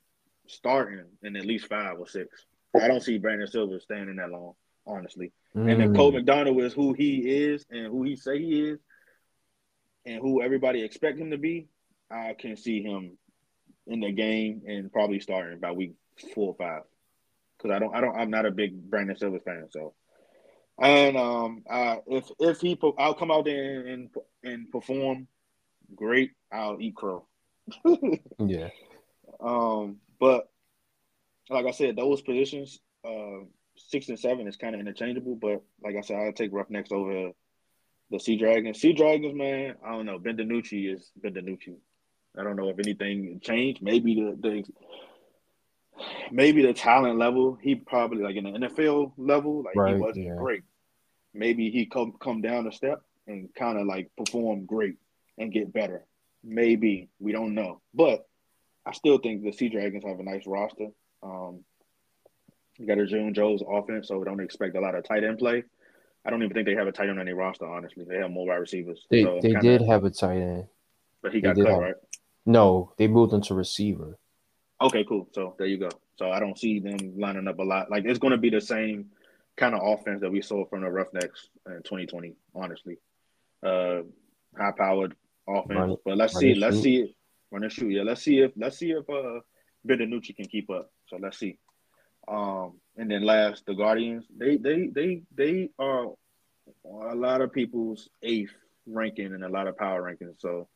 starting 0.47 1.05
in 1.22 1.37
at 1.37 1.47
least 1.47 1.68
five 1.68 1.99
or 1.99 2.09
six. 2.09 2.47
I 2.74 2.89
don't 2.89 3.03
see 3.03 3.18
Brandon 3.18 3.47
Silver 3.47 3.78
staying 3.80 4.09
in 4.09 4.16
that 4.16 4.30
long, 4.30 4.55
honestly. 4.87 5.33
Mm. 5.57 5.72
And 5.72 5.83
if 5.83 5.95
Cole 5.95 6.11
mm. 6.11 6.14
McDonald 6.16 6.61
is 6.61 6.72
who 6.72 6.93
he 6.93 7.18
is 7.18 7.64
and 7.70 7.87
who 7.87 8.03
he 8.03 8.16
say 8.16 8.39
he 8.39 8.68
is, 8.70 8.80
and 10.05 10.20
who 10.20 10.43
everybody 10.43 10.83
expect 10.83 11.18
him 11.18 11.30
to 11.30 11.39
be, 11.39 11.68
I 12.11 12.35
can 12.39 12.57
see 12.57 12.83
him 12.83 13.16
in 13.87 14.01
the 14.01 14.12
game 14.12 14.62
and 14.66 14.93
probably 14.93 15.20
starting 15.20 15.61
by 15.61 15.72
week 15.72 15.93
four 16.35 16.49
or 16.49 16.55
five. 16.57 16.83
Because 17.57 17.74
I 17.74 17.78
don't, 17.78 17.95
I 17.95 18.01
don't, 18.01 18.16
I'm 18.16 18.30
not 18.30 18.47
a 18.47 18.51
big 18.51 18.91
Brandon 18.91 19.16
Silver 19.16 19.39
fan. 19.39 19.68
So, 19.70 19.95
and 20.81 21.16
um, 21.16 21.62
uh, 21.68 21.97
if 22.07 22.31
if 22.39 22.61
he, 22.61 22.79
I'll 22.99 23.14
come 23.14 23.31
out 23.31 23.45
there 23.45 23.87
and 23.87 24.11
and 24.43 24.70
perform 24.70 25.29
great. 25.95 26.33
I'll 26.53 26.81
eat 26.81 26.97
crow. 26.97 27.27
yeah. 28.39 28.68
Um, 29.41 29.99
but 30.18 30.49
like 31.51 31.66
I 31.66 31.70
said, 31.70 31.97
those 31.97 32.23
positions, 32.23 32.81
uh, 33.05 33.45
six 33.77 34.09
and 34.09 34.18
seven 34.18 34.47
is 34.47 34.57
kind 34.57 34.75
of 34.75 34.81
interchangeable. 34.81 35.37
But 35.37 35.62
like 35.83 35.97
I 35.97 36.01
said, 36.01 36.16
I'll 36.16 36.33
take 36.33 36.53
Roughnecks 36.53 36.93
over 36.93 37.31
the 38.11 38.20
Sea 38.20 38.37
Dragons. 38.37 38.81
Sea 38.81 38.93
Dragons, 38.93 39.35
man, 39.35 39.77
I 39.85 39.93
don't 39.93 40.07
know. 40.07 40.18
Ben 40.18 40.37
DiNucci 40.37 40.95
is 40.95 41.11
Ben 41.16 41.35
DiNucci. 41.35 41.77
I 42.39 42.43
don't 42.43 42.57
know 42.57 42.68
if 42.68 42.79
anything 42.79 43.41
changed. 43.43 43.83
Maybe 43.83 44.14
the, 44.14 44.37
the 44.41 44.64
maybe 46.30 46.62
the 46.62 46.72
talent 46.72 47.18
level. 47.18 47.59
He 47.61 47.74
probably 47.74 48.22
like 48.22 48.36
in 48.36 48.45
the 48.45 48.68
NFL 48.68 49.12
level, 49.16 49.62
like 49.62 49.76
right, 49.76 49.95
he 49.95 50.01
wasn't 50.01 50.26
yeah. 50.26 50.36
great. 50.36 50.62
Maybe 51.34 51.70
he 51.70 51.86
come 51.86 52.14
come 52.20 52.40
down 52.40 52.66
a 52.66 52.72
step 52.72 53.03
and 53.26 53.49
kind 53.55 53.78
of 53.78 53.86
like 53.86 54.11
perform 54.16 54.66
great 54.66 54.97
and 55.38 55.53
get 55.53 55.72
better. 55.72 56.05
Maybe 56.45 57.09
we 57.20 57.32
don't 57.32 57.55
know, 57.55 57.80
but 57.95 58.26
I 58.84 58.93
still 58.93 59.18
think 59.18 59.43
the 59.43 59.53
Sea 59.53 59.68
Dragons 59.68 60.05
have 60.05 60.18
a 60.18 60.24
nice 60.24 60.47
roster. 60.47 60.88
Um, 61.22 61.64
you 62.78 62.86
got 62.86 62.99
a 62.99 63.07
June 63.07 63.32
Jones' 63.32 63.62
offense, 63.68 64.09
so 64.09 64.18
we 64.18 64.24
don't 64.24 64.40
expect 64.40 64.76
a 64.76 64.80
lot 64.80 64.95
of 64.95 65.05
tight 65.05 65.24
end 65.24 65.38
play. 65.38 65.62
I 66.24 66.30
don't 66.30 66.43
even 66.43 66.55
think 66.55 66.66
they 66.66 66.74
have 66.74 66.86
a 66.86 66.93
tight 66.93 67.09
end 67.09 67.18
on 67.18 67.26
their 67.26 67.36
roster. 67.36 67.66
Honestly, 67.66 68.05
they 68.09 68.16
have 68.16 68.30
more 68.30 68.47
wide 68.47 68.57
receivers. 68.57 69.07
They 69.11 69.22
so 69.22 69.38
they 69.40 69.53
kinda, 69.53 69.61
did 69.61 69.82
have 69.82 70.05
a 70.05 70.11
tight 70.11 70.38
end, 70.38 70.66
but 71.22 71.32
he 71.32 71.40
got 71.40 71.57
cut, 71.57 71.66
have, 71.66 71.78
right? 71.78 71.95
No, 72.45 72.93
they 72.97 73.07
moved 73.07 73.32
him 73.32 73.43
to 73.43 73.55
receiver. 73.55 74.18
Okay, 74.83 75.05
cool. 75.09 75.28
So 75.33 75.55
there 75.59 75.66
you 75.66 75.78
go. 75.78 75.89
So 76.16 76.30
I 76.30 76.41
don't 76.41 76.59
see 76.59 76.80
them 76.80 77.14
lining 77.16 77.49
up 77.49 77.59
a 77.59 77.62
lot. 77.62 77.91
Like 77.91 78.05
it's 78.05 78.18
going 78.18 78.33
to 78.33 78.39
be 78.39 78.51
the 78.51 78.61
same 78.61 79.07
kind 79.57 79.74
of 79.74 79.80
offense 79.85 80.20
that 80.20 80.30
we 80.30 80.43
saw 80.43 80.64
from 80.66 80.83
the 80.83 80.91
Roughnecks 80.91 81.49
in 81.66 81.83
2020. 81.83 82.35
Honestly, 82.55 82.97
uh, 83.64 84.03
high 84.57 84.72
powered 84.76 85.14
offense. 85.49 85.78
Run, 85.78 85.97
but 86.05 86.16
let's 86.16 86.37
see. 86.37 86.55
Let's 86.55 86.76
shoot. 86.76 86.83
see 86.83 86.97
it. 86.97 87.11
Run 87.51 87.62
and 87.64 87.72
shoot. 87.72 87.91
Yeah. 87.91 88.03
Let's 88.03 88.22
see 88.22 88.41
if 88.41 88.53
let's 88.57 88.78
see 88.78 88.91
if 88.91 89.09
uh 89.09 89.41
Ben 89.85 89.99
DiNucci 89.99 90.35
can 90.37 90.47
keep 90.47 90.70
up. 90.70 90.91
So 91.07 91.18
let's 91.20 91.39
see. 91.39 91.59
Um, 92.28 92.74
and 92.97 93.11
then 93.11 93.22
last, 93.22 93.66
the 93.66 93.74
Guardians. 93.74 94.26
They 94.37 94.57
they 94.57 94.89
they 94.89 95.22
they 95.35 95.70
are 95.78 96.07
a 96.85 97.14
lot 97.14 97.41
of 97.41 97.53
people's 97.53 98.09
eighth 98.22 98.55
ranking 98.87 99.33
and 99.35 99.45
a 99.45 99.49
lot 99.49 99.66
of 99.66 99.76
power 99.76 100.03
rankings. 100.03 100.41
So 100.41 100.68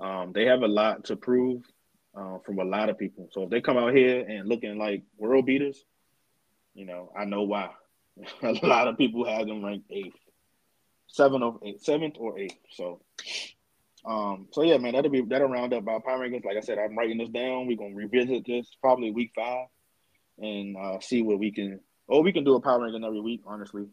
um, 0.00 0.32
they 0.32 0.46
have 0.46 0.62
a 0.62 0.68
lot 0.68 1.04
to 1.04 1.16
prove 1.16 1.62
uh, 2.18 2.38
from 2.44 2.58
a 2.58 2.64
lot 2.64 2.88
of 2.88 2.98
people. 2.98 3.28
So 3.32 3.44
if 3.44 3.50
they 3.50 3.60
come 3.60 3.76
out 3.76 3.94
here 3.94 4.20
and 4.20 4.48
looking 4.48 4.78
like 4.78 5.02
world 5.16 5.46
beaters, 5.46 5.84
you 6.74 6.84
know, 6.84 7.12
I 7.16 7.24
know 7.24 7.42
why. 7.42 7.70
a 8.42 8.66
lot 8.66 8.88
of 8.88 8.98
people 8.98 9.24
have 9.24 9.46
them 9.46 9.64
ranked 9.64 9.90
eighth, 9.90 10.16
seventh 11.06 11.42
or 11.42 11.58
eighth, 11.62 12.16
or 12.18 12.38
eighth. 12.38 12.56
So, 12.72 13.00
um, 14.04 14.48
so 14.52 14.62
yeah, 14.62 14.78
man, 14.78 14.94
that'll 14.94 15.10
be 15.10 15.22
that'll 15.22 15.48
round 15.48 15.72
up 15.72 15.86
our 15.86 16.00
power 16.00 16.18
rankings. 16.18 16.44
Like 16.44 16.56
I 16.56 16.60
said, 16.60 16.78
I'm 16.78 16.96
writing 16.98 17.18
this 17.18 17.28
down. 17.28 17.66
We're 17.66 17.76
gonna 17.76 17.94
revisit 17.94 18.44
this 18.46 18.68
probably 18.80 19.10
week 19.12 19.32
five 19.36 19.66
and 20.38 20.76
uh, 20.76 21.00
see 21.00 21.22
what 21.22 21.38
we 21.38 21.52
can. 21.52 21.80
Oh, 22.08 22.22
we 22.22 22.32
can 22.32 22.44
do 22.44 22.54
a 22.54 22.60
power 22.60 22.82
ranking 22.82 23.04
every 23.04 23.20
week, 23.20 23.42
honestly. 23.46 23.86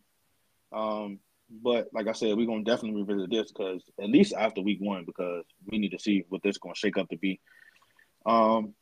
Um, 0.72 1.20
but 1.50 1.90
like 1.94 2.08
I 2.08 2.14
said, 2.14 2.36
we're 2.36 2.48
gonna 2.48 2.64
definitely 2.64 3.04
revisit 3.04 3.30
this 3.30 3.52
because 3.52 3.84
at 4.02 4.10
least 4.10 4.34
after 4.34 4.62
week 4.62 4.80
one, 4.82 5.06
because 5.06 5.46
we 5.70 5.78
need 5.78 5.92
to 5.92 6.00
see 6.00 6.24
what 6.30 6.42
this 6.42 6.58
gonna 6.58 6.76
shake 6.76 6.98
up 6.98 7.10
to 7.10 7.18
be. 7.18 7.40
Um, 8.26 8.74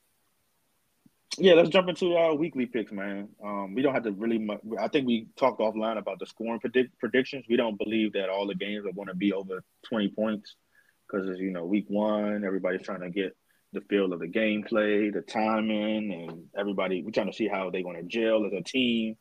yeah, 1.37 1.53
let's 1.53 1.69
jump 1.69 1.89
into 1.89 2.15
our 2.15 2.35
weekly 2.35 2.67
picks, 2.67 2.91
man. 2.91 3.29
Um, 3.43 3.73
we 3.73 3.81
don't 3.81 3.93
have 3.93 4.03
to 4.03 4.11
really. 4.11 4.47
I 4.79 4.87
think 4.87 5.07
we 5.07 5.27
talked 5.35 5.59
offline 5.59 5.97
about 5.97 6.19
the 6.19 6.27
scoring 6.27 6.59
predict- 6.59 6.99
predictions. 6.99 7.45
We 7.49 7.57
don't 7.57 7.77
believe 7.77 8.13
that 8.13 8.29
all 8.29 8.45
the 8.45 8.55
games 8.55 8.85
are 8.85 8.93
going 8.93 9.07
to 9.07 9.15
be 9.15 9.33
over 9.33 9.63
twenty 9.87 10.09
points 10.09 10.55
because 11.07 11.39
you 11.39 11.51
know 11.51 11.65
week 11.65 11.85
one, 11.87 12.43
everybody's 12.45 12.83
trying 12.83 13.01
to 13.01 13.09
get 13.09 13.35
the 13.73 13.81
feel 13.81 14.13
of 14.13 14.19
the 14.19 14.27
gameplay, 14.27 15.11
the 15.11 15.21
timing, 15.21 16.13
and 16.13 16.45
everybody. 16.55 17.01
We're 17.01 17.11
trying 17.11 17.31
to 17.31 17.33
see 17.33 17.47
how 17.47 17.71
they're 17.71 17.81
going 17.81 18.01
to 18.01 18.07
gel 18.07 18.45
as 18.45 18.53
a 18.53 18.61
team. 18.61 19.15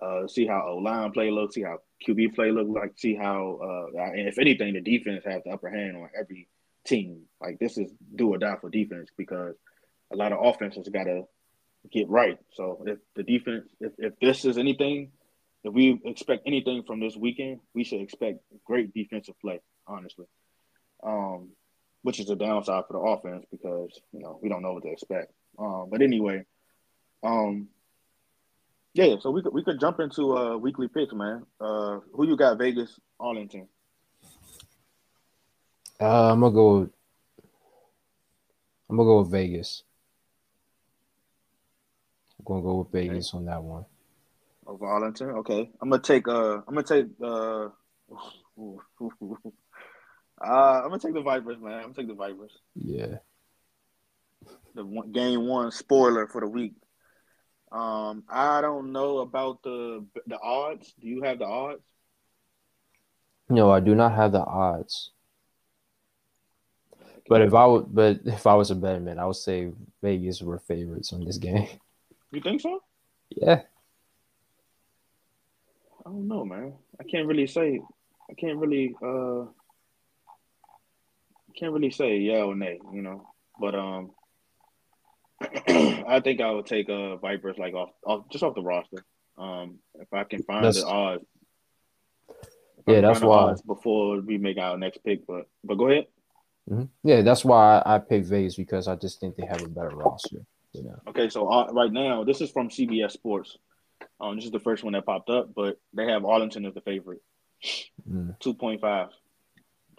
Uh, 0.00 0.26
see 0.28 0.46
how 0.46 0.66
O 0.68 0.76
line 0.76 1.10
play 1.12 1.30
looks, 1.30 1.54
see 1.54 1.62
how 1.62 1.78
QB 2.06 2.34
play 2.34 2.50
look 2.50 2.68
like, 2.68 2.92
see 2.98 3.14
how, 3.14 3.58
uh, 3.62 4.00
if 4.14 4.38
anything, 4.38 4.74
the 4.74 4.80
defense 4.82 5.24
has 5.24 5.42
the 5.44 5.50
upper 5.50 5.70
hand 5.70 5.96
on 5.96 6.10
every 6.18 6.48
team. 6.86 7.22
Like 7.40 7.58
this 7.58 7.78
is 7.78 7.92
do 8.14 8.34
or 8.34 8.38
die 8.38 8.56
for 8.60 8.70
defense 8.70 9.10
because 9.16 9.54
a 10.12 10.16
lot 10.16 10.32
of 10.32 10.44
offenses 10.44 10.88
got 10.88 11.04
to 11.04 11.24
get 11.92 12.08
right. 12.08 12.38
So 12.54 12.84
if 12.86 12.98
the 13.14 13.24
defense, 13.24 13.68
if, 13.80 13.92
if 13.98 14.14
this 14.20 14.44
is 14.44 14.58
anything, 14.58 15.12
if 15.64 15.74
we 15.74 16.00
expect 16.04 16.44
anything 16.46 16.84
from 16.84 17.00
this 17.00 17.16
weekend, 17.16 17.60
we 17.74 17.84
should 17.84 18.00
expect 18.00 18.40
great 18.64 18.94
defensive 18.94 19.38
play. 19.40 19.60
Honestly, 19.86 20.26
um, 21.04 21.50
which 22.02 22.20
is 22.20 22.30
a 22.30 22.36
downside 22.36 22.84
for 22.88 22.94
the 22.94 23.00
offense 23.00 23.46
because 23.50 24.00
you 24.12 24.20
know 24.20 24.38
we 24.42 24.48
don't 24.48 24.62
know 24.62 24.74
what 24.74 24.84
to 24.84 24.90
expect. 24.90 25.32
Um, 25.58 25.88
but 25.90 26.02
anyway, 26.02 26.44
um, 27.22 27.68
Yeah, 28.94 29.16
so 29.20 29.30
we 29.30 29.42
could 29.42 29.52
we 29.54 29.62
could 29.64 29.80
jump 29.80 30.00
into 30.00 30.36
uh 30.36 30.56
weekly 30.56 30.88
picks, 30.88 31.14
man. 31.14 31.44
Uh, 31.60 32.00
who 32.14 32.26
you 32.26 32.36
got? 32.36 32.58
Vegas, 32.58 32.98
Arlington. 33.20 33.68
Uh, 36.00 36.32
I'm 36.32 36.40
gonna 36.40 36.54
go. 36.54 36.80
With, 36.80 36.90
I'm 38.90 38.96
gonna 38.96 39.06
go 39.08 39.20
with 39.20 39.30
Vegas. 39.30 39.82
I'm 42.38 42.44
gonna 42.44 42.62
go 42.62 42.76
with 42.76 42.92
Vegas 42.92 43.32
on 43.32 43.46
that 43.46 43.62
one. 43.62 43.86
Over 44.66 44.86
Arlington. 44.86 45.30
Okay, 45.30 45.70
I'm 45.80 45.88
gonna 45.88 46.02
take. 46.02 46.28
Uh, 46.28 46.56
I'm 46.68 46.74
gonna 46.74 46.82
take. 46.82 47.06
Uh, 47.22 47.66
uh, 50.44 50.82
I'm 50.82 50.88
gonna 50.88 50.98
take 50.98 51.14
the 51.14 51.22
Vipers, 51.22 51.58
man. 51.58 51.74
I'm 51.74 51.82
gonna 51.82 51.94
take 51.94 52.08
the 52.08 52.14
Vipers. 52.14 52.58
Yeah. 52.74 53.16
The 54.74 54.84
one, 54.84 55.12
game 55.12 55.46
one 55.46 55.70
spoiler 55.70 56.26
for 56.26 56.42
the 56.42 56.48
week. 56.48 56.74
Um, 57.72 58.24
I 58.28 58.60
don't 58.60 58.92
know 58.92 59.18
about 59.18 59.62
the 59.62 60.04
the 60.26 60.38
odds. 60.38 60.92
Do 61.00 61.08
you 61.08 61.22
have 61.22 61.38
the 61.38 61.46
odds? 61.46 61.82
No, 63.48 63.70
I 63.70 63.80
do 63.80 63.94
not 63.94 64.12
have 64.12 64.32
the 64.32 64.44
odds. 64.44 65.12
But 67.28 67.42
if 67.42 67.54
I 67.54 67.66
would, 67.66 67.92
but 67.94 68.20
if 68.24 68.46
I 68.46 68.54
was 68.54 68.70
a 68.70 68.74
better 68.74 69.00
man, 69.00 69.18
I 69.18 69.26
would 69.26 69.36
say 69.36 69.72
Vegas 70.02 70.40
were 70.42 70.58
favorites 70.58 71.12
on 71.12 71.24
this 71.24 71.38
game. 71.38 71.68
You 72.32 72.40
think 72.40 72.60
so? 72.60 72.80
Yeah. 73.30 73.62
I 76.04 76.10
don't 76.10 76.28
know, 76.28 76.44
man. 76.44 76.74
I 77.00 77.04
can't 77.04 77.26
really 77.26 77.46
say. 77.46 77.80
I 78.30 78.34
can't 78.34 78.58
really. 78.58 78.94
uh 79.02 79.46
Can't 81.56 81.72
really 81.72 81.90
say 81.90 82.18
yeah 82.18 82.42
or 82.42 82.54
nay. 82.54 82.78
You 82.92 83.02
know, 83.02 83.26
but 83.58 83.74
um, 83.74 84.10
I 85.40 86.20
think 86.22 86.40
I 86.40 86.50
would 86.50 86.66
take 86.66 86.88
uh 86.88 87.16
Vipers 87.16 87.58
like 87.58 87.74
off, 87.74 87.90
off 88.04 88.28
just 88.30 88.44
off 88.44 88.54
the 88.54 88.62
roster. 88.62 89.04
Um, 89.38 89.78
if 89.94 90.12
I 90.12 90.24
can 90.24 90.42
find 90.42 90.64
That's- 90.64 90.82
the 90.82 90.86
odds. 90.86 91.24
Yeah, 92.86 93.00
that's 93.00 93.20
why- 93.20 93.54
before 93.66 94.20
we 94.20 94.38
make 94.38 94.58
our 94.58 94.78
next 94.78 94.98
pick. 95.04 95.26
But 95.26 95.48
but 95.64 95.74
go 95.76 95.88
ahead. 95.88 96.06
Mhm. 96.68 96.88
Yeah, 97.04 97.22
that's 97.22 97.44
why 97.44 97.78
I, 97.78 97.96
I 97.96 97.98
picked 97.98 98.26
Vegas 98.26 98.56
because 98.56 98.88
I 98.88 98.96
just 98.96 99.20
think 99.20 99.36
they 99.36 99.46
have 99.46 99.62
a 99.62 99.68
better 99.68 99.90
roster. 99.94 100.44
You 100.72 100.82
know. 100.82 101.00
Okay, 101.08 101.28
so 101.28 101.48
uh, 101.48 101.68
right 101.72 101.92
now 101.92 102.24
this 102.24 102.40
is 102.40 102.50
from 102.50 102.68
CBS 102.68 103.12
Sports. 103.12 103.56
Um, 104.20 104.36
this 104.36 104.44
is 104.44 104.50
the 104.50 104.60
first 104.60 104.82
one 104.84 104.92
that 104.94 105.06
popped 105.06 105.30
up, 105.30 105.54
but 105.54 105.78
they 105.94 106.06
have 106.06 106.24
Arlington 106.24 106.66
as 106.66 106.74
the 106.74 106.80
favorite, 106.80 107.22
Mm. 108.10 108.38
two 108.40 108.54
point 108.54 108.80
five. 108.80 109.08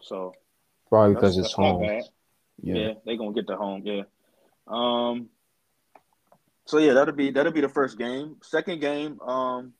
So 0.01 0.33
Probably 0.89 1.15
because 1.15 1.37
it's 1.37 1.53
home. 1.53 1.83
Yeah. 1.83 2.01
Yeah, 2.61 2.93
they 3.05 3.17
gonna 3.17 3.33
get 3.33 3.47
the 3.47 3.55
home. 3.55 3.81
Yeah. 3.85 4.03
Um. 4.67 5.29
So 6.65 6.79
yeah, 6.79 6.93
that'll 6.93 7.15
be 7.15 7.31
that'll 7.31 7.51
be 7.53 7.61
the 7.61 7.69
first 7.69 7.97
game. 7.97 8.37
Second 8.43 8.81
game, 8.81 9.19
um, 9.21 9.73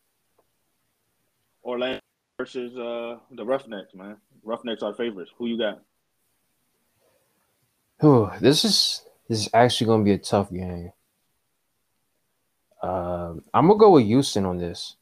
Orlando 1.64 2.00
versus 2.38 2.76
uh 2.78 3.18
the 3.32 3.46
Roughnecks. 3.46 3.94
Man, 3.94 4.18
Roughnecks 4.44 4.84
are 4.84 4.94
favorites. 4.94 5.32
Who 5.38 5.48
you 5.48 5.58
got? 5.58 5.82
Whew, 8.00 8.30
this 8.40 8.64
is 8.64 9.04
this 9.28 9.40
is 9.42 9.50
actually 9.54 9.88
going 9.88 10.02
to 10.02 10.06
be 10.06 10.14
a 10.14 10.18
tough 10.18 10.52
game. 10.52 10.92
Um, 12.82 13.44
I'm 13.54 13.68
gonna 13.68 13.80
go 13.80 13.92
with 13.92 14.06
Houston 14.06 14.46
on 14.46 14.58
this. 14.58 14.96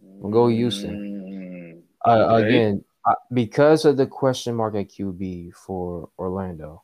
We'll 0.00 0.32
go 0.32 0.46
with 0.46 0.54
Houston. 0.56 0.96
Mm, 0.96 1.82
Uh, 2.04 2.36
Okay. 2.36 2.48
Again, 2.48 2.84
uh, 3.04 3.14
because 3.32 3.84
of 3.84 3.96
the 3.96 4.06
question 4.06 4.54
mark 4.54 4.74
at 4.74 4.88
QB 4.88 5.52
for 5.54 6.08
Orlando, 6.18 6.82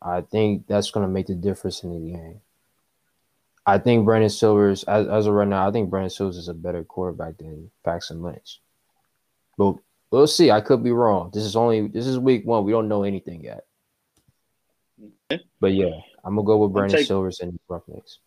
I 0.00 0.22
think 0.22 0.66
that's 0.66 0.90
going 0.90 1.06
to 1.06 1.12
make 1.12 1.26
the 1.26 1.34
difference 1.34 1.82
in 1.82 1.92
the 1.92 2.12
game. 2.12 2.40
I 3.66 3.76
think 3.78 4.06
Brandon 4.06 4.30
Silvers, 4.30 4.82
as, 4.84 5.06
as 5.06 5.26
of 5.26 5.34
right 5.34 5.46
now, 5.46 5.68
I 5.68 5.72
think 5.72 5.90
Brandon 5.90 6.08
Silvers 6.10 6.38
is 6.38 6.48
a 6.48 6.54
better 6.54 6.82
quarterback 6.84 7.36
than 7.36 7.70
Paxton 7.84 8.22
Lynch. 8.22 8.60
But 9.58 9.76
we'll 10.10 10.26
see. 10.26 10.50
I 10.50 10.62
could 10.62 10.82
be 10.82 10.90
wrong. 10.92 11.30
This 11.34 11.44
is 11.44 11.54
only 11.56 11.86
this 11.88 12.06
is 12.06 12.18
week 12.18 12.46
one. 12.46 12.64
We 12.64 12.72
don't 12.72 12.88
know 12.88 13.02
anything 13.02 13.44
yet. 13.44 13.66
But 15.60 15.72
yeah, 15.72 16.00
I'm 16.24 16.34
gonna 16.36 16.46
go 16.46 16.58
with 16.58 16.72
Brandon 16.72 16.98
take- 16.98 17.06
Silvers 17.06 17.40
and 17.40 17.58
Roughnecks. 17.68 18.18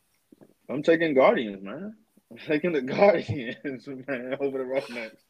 I'm 0.69 0.83
taking 0.83 1.13
Guardians, 1.13 1.61
man. 1.61 1.95
I'm 2.31 2.37
taking 2.37 2.71
the 2.71 2.81
Guardians, 2.81 3.87
man, 4.07 4.37
over 4.39 4.57
the 4.57 4.65
Roughnecks. 4.65 5.21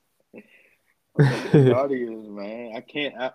The 1.15 1.69
Guardians, 1.73 2.29
man. 2.29 2.73
I 2.75 2.81
can't. 2.81 3.15
I, 3.17 3.31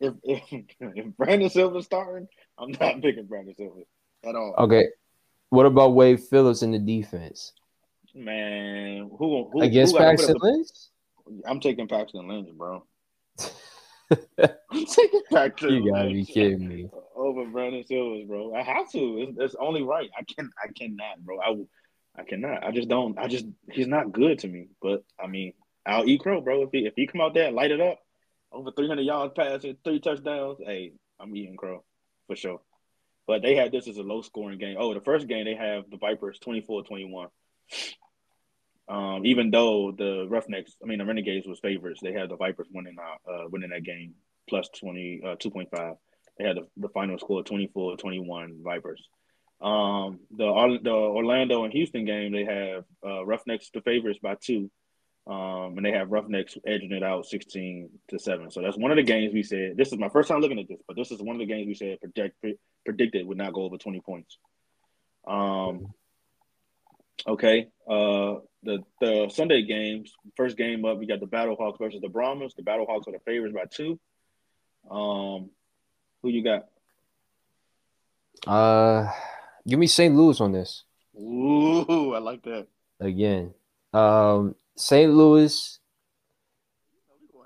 if, 0.00 0.14
if 0.22 0.42
if 0.80 1.16
Brandon 1.16 1.50
Silver's 1.50 1.84
starting, 1.84 2.28
I'm 2.58 2.72
not 2.72 3.02
picking 3.02 3.26
Brandon 3.26 3.54
Silver 3.54 3.82
at 4.24 4.34
all. 4.34 4.54
Okay. 4.58 4.86
What 5.50 5.66
about 5.66 5.94
Wade 5.94 6.20
Phillips 6.20 6.62
in 6.62 6.72
the 6.72 6.78
defense 6.78 7.52
Man, 8.14 9.10
who 9.18 9.48
who 9.52 9.62
against 9.62 9.94
who 9.94 9.98
Paxton 9.98 10.36
Lynch? 10.40 10.68
I'm 11.44 11.60
taking 11.60 11.88
Paxton 11.88 12.26
Lynch, 12.26 12.48
bro. 12.56 12.84
You 14.70 15.92
gotta 15.92 16.10
be 16.10 16.24
kidding 16.24 16.68
me. 16.68 16.90
over 17.14 17.44
Brandon 17.46 17.84
Silvers, 17.84 18.26
bro. 18.26 18.54
I 18.54 18.62
have 18.62 18.90
to. 18.92 19.18
It's, 19.28 19.38
it's 19.38 19.54
only 19.60 19.82
right. 19.82 20.08
I 20.18 20.22
can. 20.22 20.50
I 20.62 20.68
cannot, 20.72 21.20
bro. 21.24 21.38
I 21.40 21.54
I 22.20 22.24
cannot. 22.24 22.64
I 22.64 22.70
just 22.72 22.88
don't. 22.88 23.18
I 23.18 23.28
just. 23.28 23.46
He's 23.70 23.86
not 23.86 24.12
good 24.12 24.40
to 24.40 24.48
me. 24.48 24.68
But 24.80 25.04
I 25.22 25.26
mean, 25.26 25.52
I'll 25.86 26.08
eat 26.08 26.20
crow, 26.20 26.40
bro. 26.40 26.62
If 26.62 26.70
he 26.72 26.86
if 26.86 26.94
he 26.96 27.06
come 27.06 27.20
out 27.20 27.34
there 27.34 27.46
and 27.48 27.56
light 27.56 27.70
it 27.70 27.80
up, 27.80 27.98
over 28.52 28.70
300 28.70 29.02
yards 29.02 29.32
passing, 29.36 29.76
three 29.84 30.00
touchdowns. 30.00 30.58
Hey, 30.64 30.92
I'm 31.20 31.34
eating 31.36 31.56
crow 31.56 31.84
for 32.26 32.36
sure. 32.36 32.60
But 33.26 33.42
they 33.42 33.54
had 33.54 33.72
this 33.72 33.88
as 33.88 33.98
a 33.98 34.02
low 34.02 34.22
scoring 34.22 34.58
game. 34.58 34.76
Oh, 34.78 34.94
the 34.94 35.00
first 35.00 35.28
game 35.28 35.44
they 35.44 35.54
have 35.54 35.90
the 35.90 35.98
Vipers 35.98 36.38
24-21. 36.46 37.28
Um, 38.88 39.26
even 39.26 39.50
though 39.50 39.92
the 39.92 40.26
Roughnecks, 40.28 40.74
I 40.82 40.86
mean 40.86 40.98
the 40.98 41.04
Renegades 41.04 41.46
was 41.46 41.60
favorites, 41.60 42.00
they 42.02 42.12
had 42.12 42.30
the 42.30 42.36
Vipers 42.36 42.68
winning 42.72 42.96
uh, 42.98 43.30
uh 43.30 43.48
winning 43.48 43.70
that 43.70 43.84
game 43.84 44.14
plus 44.48 44.68
20 44.80 45.22
uh 45.24 45.36
2.5. 45.36 45.96
They 46.38 46.44
had 46.44 46.56
the, 46.56 46.66
the 46.76 46.88
final 46.90 47.18
score 47.18 47.42
24-21 47.42 48.62
Vipers. 48.62 49.08
Um, 49.60 50.20
the 50.30 50.78
the 50.82 50.92
Orlando 50.92 51.64
and 51.64 51.72
Houston 51.72 52.04
game, 52.04 52.32
they 52.32 52.44
have 52.44 52.84
uh, 53.04 53.24
Roughnecks 53.26 53.70
the 53.74 53.80
favorites 53.80 54.20
by 54.22 54.36
two, 54.40 54.70
um, 55.26 55.74
and 55.76 55.84
they 55.84 55.90
have 55.90 56.12
Roughnecks 56.12 56.56
edging 56.64 56.92
it 56.92 57.02
out 57.02 57.26
sixteen 57.26 57.90
to 58.08 58.20
seven. 58.20 58.52
So 58.52 58.62
that's 58.62 58.78
one 58.78 58.92
of 58.92 58.96
the 58.96 59.02
games 59.02 59.34
we 59.34 59.42
said. 59.42 59.76
This 59.76 59.92
is 59.92 59.98
my 59.98 60.10
first 60.10 60.28
time 60.28 60.40
looking 60.40 60.60
at 60.60 60.68
this, 60.68 60.80
but 60.86 60.96
this 60.96 61.10
is 61.10 61.20
one 61.20 61.34
of 61.34 61.40
the 61.40 61.46
games 61.46 61.66
we 61.66 61.74
said 61.74 61.98
predict, 62.00 62.36
predicted 62.84 63.26
would 63.26 63.36
not 63.36 63.52
go 63.52 63.62
over 63.62 63.78
twenty 63.78 64.00
points. 64.00 64.38
Um, 65.26 65.92
okay. 67.26 67.66
Uh, 67.88 68.40
the 68.62 68.82
the 69.00 69.28
Sunday 69.30 69.62
games, 69.62 70.12
first 70.36 70.56
game 70.56 70.84
up, 70.84 70.98
we 70.98 71.06
got 71.06 71.20
the 71.20 71.26
Battlehawks 71.26 71.78
versus 71.78 72.00
the 72.00 72.08
Brahmas. 72.08 72.52
The 72.54 72.62
Battlehawks 72.62 73.08
are 73.08 73.12
the 73.12 73.20
favorites 73.24 73.54
by 73.54 73.64
two. 73.70 73.98
Um, 74.90 75.50
who 76.22 76.28
you 76.28 76.42
got? 76.44 76.68
Uh, 78.46 79.10
give 79.66 79.78
me 79.78 79.86
St. 79.86 80.14
Louis 80.14 80.40
on 80.40 80.52
this 80.52 80.84
Ooh, 81.20 82.14
I 82.14 82.18
like 82.18 82.42
that. 82.44 82.66
again. 83.00 83.52
Um, 83.92 84.54
St. 84.76 85.12
Louis. 85.12 85.77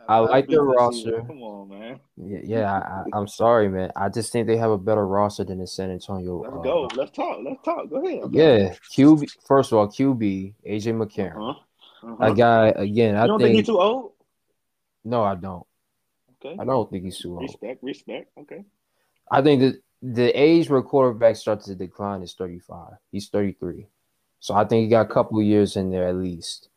I 0.08 0.18
like 0.18 0.48
their 0.48 0.62
roster. 0.62 1.22
Come 1.22 1.42
on, 1.42 1.68
man. 1.68 2.00
Yeah, 2.16 2.38
yeah. 2.42 2.72
I, 2.72 3.04
I'm 3.12 3.28
sorry, 3.28 3.68
man. 3.68 3.90
I 3.96 4.08
just 4.08 4.32
think 4.32 4.46
they 4.46 4.56
have 4.56 4.70
a 4.70 4.78
better 4.78 5.06
roster 5.06 5.44
than 5.44 5.58
the 5.58 5.66
San 5.66 5.90
Antonio. 5.90 6.40
Let's 6.40 6.54
uh, 6.54 6.60
go. 6.60 6.90
Let's 6.94 7.10
talk. 7.12 7.38
Let's 7.44 7.62
talk. 7.64 7.88
Go 7.88 8.04
ahead. 8.04 8.22
Yeah, 8.32 8.74
QB. 8.94 9.28
First 9.46 9.72
of 9.72 9.78
all, 9.78 9.88
QB 9.88 10.54
AJ 10.66 10.94
McCarron. 10.94 11.50
Uh-huh. 11.50 12.10
Uh-huh. 12.12 12.28
That 12.28 12.36
guy 12.36 12.68
again. 12.68 13.16
I 13.16 13.22
you 13.22 13.28
don't 13.28 13.38
think, 13.38 13.48
think 13.48 13.56
he's 13.58 13.66
too 13.66 13.80
old? 13.80 14.12
no, 15.04 15.22
I 15.22 15.34
don't. 15.34 15.66
Okay. 16.44 16.56
I 16.60 16.64
don't 16.64 16.90
think 16.90 17.04
he's 17.04 17.18
too 17.18 17.32
old. 17.32 17.42
Respect. 17.42 17.82
Respect. 17.82 18.30
Okay. 18.38 18.64
I 19.30 19.40
think 19.40 19.60
that 19.60 19.80
the 20.02 20.28
age 20.38 20.68
where 20.68 20.82
quarterbacks 20.82 21.38
start 21.38 21.62
to 21.62 21.74
decline 21.74 22.22
is 22.22 22.34
35. 22.34 22.94
He's 23.12 23.28
33. 23.28 23.86
So 24.40 24.54
I 24.54 24.64
think 24.64 24.82
he 24.82 24.88
got 24.88 25.06
a 25.06 25.12
couple 25.12 25.38
of 25.38 25.46
years 25.46 25.76
in 25.76 25.90
there 25.90 26.08
at 26.08 26.16
least. 26.16 26.68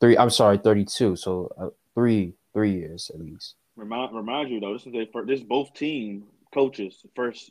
Three, 0.00 0.16
I'm 0.16 0.30
sorry, 0.30 0.56
32. 0.56 1.16
So 1.16 1.52
uh, 1.58 1.68
three, 1.94 2.32
three 2.54 2.72
years 2.72 3.10
at 3.12 3.20
least. 3.20 3.56
Remind 3.76 4.14
remind 4.14 4.50
you 4.50 4.60
though, 4.60 4.72
this 4.72 4.86
is 4.86 4.92
their 4.92 5.06
first, 5.12 5.26
this 5.28 5.40
is 5.40 5.46
both 5.46 5.74
team 5.74 6.24
coaches 6.54 7.04
first 7.14 7.50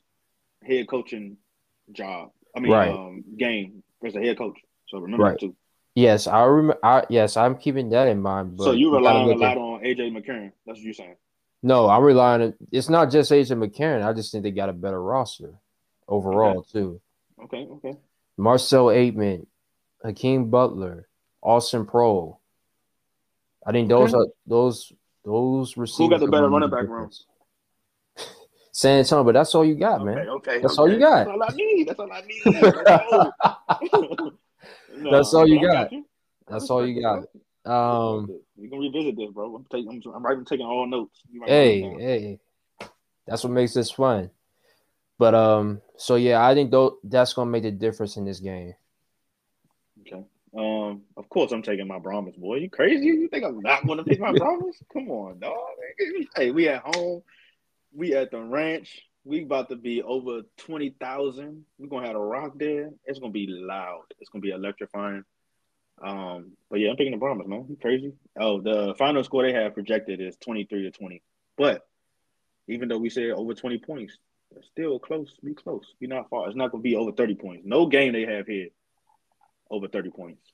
head 0.66 0.88
coaching 0.88 1.38
job. 1.92 2.32
I 2.56 2.60
mean, 2.62 2.72
Right. 2.72 2.90
um, 2.90 3.24
game 3.38 3.84
as 4.06 4.16
a 4.16 4.20
head 4.22 4.38
coach. 4.38 4.58
So 4.88 5.00
remember 5.00 5.26
Right. 5.26 5.32
that 5.34 5.40
too. 5.40 5.56
Yes, 5.96 6.26
I 6.26 6.44
remember. 6.46 6.80
I, 6.84 7.04
yes, 7.10 7.38
I'm 7.38 7.56
keeping 7.58 7.90
that 7.90 8.08
in 8.08 8.22
mind. 8.22 8.58
But 8.58 8.64
so 8.64 8.72
you 8.72 8.92
relying 8.96 9.30
a 9.32 9.36
lot 9.36 9.52
at- 9.52 9.58
on 9.58 9.82
AJ 9.86 10.10
McCarron. 10.12 10.52
That's 10.66 10.80
what 10.80 10.84
you're 10.84 10.94
saying. 10.94 11.16
No, 11.62 11.88
I'm 11.88 12.02
relying 12.04 12.42
on. 12.42 12.48
It. 12.50 12.56
It's 12.72 12.90
not 12.90 13.12
just 13.12 13.32
AJ 13.32 13.56
McCarron. 13.58 14.04
I 14.04 14.12
just 14.14 14.32
think 14.32 14.44
they 14.44 14.52
got 14.52 14.70
a 14.70 14.74
better 14.74 15.02
roster 15.02 15.54
overall 16.08 16.64
too. 16.64 17.00
Okay. 17.44 17.68
Okay. 17.70 17.94
Marcell 18.38 18.88
Ateman, 18.88 19.46
Hakeem 20.04 20.50
Butler, 20.50 21.08
Austin 21.42 21.86
Proehl. 21.86 22.38
I 23.66 23.72
think 23.72 23.90
those 23.90 24.14
Okay. 24.14 24.24
are 24.24 24.28
those 24.46 24.92
those 25.24 25.78
receivers. 25.78 25.98
Who 25.98 26.10
got 26.10 26.20
the 26.20 26.28
better 26.28 26.44
gonna 26.50 26.54
running 26.54 26.70
back 26.70 26.88
room? 26.90 27.10
difference. 27.10 27.26
San 28.72 29.00
Antonio, 29.00 29.24
but 29.24 29.34
that's 29.34 29.56
all 29.56 29.66
you 29.66 29.76
got, 29.76 30.04
man. 30.04 30.28
Okay. 30.28 30.60
That's 30.62 30.78
okay. 30.78 30.82
all 30.82 30.90
you 30.94 31.00
got. 31.00 31.26
That's 31.26 31.30
all 31.30 31.44
I 31.44 31.50
need. 31.54 31.88
That's 31.88 32.00
all 32.00 32.12
I 32.12 32.22
need. 32.22 32.44
No, 34.96 35.12
That's 35.12 35.34
all 35.34 35.48
you 35.48 35.60
but 35.60 35.70
I 35.70 35.74
got. 35.74 35.92
you. 35.92 36.06
That's 36.48 36.70
all 36.70 36.88
you 36.88 37.02
got. 37.02 37.24
bro. 37.64 37.74
Um, 37.74 38.40
we 38.56 38.70
can 38.70 38.80
revisit 38.80 39.16
this, 39.16 39.32
bro. 39.32 39.56
I'm 39.56 39.66
taking. 39.72 40.02
I'm, 40.06 40.14
I'm 40.14 40.26
writing, 40.26 40.46
taking 40.46 40.66
all 40.66 40.86
notes. 40.86 41.22
You 41.32 41.42
write 41.42 41.50
hey, 41.50 41.82
hey, 42.00 42.40
that's 43.26 43.44
what 43.44 43.54
makes 43.54 43.74
this 43.74 43.92
fun. 43.92 44.30
But 45.18 45.36
um, 45.36 45.82
so 45.98 46.16
yeah, 46.16 46.46
I 46.46 46.54
think 46.54 46.72
though 46.72 46.98
that's 47.04 47.34
gonna 47.34 47.50
make 47.50 47.64
the 47.64 47.72
difference 47.72 48.18
in 48.18 48.26
this 48.26 48.40
game. 48.40 48.74
Okay. 50.02 50.24
Um. 50.58 51.02
Of 51.18 51.30
course, 51.30 51.52
I'm 51.52 51.64
taking 51.64 51.88
my 51.88 52.00
Brahmas, 52.00 52.36
boy. 52.36 52.58
You 52.58 52.70
crazy? 52.70 53.06
You 53.06 53.28
think 53.28 53.44
I'm 53.44 53.60
not 53.62 53.86
going 53.88 53.98
to 53.98 54.04
pick 54.04 54.20
my 54.20 54.32
Brahmas? 54.38 54.76
Come 54.92 55.10
on, 55.10 55.40
dog. 55.40 55.58
Hey, 56.36 56.52
we 56.52 56.68
at 56.70 56.84
home. 56.84 57.24
We 57.94 58.16
at 58.16 58.32
the 58.32 58.40
ranch. 58.40 59.02
We 59.26 59.44
about 59.44 59.70
to 59.70 59.76
be 59.76 60.04
over 60.04 60.42
twenty 60.58 60.96
thousand. 61.00 61.66
We're 61.78 61.88
gonna 61.88 62.08
have 62.08 62.16
a 62.16 62.20
rock 62.20 62.54
there. 62.56 62.92
It's 63.06 63.20
gonna 63.20 63.32
be 63.32 63.48
loud. 63.48 64.04
It's 64.20 64.30
gonna 64.30 64.42
be 64.42 64.52
electrifying. 64.52 65.24
Um. 66.04 66.52
But 66.70 66.80
yeah, 66.80 66.90
I'm 66.92 66.98
picking 66.98 67.14
the 67.14 67.18
Brahmas, 67.18 67.48
man. 67.48 67.66
You 67.70 67.78
crazy? 67.82 68.14
Oh, 68.40 68.62
the 68.62 68.94
final 68.98 69.24
score 69.24 69.44
they 69.44 69.54
have 69.54 69.74
projected 69.74 70.22
is 70.22 70.36
twenty 70.38 70.66
three 70.66 70.84
to 70.84 70.92
twenty. 70.92 71.24
But 71.58 71.88
even 72.68 72.90
though 72.90 72.98
we 73.00 73.10
say 73.10 73.32
over 73.32 73.54
twenty 73.54 73.78
points, 73.80 74.18
it's 74.56 74.68
still 74.68 75.00
close. 75.00 75.34
Be 75.44 75.54
close. 75.54 75.94
Be 76.00 76.08
not 76.08 76.30
far. 76.30 76.48
It's 76.48 76.56
not 76.56 76.72
gonna 76.72 76.84
be 76.84 76.96
over 76.96 77.12
thirty 77.12 77.36
points. 77.36 77.64
No 77.66 77.88
game 77.88 78.14
they 78.14 78.26
have 78.26 78.46
here 78.46 78.70
over 79.74 79.88
30 79.88 80.12
points. 80.12 80.54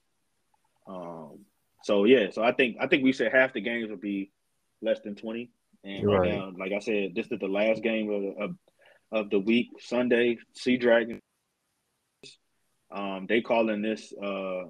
Um, 0.87 1.45
so 1.83 2.05
yeah, 2.05 2.31
so 2.31 2.43
I 2.43 2.53
think 2.53 2.77
I 2.79 2.87
think 2.87 3.03
we 3.03 3.13
said 3.13 3.31
half 3.31 3.53
the 3.53 3.61
games 3.61 3.89
will 3.89 3.97
be 3.97 4.31
less 4.81 4.99
than 5.01 5.15
20. 5.15 5.49
And 5.83 6.05
right, 6.05 6.19
right. 6.19 6.31
now, 6.31 6.51
like 6.57 6.71
I 6.73 6.79
said, 6.79 7.15
this 7.15 7.27
is 7.31 7.39
the 7.39 7.47
last 7.47 7.81
game 7.81 8.09
of, 8.09 8.49
of, 8.49 8.55
of 9.11 9.29
the 9.29 9.39
week, 9.39 9.69
Sunday, 9.79 10.37
Sea 10.53 10.77
Dragon. 10.77 11.21
Um, 12.91 13.27
they 13.29 13.41
calling 13.41 13.81
this 13.81 14.11
uh, 14.21 14.63
uh, 14.63 14.65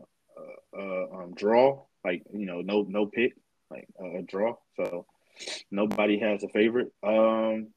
uh 0.78 1.06
um, 1.14 1.34
draw, 1.36 1.84
like 2.04 2.24
you 2.34 2.46
know, 2.46 2.62
no 2.62 2.86
no 2.88 3.06
pick, 3.06 3.34
like 3.72 3.88
uh, 4.00 4.20
a 4.20 4.22
draw. 4.24 4.56
So 4.76 5.06
nobody 5.72 6.20
has 6.20 6.44
a 6.44 6.50
favorite. 6.50 6.92
Um, 7.02 7.70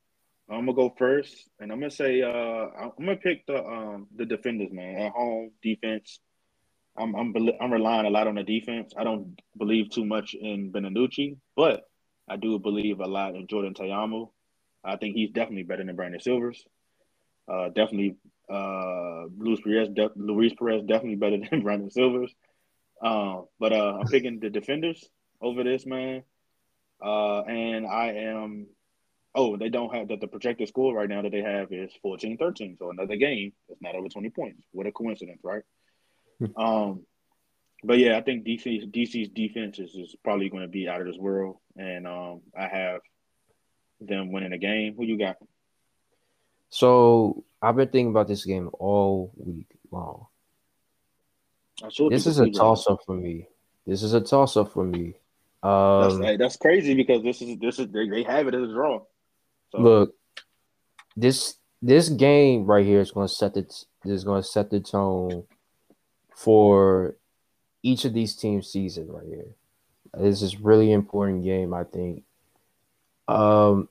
I'm 0.50 0.66
gonna 0.66 0.74
go 0.74 0.94
first, 0.98 1.48
and 1.60 1.72
I'm 1.72 1.78
gonna 1.78 1.90
say 1.90 2.22
uh, 2.22 2.28
I'm 2.28 2.92
gonna 2.98 3.16
pick 3.16 3.46
the 3.46 3.64
um 3.64 4.08
the 4.14 4.26
defenders, 4.26 4.72
man, 4.72 4.98
at 4.98 5.12
home 5.12 5.52
defense. 5.62 6.18
I'm 6.96 7.14
I'm 7.14 7.34
I'm 7.60 7.72
relying 7.72 8.06
a 8.06 8.10
lot 8.10 8.26
on 8.26 8.34
the 8.34 8.42
defense. 8.42 8.92
I 8.96 9.04
don't 9.04 9.38
believe 9.56 9.90
too 9.90 10.04
much 10.04 10.34
in 10.34 10.70
Ben 10.70 10.82
DiNucci, 10.82 11.36
but 11.56 11.84
I 12.28 12.36
do 12.36 12.58
believe 12.58 13.00
a 13.00 13.06
lot 13.06 13.34
in 13.34 13.46
Jordan 13.46 13.74
Ta'amu. 13.74 14.28
I 14.84 14.96
think 14.96 15.16
he's 15.16 15.30
definitely 15.30 15.62
better 15.62 15.84
than 15.84 15.96
Brandon 15.96 16.20
Silvers. 16.20 16.64
Uh, 17.48 17.68
definitely, 17.68 18.16
uh, 18.50 19.24
Luis 19.36 19.60
Perez, 19.60 19.88
de- 19.88 20.10
Luis 20.16 20.52
Perez, 20.54 20.82
definitely 20.82 21.16
better 21.16 21.38
than 21.50 21.62
Brandon 21.62 21.90
Silvers. 21.90 22.34
Uh, 23.02 23.42
but 23.58 23.72
I'm 23.72 24.06
picking 24.06 24.38
the 24.38 24.50
defenders 24.50 25.08
over 25.40 25.64
this 25.64 25.86
man, 25.86 26.22
uh, 27.04 27.40
and 27.42 27.86
I 27.86 28.12
am. 28.12 28.66
Oh, 29.34 29.56
they 29.56 29.70
don't 29.70 29.94
have 29.94 30.08
that. 30.08 30.20
The 30.20 30.28
projected 30.28 30.68
score 30.68 30.94
right 30.94 31.08
now 31.08 31.22
that 31.22 31.32
they 31.32 31.40
have 31.40 31.72
is 31.72 31.90
14-13. 32.04 32.78
So 32.78 32.90
another 32.90 33.16
game 33.16 33.54
that's 33.66 33.80
not 33.80 33.94
over 33.94 34.10
20 34.10 34.28
points. 34.28 34.62
What 34.72 34.86
a 34.86 34.92
coincidence, 34.92 35.40
right? 35.42 35.62
Um, 36.56 37.06
but 37.84 37.98
yeah, 37.98 38.16
I 38.16 38.22
think 38.22 38.44
DC 38.44 38.90
DC's 38.92 39.28
defense 39.28 39.78
is, 39.78 39.94
is 39.94 40.14
probably 40.22 40.48
going 40.48 40.62
to 40.62 40.68
be 40.68 40.88
out 40.88 41.00
of 41.00 41.06
this 41.06 41.18
world, 41.18 41.56
and 41.76 42.06
um, 42.06 42.40
I 42.58 42.68
have 42.68 43.00
them 44.00 44.32
winning 44.32 44.50
the 44.50 44.58
game. 44.58 44.94
Who 44.96 45.04
you 45.04 45.18
got? 45.18 45.36
So 46.70 47.44
I've 47.60 47.76
been 47.76 47.88
thinking 47.88 48.10
about 48.10 48.28
this 48.28 48.44
game 48.44 48.70
all 48.78 49.32
week 49.36 49.68
long. 49.90 50.26
This 52.08 52.26
is 52.26 52.38
a 52.38 52.50
toss 52.50 52.86
up 52.86 53.00
for 53.04 53.14
me. 53.14 53.48
This 53.86 54.02
is 54.02 54.14
a 54.14 54.20
toss 54.20 54.56
up 54.56 54.72
for 54.72 54.84
me. 54.84 55.14
That's, 55.62 56.14
Um, 56.14 56.22
hey, 56.22 56.36
that's 56.36 56.56
crazy 56.56 56.94
because 56.94 57.22
this 57.22 57.42
is 57.42 57.58
this 57.58 57.78
is 57.78 57.88
they, 57.88 58.08
they 58.08 58.22
have 58.22 58.46
it 58.48 58.54
as 58.54 58.62
a 58.62 58.72
draw. 58.72 59.02
So 59.70 59.78
look, 59.78 60.14
this 61.16 61.56
this 61.80 62.08
game 62.08 62.64
right 62.64 62.86
here 62.86 63.00
is 63.00 63.10
going 63.10 63.28
to 63.28 63.32
set 63.32 63.54
the 63.54 63.66
is 64.04 64.24
going 64.24 64.42
to 64.42 64.48
set 64.48 64.70
the 64.70 64.80
tone 64.80 65.44
for 66.34 67.16
each 67.82 68.04
of 68.04 68.12
these 68.12 68.34
teams' 68.34 68.70
season 68.70 69.10
right 69.10 69.26
here. 69.26 69.46
This 70.14 70.42
is 70.42 70.60
really 70.60 70.92
important 70.92 71.42
game, 71.42 71.72
I 71.72 71.84
think. 71.84 72.24
Um, 73.28 73.88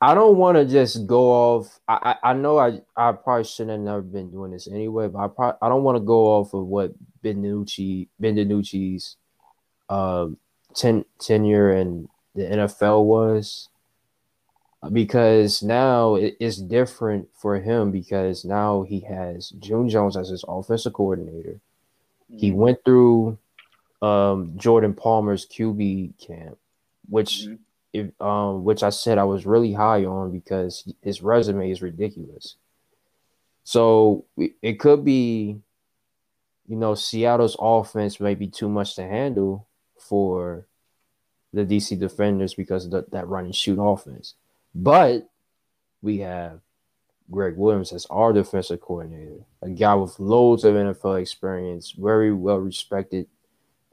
I 0.00 0.14
don't 0.14 0.38
want 0.38 0.56
to 0.56 0.64
just 0.64 1.06
go 1.06 1.30
off. 1.30 1.78
I, 1.86 2.16
I 2.22 2.32
know 2.32 2.58
I 2.58 2.80
I 2.96 3.12
probably 3.12 3.44
shouldn't 3.44 3.70
have 3.70 3.80
never 3.80 4.02
been 4.02 4.30
doing 4.30 4.50
this 4.50 4.66
anyway, 4.66 5.08
but 5.08 5.18
I 5.18 5.28
probably 5.28 5.58
I 5.60 5.68
don't 5.68 5.84
want 5.84 5.96
to 5.96 6.04
go 6.04 6.26
off 6.38 6.54
of 6.54 6.66
what 6.66 6.92
Benucci 7.22 8.08
Benucci's 8.20 9.16
um 9.90 10.38
ten, 10.74 11.04
tenure 11.18 11.74
in 11.74 12.08
the 12.34 12.42
NFL 12.42 13.04
was 13.04 13.68
because 14.88 15.62
now 15.62 16.14
it's 16.14 16.56
different 16.56 17.28
for 17.34 17.60
him 17.60 17.90
because 17.90 18.44
now 18.44 18.82
he 18.82 19.00
has 19.00 19.50
June 19.50 19.88
Jones 19.88 20.16
as 20.16 20.30
his 20.30 20.44
offensive 20.48 20.94
coordinator. 20.94 21.60
He 22.34 22.50
Mhm. 22.50 22.54
went 22.54 22.84
through 22.84 23.38
um, 24.02 24.56
Jordan 24.56 24.94
Palmer's 24.94 25.44
QB 25.44 26.14
camp, 26.18 26.56
which 27.10 27.46
Mhm. 27.46 27.58
if, 27.92 28.20
um, 28.22 28.64
which 28.64 28.82
I 28.82 28.88
said 28.88 29.18
I 29.18 29.24
was 29.24 29.44
really 29.44 29.74
high 29.74 30.06
on 30.06 30.30
because 30.30 30.90
his 31.02 31.22
resume 31.22 31.70
is 31.70 31.82
ridiculous. 31.82 32.56
So 33.64 34.24
it 34.38 34.54
it 34.62 34.80
could 34.80 35.04
be, 35.04 35.60
you 36.66 36.76
know, 36.76 36.94
Seattle's 36.94 37.56
offense 37.60 38.18
may 38.20 38.34
be 38.34 38.46
too 38.46 38.70
much 38.70 38.94
to 38.94 39.02
handle 39.02 39.66
for 39.98 40.66
the 41.52 41.66
DC 41.66 41.94
defenders 41.96 42.54
because 42.54 42.86
of 42.86 42.92
the, 42.92 43.04
that 43.10 43.28
run 43.28 43.44
and 43.44 43.54
shoot 43.54 43.78
offense. 43.78 44.34
But 44.74 45.28
we 46.02 46.18
have 46.18 46.60
Gregg 47.30 47.56
Williams 47.56 47.92
as 47.92 48.06
our 48.10 48.32
defensive 48.32 48.80
coordinator, 48.80 49.44
a 49.62 49.70
guy 49.70 49.94
with 49.94 50.18
loads 50.20 50.64
of 50.64 50.74
NFL 50.74 51.20
experience, 51.20 51.92
very 51.92 52.32
well 52.32 52.58
respected 52.58 53.26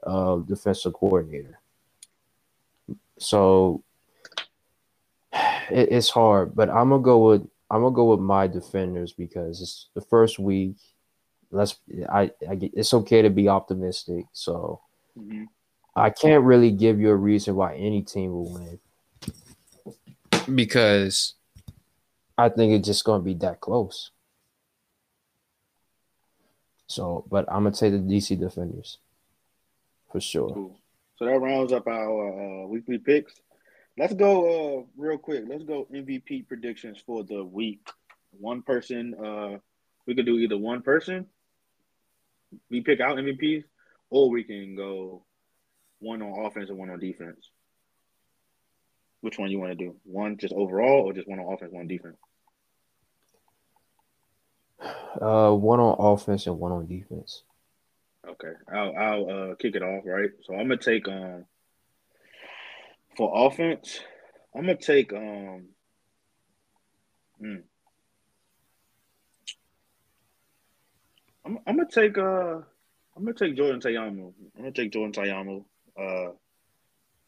uh, 0.04 0.36
defensive 0.38 0.94
coordinator. 0.94 1.60
So 3.18 3.82
it, 5.32 5.88
it's 5.92 6.10
hard, 6.10 6.54
but 6.54 6.70
I'm 6.70 6.90
gonna 6.90 7.02
go 7.02 7.28
with 7.28 7.48
I'm 7.70 7.82
gonna 7.82 7.94
go 7.94 8.10
with 8.12 8.20
my 8.20 8.46
defenders 8.46 9.12
because 9.12 9.62
it's 9.62 9.88
the 9.94 10.00
first 10.00 10.38
week. 10.38 10.76
Let's 11.50 11.76
I, 12.08 12.30
I 12.48 12.54
get 12.56 12.72
it's 12.74 12.94
okay 12.94 13.22
to 13.22 13.30
be 13.30 13.48
optimistic. 13.48 14.26
So 14.32 14.80
Mhm. 15.18 15.46
I 15.96 16.10
can't 16.10 16.44
really 16.44 16.70
give 16.70 17.00
you 17.00 17.10
a 17.10 17.16
reason 17.16 17.56
why 17.56 17.74
any 17.76 18.02
team 18.02 18.32
will 18.32 18.52
win 18.52 18.78
because 20.54 21.34
I 22.36 22.48
think 22.48 22.72
it's 22.72 22.86
just 22.86 23.04
gonna 23.04 23.22
be 23.22 23.34
that 23.34 23.60
close. 23.60 24.10
So, 26.86 27.24
but 27.30 27.44
I'm 27.48 27.64
gonna 27.64 27.74
take 27.74 27.92
the 27.92 27.98
DC 27.98 28.38
defenders 28.38 28.98
for 30.10 30.20
sure. 30.20 30.52
Cool. 30.52 30.78
So 31.16 31.24
that 31.26 31.38
rounds 31.38 31.72
up 31.72 31.86
our 31.86 32.62
uh, 32.62 32.66
weekly 32.66 32.98
picks. 32.98 33.34
Let's 33.98 34.14
go 34.14 34.44
uh, 34.80 34.82
real 34.96 35.18
quick. 35.18 35.44
Let's 35.48 35.64
go 35.64 35.86
MVP 35.92 36.46
predictions 36.46 37.02
for 37.04 37.24
the 37.24 37.44
week. 37.44 37.88
One 38.30 38.62
person. 38.62 39.14
Uh, 39.14 39.58
we 40.06 40.14
could 40.14 40.26
do 40.26 40.38
either 40.38 40.56
one 40.56 40.82
person. 40.82 41.26
We 42.70 42.80
pick 42.80 43.00
out 43.00 43.18
MVPs, 43.18 43.64
or 44.08 44.30
we 44.30 44.44
can 44.44 44.76
go 44.76 45.24
one 45.98 46.22
on 46.22 46.46
offense 46.46 46.70
and 46.70 46.78
one 46.78 46.90
on 46.90 46.98
defense. 46.98 47.50
Which 49.20 49.38
one 49.38 49.50
you 49.50 49.58
want 49.58 49.72
to 49.72 49.84
do? 49.84 49.96
One 50.04 50.36
just 50.36 50.54
overall, 50.54 51.02
or 51.02 51.12
just 51.12 51.28
one 51.28 51.40
on 51.40 51.52
offense, 51.52 51.72
one 51.72 51.82
on 51.82 51.88
defense? 51.88 52.16
Uh, 55.20 55.52
one 55.52 55.80
on 55.80 55.96
offense 55.98 56.46
and 56.46 56.58
one 56.58 56.70
on 56.70 56.86
defense. 56.86 57.42
Okay, 58.26 58.52
I'll 58.72 58.96
I'll 58.96 59.30
uh, 59.30 59.54
kick 59.56 59.74
it 59.74 59.82
off. 59.82 60.04
Right, 60.04 60.30
so 60.44 60.54
I'm 60.54 60.68
gonna 60.68 60.76
take 60.76 61.08
um 61.08 61.46
for 63.16 63.46
offense. 63.46 64.00
I'm 64.54 64.62
gonna 64.62 64.76
take 64.76 65.12
um. 65.12 65.68
hmm. 67.40 67.56
I'm 71.44 71.58
I'm 71.66 71.76
gonna 71.76 71.88
take 71.90 72.16
uh 72.18 72.58
I'm 73.16 73.24
gonna 73.24 73.34
take 73.34 73.56
Jordan 73.56 73.80
Ta'amu. 73.80 74.32
I'm 74.56 74.62
gonna 74.62 74.72
take 74.72 74.92
Jordan 74.92 75.12
Ta'amu 75.12 75.64
uh 75.98 76.32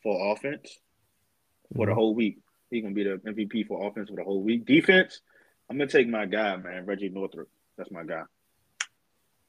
for 0.03 0.33
offense 0.33 0.79
for 1.75 1.87
the 1.87 1.93
Mhm. 1.93 1.95
whole 1.95 2.15
week. 2.15 2.39
He 2.71 2.81
gonna 2.81 2.95
be 2.95 3.05
the 3.05 3.21
MVP 3.25 3.65
for 3.65 3.87
offense 3.87 4.11
for 4.11 4.17
the 4.17 4.25
whole 4.25 4.43
week. 4.43 4.65
Defense, 4.67 5.21
I'm 5.69 5.77
gonna 5.79 5.91
take 5.91 6.09
my 6.09 6.27
guy, 6.27 6.57
man, 6.57 6.87
Reggie 6.87 7.09
Northrup. 7.09 7.49
That's 7.77 7.91
my 7.91 8.05
guy. 8.05 8.23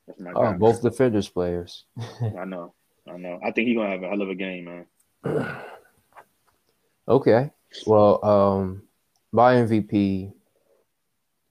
That's 0.07 0.19
my 0.19 0.31
guy. 0.33 0.39
Oh, 0.39 0.43
man. 0.51 0.57
both 0.59 0.81
defenders 0.81 1.29
players. 1.29 1.85
I 2.21 2.45
know. 2.45 2.73
I 3.07 3.17
know. 3.17 3.39
I 3.43 3.51
think 3.51 3.67
he's 3.67 3.77
gonna 3.77 3.89
have 3.89 4.03
a 4.03 4.09
hell 4.09 4.21
of 4.21 4.29
a 4.29 4.35
game, 4.35 4.65
man. 4.65 4.85
Okay. 7.07 7.49
Well, 7.87 8.23
um, 8.23 8.83
my 9.31 9.55
MVP 9.55 10.31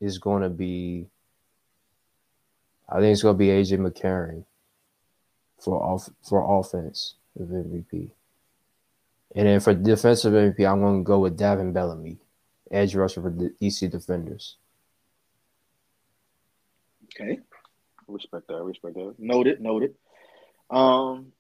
is 0.01 0.19
going 0.19 0.43
to 0.43 0.49
be. 0.49 1.09
I 2.89 3.01
think 3.01 3.13
it's 3.13 3.23
gonna 3.23 3.37
be 3.37 3.49
AJ 3.49 3.79
McCarron 3.79 4.45
for 5.59 5.83
off 5.83 6.09
for 6.23 6.59
offense 6.59 7.17
of 7.39 7.49
MVP. 7.49 8.13
And 9.35 9.47
then 9.47 9.61
for 9.61 9.75
defensive 9.75 10.33
MVP, 10.33 10.67
I'm 10.67 10.81
gonna 10.81 11.03
go 11.03 11.21
with 11.21 11.39
Davin 11.39 11.73
Bellamy, 11.73 12.19
edge 12.71 12.95
rusher 12.95 13.23
for 13.23 13.31
the 13.31 13.55
DC 13.61 13.91
Defenders. 13.91 14.57
Okay. 17.15 17.39
Respect 18.09 18.49
that. 18.49 18.63
Respect 18.63 18.95
that. 18.95 19.15
Noted. 19.19 19.61
Noted. 19.61 19.95
Um, 20.69 21.33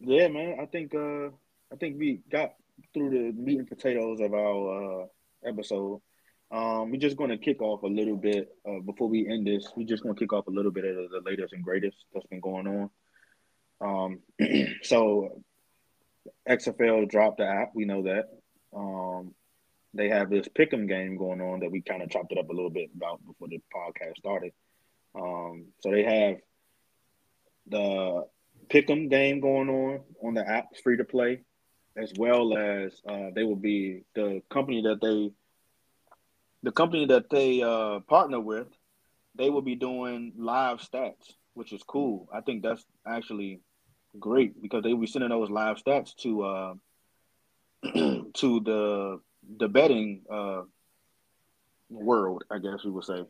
yeah, 0.00 0.28
man. 0.28 0.58
I 0.60 0.66
think 0.66 0.94
uh, 0.94 1.28
I 1.72 1.76
think 1.78 1.98
we 1.98 2.20
got 2.30 2.54
through 2.94 3.10
the 3.10 3.32
meat 3.40 3.58
and 3.58 3.68
potatoes 3.68 4.20
of 4.20 4.32
our 4.34 5.02
uh 5.02 5.06
episode. 5.44 6.00
Um, 6.52 6.90
we're 6.90 7.00
just 7.00 7.16
going 7.16 7.30
to 7.30 7.38
kick 7.38 7.62
off 7.62 7.84
a 7.84 7.86
little 7.86 8.16
bit 8.16 8.48
uh, 8.68 8.80
before 8.80 9.08
we 9.08 9.28
end 9.28 9.46
this. 9.46 9.68
We're 9.76 9.86
just 9.86 10.02
going 10.02 10.16
to 10.16 10.18
kick 10.18 10.32
off 10.32 10.48
a 10.48 10.50
little 10.50 10.72
bit 10.72 10.84
of 10.84 11.10
the 11.10 11.20
latest 11.24 11.52
and 11.52 11.62
greatest 11.62 11.96
that's 12.12 12.26
been 12.26 12.40
going 12.40 12.66
on. 12.66 12.90
Um, 13.80 14.18
so 14.82 15.42
XFL 16.48 17.08
dropped 17.08 17.38
the 17.38 17.46
app. 17.46 17.70
We 17.74 17.84
know 17.84 18.02
that. 18.02 18.28
Um, 18.74 19.34
they 19.94 20.08
have 20.08 20.30
this 20.30 20.48
pick'em 20.48 20.86
game 20.88 21.16
going 21.16 21.40
on 21.40 21.60
that 21.60 21.70
we 21.70 21.80
kind 21.80 22.02
of 22.02 22.10
chopped 22.10 22.32
it 22.32 22.38
up 22.38 22.48
a 22.48 22.52
little 22.52 22.70
bit 22.70 22.90
about 22.94 23.24
before 23.26 23.48
the 23.48 23.60
podcast 23.74 24.16
started. 24.18 24.52
Um, 25.14 25.66
so 25.80 25.90
they 25.90 26.04
have 26.04 26.36
the 27.66 28.26
pick'em 28.68 29.10
game 29.10 29.40
going 29.40 29.68
on 29.68 30.00
on 30.22 30.34
the 30.34 30.48
app, 30.48 30.76
free 30.82 30.96
to 30.96 31.04
play, 31.04 31.40
as 31.96 32.12
well 32.16 32.56
as 32.56 33.00
uh, 33.08 33.30
they 33.34 33.42
will 33.42 33.56
be 33.56 34.02
the 34.14 34.42
company 34.50 34.82
that 34.82 35.00
they 35.00 35.32
the 36.62 36.72
company 36.72 37.06
that 37.06 37.30
they 37.30 37.62
uh, 37.62 38.00
partner 38.00 38.38
with. 38.40 38.68
They 39.34 39.48
will 39.48 39.62
be 39.62 39.76
doing 39.76 40.32
live 40.36 40.80
stats, 40.80 41.32
which 41.54 41.72
is 41.72 41.82
cool. 41.82 42.28
I 42.32 42.40
think 42.42 42.62
that's 42.62 42.84
actually 43.06 43.60
great 44.18 44.60
because 44.60 44.82
they 44.82 44.92
be 44.92 45.06
sending 45.06 45.30
those 45.30 45.50
live 45.50 45.76
stats 45.76 46.14
to 46.16 46.42
uh, 46.42 46.74
to 48.34 48.60
the 48.60 49.20
the 49.58 49.68
betting 49.68 50.22
uh, 50.30 50.62
world, 51.88 52.44
I 52.50 52.58
guess 52.58 52.84
we 52.84 52.90
would 52.90 53.04
say. 53.04 53.24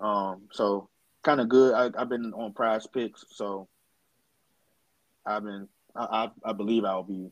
Um, 0.00 0.48
so 0.52 0.88
kind 1.22 1.40
of 1.40 1.48
good. 1.48 1.74
I, 1.74 1.98
have 1.98 2.08
been 2.08 2.32
on 2.34 2.52
PrizePicks, 2.52 3.24
so 3.30 3.68
I've 5.26 5.44
been. 5.44 5.68
I, 5.94 6.28
I, 6.44 6.50
I 6.50 6.52
believe 6.52 6.84
I'll 6.84 7.02
be 7.02 7.30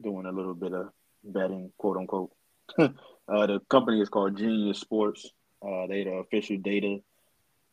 doing 0.00 0.26
a 0.26 0.32
little 0.32 0.54
bit 0.54 0.72
of 0.72 0.90
betting, 1.24 1.72
quote 1.78 1.96
unquote. 1.96 2.30
uh, 2.78 2.88
the 3.28 3.60
company 3.68 4.00
is 4.00 4.08
called 4.08 4.36
Genius 4.36 4.80
Sports. 4.80 5.30
Uh, 5.60 5.86
they 5.88 6.04
the 6.04 6.12
official 6.12 6.56
data 6.58 6.98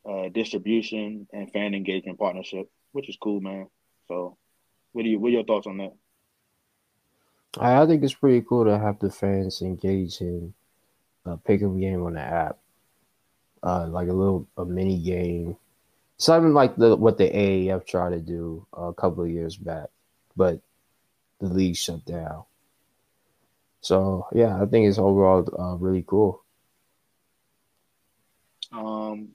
uh, 0.10 0.30
distribution 0.30 1.28
and 1.34 1.52
fan 1.52 1.74
engagement 1.74 2.20
partnership, 2.20 2.68
which 2.92 3.10
is 3.10 3.18
cool, 3.22 3.42
man. 3.42 3.68
So, 4.08 4.38
what 4.92 5.04
do 5.04 5.10
you? 5.10 5.20
What 5.20 5.30
are 5.30 5.32
your 5.32 5.44
thoughts 5.44 5.68
on 5.68 5.78
that? 5.78 5.94
I, 7.60 7.82
I 7.82 7.86
think 7.86 8.04
it's 8.04 8.14
pretty 8.14 8.46
cool 8.48 8.66
to 8.66 8.78
have 8.78 9.00
the 9.00 9.10
fans 9.10 9.62
engage 9.62 10.22
in 10.22 10.54
uh, 11.26 11.38
picking 11.38 11.80
game 11.80 12.04
on 12.04 12.14
the 12.14 12.22
app, 12.22 12.58
uh, 13.64 13.88
like 13.88 14.10
a 14.10 14.14
little 14.14 14.48
a 14.58 14.66
mini 14.66 15.00
game, 15.00 15.58
something 16.18 16.54
like 16.54 16.76
the 16.76 16.96
what 16.96 17.18
the 17.18 17.30
AAF 17.30 17.86
tried 17.88 18.12
to 18.12 18.20
do 18.20 18.66
a 18.74 18.94
couple 18.94 19.24
of 19.24 19.30
years 19.30 19.58
back, 19.58 19.90
but 20.36 20.60
the 21.40 21.48
league 21.48 21.76
shut 21.76 22.06
down. 22.06 22.44
So 23.82 24.28
yeah, 24.34 24.62
I 24.62 24.66
think 24.66 24.88
it's 24.88 24.98
overall 24.98 25.48
uh, 25.60 25.76
really 25.76 26.04
cool. 26.06 26.44
Um, 28.72 29.30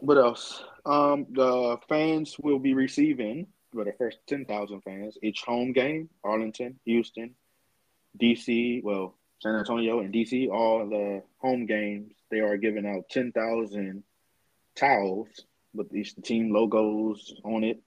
what 0.00 0.18
else? 0.18 0.64
Um, 0.84 1.26
the 1.30 1.78
fans 1.88 2.36
will 2.40 2.58
be 2.58 2.74
receiving 2.74 3.46
for 3.72 3.84
the 3.84 3.92
first 3.92 4.18
ten 4.26 4.44
thousand 4.44 4.82
fans 4.82 5.16
each 5.22 5.42
home 5.42 5.72
game. 5.72 6.08
Arlington, 6.24 6.78
Houston, 6.84 7.34
DC, 8.20 8.82
well, 8.82 9.16
San 9.40 9.54
Antonio 9.54 10.00
and 10.00 10.12
DC, 10.12 10.50
all 10.50 10.88
the 10.88 11.22
home 11.38 11.66
games. 11.66 12.12
They 12.30 12.40
are 12.40 12.56
giving 12.56 12.86
out 12.86 13.08
ten 13.10 13.32
thousand 13.32 14.02
towels 14.74 15.28
with 15.74 15.94
each 15.94 16.14
team 16.22 16.52
logos 16.52 17.34
on 17.44 17.64
it 17.64 17.82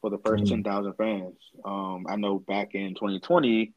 for 0.00 0.10
the 0.10 0.18
1st 0.18 0.42
Mm. 0.42 0.48
10,000 0.64 0.92
fans. 0.94 1.36
Um, 1.64 2.06
I 2.08 2.16
know 2.16 2.38
back 2.40 2.74
in 2.74 2.94
2020, 2.94 3.72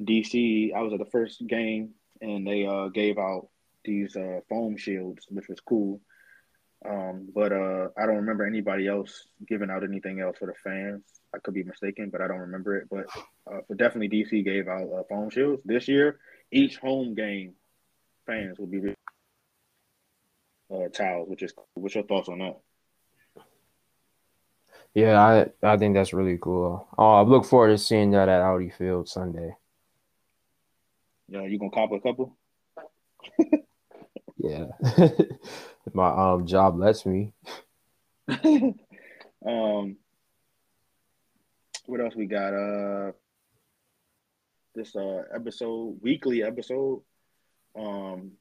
DC, 0.00 0.72
I 0.74 0.80
was 0.80 0.92
at 0.94 0.98
the 0.98 1.04
first 1.10 1.46
game 1.46 1.90
and 2.20 2.46
they 2.46 2.66
uh, 2.66 2.88
gave 2.88 3.18
out 3.18 3.48
these 3.84 4.16
uh, 4.16 4.40
foam 4.48 4.76
shields, 4.76 5.26
which 5.28 5.48
was 5.48 5.60
cool. 5.60 6.00
Um, 6.86 7.28
but 7.34 7.52
uh, 7.52 7.88
I 7.96 8.06
don't 8.06 8.16
remember 8.16 8.46
anybody 8.46 8.86
else 8.86 9.26
giving 9.48 9.70
out 9.70 9.82
anything 9.82 10.20
else 10.20 10.38
for 10.38 10.46
the 10.46 10.54
fans. 10.62 11.02
I 11.34 11.38
could 11.38 11.54
be 11.54 11.64
mistaken, 11.64 12.08
but 12.10 12.20
I 12.20 12.28
don't 12.28 12.38
remember 12.38 12.76
it. 12.76 12.88
But 12.90 13.06
uh, 13.50 13.60
but 13.68 13.78
definitely 13.78 14.08
DC 14.08 14.44
gave 14.44 14.68
out 14.68 14.88
uh, 14.92 15.02
foam 15.08 15.30
shields 15.30 15.62
this 15.64 15.88
year. 15.88 16.20
Each 16.52 16.76
home 16.76 17.14
game, 17.14 17.54
fans 18.26 18.58
will 18.58 18.68
be 18.68 18.94
uh, 20.72 20.88
towels, 20.92 21.28
which 21.28 21.42
is. 21.42 21.52
What's 21.74 21.94
your 21.94 22.04
thoughts 22.04 22.28
on 22.28 22.38
that? 22.38 22.58
Yeah, 24.94 25.20
I 25.20 25.46
I 25.66 25.76
think 25.76 25.94
that's 25.94 26.12
really 26.12 26.38
cool. 26.40 26.88
Oh, 26.96 27.14
I 27.14 27.22
look 27.22 27.44
forward 27.44 27.68
to 27.68 27.78
seeing 27.78 28.12
that 28.12 28.28
at 28.28 28.40
Audi 28.40 28.70
Field 28.70 29.08
Sunday. 29.08 29.56
Yeah, 31.28 31.42
you 31.42 31.58
gonna 31.58 31.70
cop 31.70 31.92
a 31.92 32.00
couple? 32.00 32.36
Yeah, 34.38 34.66
if 35.88 35.94
my 35.94 36.08
um 36.08 36.46
job 36.46 36.78
lets 36.78 37.04
me. 37.06 37.32
um, 38.28 39.96
what 41.86 42.00
else 42.00 42.14
we 42.14 42.26
got? 42.26 42.52
Uh, 42.52 43.12
this 44.74 44.94
uh 44.94 45.22
episode, 45.34 45.98
weekly 46.02 46.42
episode, 46.42 47.00
um, 47.76 48.32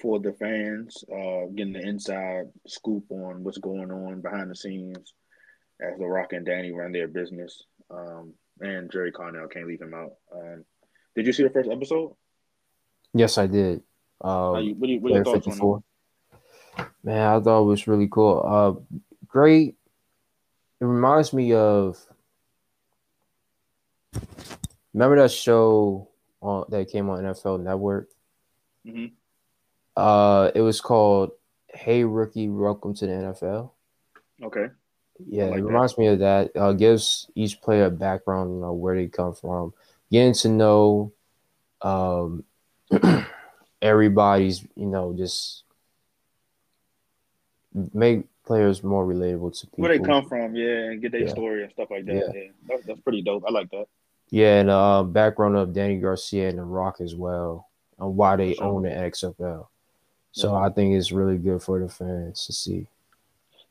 for 0.00 0.20
the 0.20 0.32
fans, 0.34 1.02
uh, 1.10 1.46
getting 1.54 1.72
the 1.72 1.80
inside 1.80 2.44
scoop 2.66 3.04
on 3.10 3.42
what's 3.42 3.58
going 3.58 3.90
on 3.90 4.20
behind 4.20 4.50
the 4.50 4.56
scenes 4.56 5.14
as 5.80 5.98
The 5.98 6.06
Rock 6.06 6.32
and 6.32 6.46
Dany 6.46 6.74
run 6.74 6.92
their 6.92 7.08
business. 7.08 7.64
Um, 7.90 8.34
and 8.60 8.92
Jerry 8.92 9.12
Cornell 9.12 9.48
can't 9.48 9.66
leave 9.66 9.80
him 9.80 9.94
out. 9.94 10.12
Um, 10.34 10.64
did 11.16 11.26
you 11.26 11.32
see 11.32 11.44
the 11.44 11.50
first 11.50 11.70
episode? 11.70 12.14
Yes, 13.14 13.38
I 13.38 13.46
did. 13.46 13.82
Um, 14.20 14.62
you, 14.62 14.74
what, 14.74 14.88
are 14.88 14.92
you, 14.92 15.00
what 15.00 15.12
are 15.12 15.14
your 15.14 15.24
thoughts 15.24 15.46
on 15.46 15.52
54. 15.52 15.82
Man, 17.02 17.26
I 17.26 17.40
thought 17.40 17.62
it 17.62 17.66
was 17.66 17.86
really 17.86 18.08
cool. 18.10 18.42
Uh, 18.44 18.96
great. 19.26 19.76
It 20.80 20.84
reminds 20.84 21.32
me 21.32 21.52
of. 21.54 21.98
Remember 24.94 25.20
that 25.22 25.30
show 25.30 26.08
on 26.40 26.64
that 26.70 26.90
came 26.90 27.08
on 27.08 27.22
NFL 27.22 27.62
Network? 27.62 28.08
it? 28.84 28.90
hmm 28.90 29.06
Uh, 29.96 30.50
it 30.54 30.60
was 30.60 30.80
called 30.80 31.32
"Hey 31.68 32.04
Rookie, 32.04 32.48
Welcome 32.48 32.94
to 32.94 33.06
the 33.06 33.12
NFL." 33.12 33.72
Okay. 34.42 34.66
Yeah, 35.26 35.46
like 35.46 35.58
it 35.58 35.62
that. 35.62 35.66
reminds 35.66 35.98
me 35.98 36.06
of 36.06 36.20
that. 36.20 36.56
Uh, 36.56 36.72
gives 36.72 37.28
each 37.34 37.60
player 37.60 37.86
a 37.86 37.90
background, 37.90 38.54
you 38.54 38.60
know, 38.60 38.72
where 38.72 38.94
they 38.94 39.08
come 39.08 39.34
from, 39.34 39.74
getting 40.12 40.34
to 40.34 40.48
know 40.48 41.12
um, 41.82 42.44
everybody's, 43.82 44.62
you 44.76 44.86
know, 44.86 45.12
just 45.16 45.64
make 47.94 48.24
players 48.44 48.82
more 48.82 49.06
relatable 49.06 49.58
to 49.60 49.66
people. 49.66 49.82
Where 49.82 49.96
they 49.98 50.02
come 50.04 50.24
from, 50.26 50.54
yeah, 50.54 50.90
and 50.90 51.00
get 51.02 51.12
their 51.12 51.22
Yeah. 51.22 51.30
story 51.30 51.62
and 51.62 51.72
stuff 51.72 51.90
like 51.90 52.06
that. 52.06 52.14
Yeah. 52.14 52.30
Yeah, 52.42 52.48
That, 52.68 52.86
that's 52.86 53.00
pretty 53.00 53.22
dope. 53.22 53.44
I 53.46 53.50
like 53.50 53.70
that. 53.70 53.86
Yeah, 54.30 54.60
and 54.60 54.70
uh, 54.70 55.02
background 55.04 55.56
of 55.56 55.70
Dany 55.70 56.00
Garcia 56.00 56.48
and 56.48 56.58
The 56.58 56.62
Rock 56.64 57.00
as 57.00 57.14
well, 57.14 57.68
and 57.98 58.16
why 58.16 58.36
they 58.36 58.54
Sure. 58.54 58.64
own 58.66 58.82
the 58.82 58.90
XFL. 58.90 59.68
So 60.32 60.52
Yeah. 60.52 60.66
I 60.66 60.70
think 60.70 60.94
it's 60.94 61.12
really 61.12 61.38
good 61.38 61.62
for 61.62 61.78
the 61.80 61.88
fans 61.88 62.46
to 62.46 62.52
see. 62.52 62.86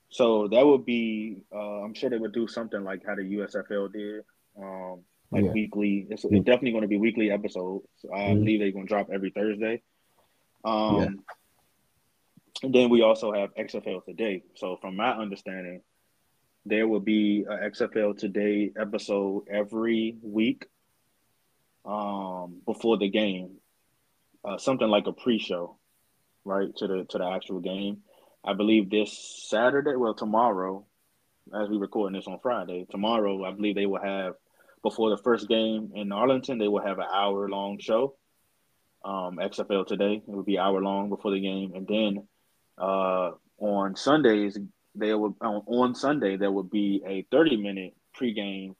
So 0.10 0.48
that 0.48 0.66
would 0.66 0.86
be, 0.86 1.38
uh, 1.54 1.82
I'm 1.84 1.94
sure 1.94 2.10
they 2.10 2.18
would 2.18 2.34
do 2.34 2.48
something 2.48 2.84
like 2.84 3.06
how 3.06 3.16
the 3.16 3.24
USFL 3.24 3.88
did, 3.92 4.24
um, 4.58 5.04
like 5.32 5.44
Yeah. 5.44 5.52
weekly. 5.52 6.08
It's, 6.10 6.24
it's 6.24 6.46
definitely 6.46 6.72
going 6.72 6.84
to 6.84 6.88
be 6.88 6.98
weekly 6.98 7.30
episodes. 7.30 7.86
I 8.14 8.30
Mhm. 8.30 8.40
believe 8.40 8.60
they're 8.62 8.72
going 8.72 8.86
to 8.86 8.90
drop 8.90 9.10
every 9.12 9.30
Thursday. 9.32 9.82
Um, 10.64 10.96
Yeah. 10.98 11.10
And 12.64 12.74
then 12.74 12.90
we 12.90 13.02
also 13.02 13.32
have 13.34 13.54
XFL 13.56 14.04
Today. 14.04 14.44
So 14.56 14.78
from 14.82 14.96
my 14.96 15.12
understanding, 15.12 15.82
there 16.66 16.88
will 16.88 17.00
be 17.00 17.46
a 17.48 17.70
XFL 17.70 18.18
Today 18.18 18.72
episode 18.80 19.48
every 19.50 20.18
week 20.22 20.66
um, 21.86 22.62
before 22.66 22.98
the 22.98 23.10
game, 23.10 23.58
uh, 24.44 24.58
something 24.58 24.88
like 24.88 25.08
a 25.08 25.14
pre-show, 25.14 25.78
right 26.44 26.76
to 26.78 26.88
the 26.88 27.06
to 27.10 27.18
the 27.20 27.26
actual 27.26 27.60
game. 27.60 28.00
I 28.44 28.54
believe 28.54 28.90
this 28.90 29.46
Saturday, 29.48 29.96
well 29.96 30.14
tomorrow, 30.14 30.86
as 31.54 31.70
we 31.70 31.78
recording 31.78 32.18
this 32.18 32.28
on 32.28 32.40
Friday, 32.42 32.86
tomorrow 32.90 33.44
I 33.46 33.52
believe 33.52 33.76
they 33.76 33.86
will 33.86 34.02
have 34.02 34.34
before 34.84 35.10
the 35.12 35.22
first 35.22 35.48
game 35.48 35.92
in 35.96 36.12
Arlington, 36.12 36.58
they 36.58 36.68
will 36.68 36.86
have 36.86 37.00
an 37.00 37.08
hour 37.14 37.48
long 37.50 37.80
show. 37.80 38.16
Um, 39.06 39.38
XFL 39.38 39.86
today, 39.86 40.22
it 40.28 40.28
will 40.28 40.44
be 40.44 40.58
hour 40.58 40.82
long 40.82 41.10
before 41.10 41.32
the 41.32 41.40
game, 41.40 41.74
and 41.76 41.88
then 41.88 42.28
uh, 42.78 43.32
on 43.60 43.96
Sundays 43.96 44.58
there 44.98 45.18
would 45.18 45.34
on, 45.42 45.96
Sunday 45.96 46.38
there 46.38 46.52
would 46.52 46.70
be 46.70 47.02
a 47.06 47.26
30 47.32 47.58
minute 47.58 47.94
pregame 48.20 48.76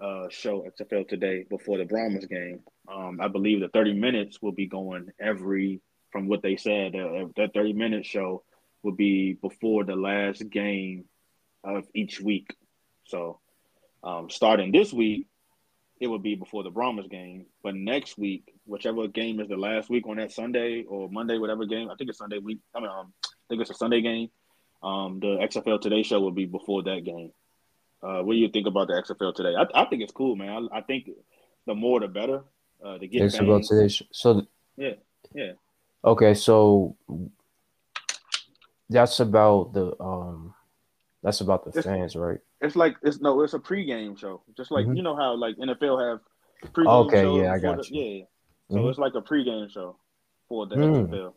uh, 0.00 0.28
show 0.28 0.66
XFL 0.78 1.08
today 1.08 1.44
before 1.48 1.78
the 1.78 1.84
Brahmas 1.84 2.26
game. 2.26 2.60
Um, 2.92 3.20
I 3.20 3.28
believe 3.28 3.60
the 3.60 3.68
30 3.68 3.94
minutes 3.94 4.42
will 4.42 4.52
be 4.52 4.66
going 4.66 5.08
every 5.20 5.80
from 6.10 6.28
what 6.28 6.42
they 6.42 6.56
said. 6.56 6.94
Uh, 6.94 7.26
that 7.36 7.54
30 7.54 7.72
minute 7.72 8.04
show 8.04 8.42
will 8.82 8.92
be 8.92 9.34
before 9.34 9.84
the 9.84 9.96
last 9.96 10.48
game 10.50 11.04
of 11.62 11.84
each 11.94 12.20
week. 12.20 12.54
So 13.06 13.40
um, 14.02 14.28
starting 14.28 14.72
this 14.72 14.92
week, 14.92 15.26
it 16.00 16.08
would 16.08 16.22
be 16.22 16.34
before 16.34 16.64
the 16.64 16.70
Brahmas 16.70 17.06
game. 17.06 17.46
But 17.62 17.76
next 17.76 18.18
week, 18.18 18.52
whichever 18.66 19.08
game 19.08 19.40
is 19.40 19.48
the 19.48 19.56
last 19.56 19.88
week 19.88 20.06
on 20.06 20.16
that 20.16 20.32
Sunday 20.32 20.84
or 20.86 21.08
Monday, 21.08 21.38
whatever 21.38 21.64
game, 21.64 21.88
I 21.88 21.94
think 21.94 22.10
it's 22.10 22.18
Sunday 22.18 22.38
week. 22.38 22.58
I 22.74 22.80
mean, 22.80 22.90
um, 22.90 23.12
think 23.54 23.62
it's 23.62 23.70
a 23.70 23.74
Sunday 23.74 24.00
game. 24.00 24.30
Um, 24.82 25.20
the 25.20 25.38
XFL 25.38 25.80
Today 25.80 26.02
show 26.02 26.20
will 26.20 26.30
be 26.32 26.44
before 26.44 26.82
that 26.82 27.04
game. 27.04 27.32
Uh, 28.02 28.20
what 28.22 28.34
do 28.34 28.38
you 28.38 28.48
think 28.48 28.66
about 28.66 28.88
the 28.88 28.94
XFL 28.94 29.34
today? 29.34 29.54
I, 29.56 29.82
I 29.82 29.84
think 29.86 30.02
it's 30.02 30.12
cool, 30.12 30.36
man. 30.36 30.68
I, 30.72 30.78
I 30.78 30.80
think 30.82 31.08
the 31.66 31.74
more 31.74 32.00
the 32.00 32.08
better. 32.08 32.42
Uh, 32.84 32.98
to 32.98 33.06
get 33.06 33.22
XFL 33.22 33.66
today. 33.66 33.88
sh- 33.88 34.02
So 34.12 34.46
Yeah, 34.76 34.94
yeah. 35.34 35.52
okay, 36.04 36.34
so 36.34 36.96
that's 38.90 39.20
about 39.20 39.72
the 39.72 39.98
um, 40.02 40.52
that's 41.22 41.40
about 41.40 41.64
the 41.64 41.70
It's- 41.70 41.84
fans, 41.84 42.14
right? 42.14 42.38
It's 42.60 42.76
like 42.76 42.96
it's 43.02 43.20
no, 43.22 43.40
it's 43.42 43.54
a 43.54 43.58
pregame 43.58 44.18
show. 44.18 44.42
Just 44.56 44.70
like 44.70 44.84
Mhm. 44.86 44.96
you 44.98 45.02
know 45.02 45.16
how 45.16 45.34
like 45.34 45.56
NFL 45.56 45.98
have 46.10 46.20
pregame 46.74 47.06
Okay, 47.06 47.22
shows 47.22 47.42
yeah, 47.42 47.52
I 47.54 47.58
got 47.58 47.78
the- 47.78 47.88
you. 47.94 48.02
Yeah, 48.02 48.24
so 48.70 48.76
Mhm. 48.82 48.90
it's 48.90 48.98
like 48.98 49.14
a 49.14 49.22
pregame 49.22 49.70
show 49.70 49.96
for 50.48 50.66
the 50.66 50.74
Hmm. 50.74 50.82
XFL. 51.06 51.34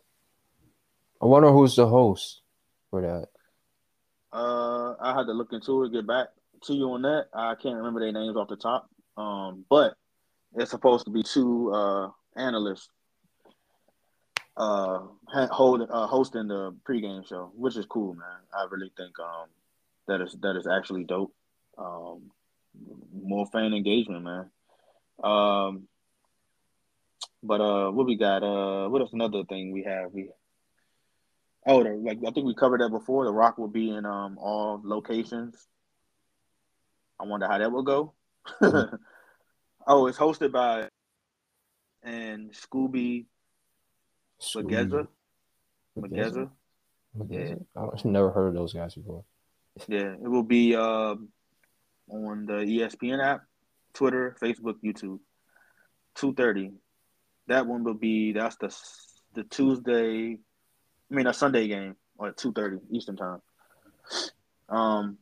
I 1.20 1.26
wonder 1.26 1.50
who's 1.50 1.76
the 1.76 1.86
host 1.86 2.42
for 2.90 3.02
that. 3.02 3.28
Uh, 4.32 4.94
I 5.00 5.14
had 5.16 5.26
to 5.26 5.32
look 5.32 5.52
into 5.52 5.84
it, 5.84 5.92
get 5.92 6.06
back 6.06 6.28
to 6.64 6.74
you 6.74 6.90
on 6.92 7.02
that. 7.02 7.28
I 7.34 7.54
can't 7.54 7.76
remember 7.76 8.00
their 8.00 8.12
names 8.12 8.36
off 8.36 8.48
the 8.48 8.56
top. 8.56 8.88
Um, 9.16 9.64
but 9.68 9.94
it's 10.54 10.70
supposed 10.70 11.04
to 11.06 11.10
be 11.10 11.22
two 11.22 11.72
uh 11.72 12.10
analysts 12.36 12.88
uh 14.56 15.00
hold, 15.50 15.82
uh 15.90 16.06
hosting 16.06 16.48
the 16.48 16.74
pregame 16.88 17.26
show, 17.28 17.50
which 17.54 17.76
is 17.76 17.86
cool, 17.86 18.14
man. 18.14 18.26
I 18.56 18.66
really 18.70 18.92
think 18.96 19.18
um 19.18 19.48
that 20.06 20.20
is 20.20 20.36
that 20.40 20.56
is 20.56 20.66
actually 20.66 21.04
dope. 21.04 21.34
Um, 21.76 22.30
more 23.12 23.46
fan 23.46 23.72
engagement, 23.72 24.24
man. 24.24 24.50
Um, 25.22 25.88
but 27.42 27.60
uh, 27.60 27.90
what 27.90 28.06
we 28.06 28.16
got? 28.16 28.42
Uh? 28.42 28.88
Another 29.12 29.44
thing 29.44 29.72
we 29.72 29.84
have 29.84 30.12
we 30.12 30.30
Oh, 31.68 31.84
the, 31.84 31.90
like 31.90 32.18
I 32.26 32.30
think 32.30 32.46
we 32.46 32.54
covered 32.54 32.80
that 32.80 32.88
before. 32.88 33.26
The 33.26 33.32
Rock 33.32 33.58
will 33.58 33.68
be 33.68 33.90
in 33.90 34.06
um 34.06 34.38
all 34.40 34.80
locations. 34.82 35.68
I 37.20 37.24
wonder 37.26 37.46
how 37.46 37.58
that 37.58 37.70
will 37.70 37.82
go. 37.82 38.14
oh, 39.86 40.06
it's 40.06 40.16
hosted 40.16 40.50
by 40.50 40.88
and 42.02 42.52
Scooby 42.52 43.26
Mageza. 44.56 45.06
Mageza. 45.98 46.50
Mageza. 47.18 47.64
I've 47.76 48.04
never 48.04 48.30
heard 48.30 48.48
of 48.48 48.54
those 48.54 48.72
guys 48.72 48.94
before. 48.94 49.24
Yeah, 49.86 50.14
it 50.14 50.28
will 50.28 50.42
be 50.42 50.74
um 50.74 51.28
on 52.10 52.46
the 52.46 52.64
ESPN 52.64 53.22
app, 53.22 53.42
Twitter, 53.92 54.34
Facebook, 54.42 54.76
YouTube. 54.84 55.20
Two 56.16 56.34
thirty. 56.34 56.72
That 57.46 57.66
one 57.66 57.84
will 57.84 57.94
be 57.94 58.32
that's 58.32 58.56
the 58.56 58.74
the 59.34 59.44
Tuesday. 59.44 60.38
I 61.10 61.14
mean 61.14 61.26
a 61.26 61.34
Sunday 61.34 61.68
game 61.68 61.96
at 62.24 62.36
two 62.36 62.52
thirty 62.52 62.78
Eastern 62.90 63.16
time. 63.16 63.40
Um, 64.68 65.18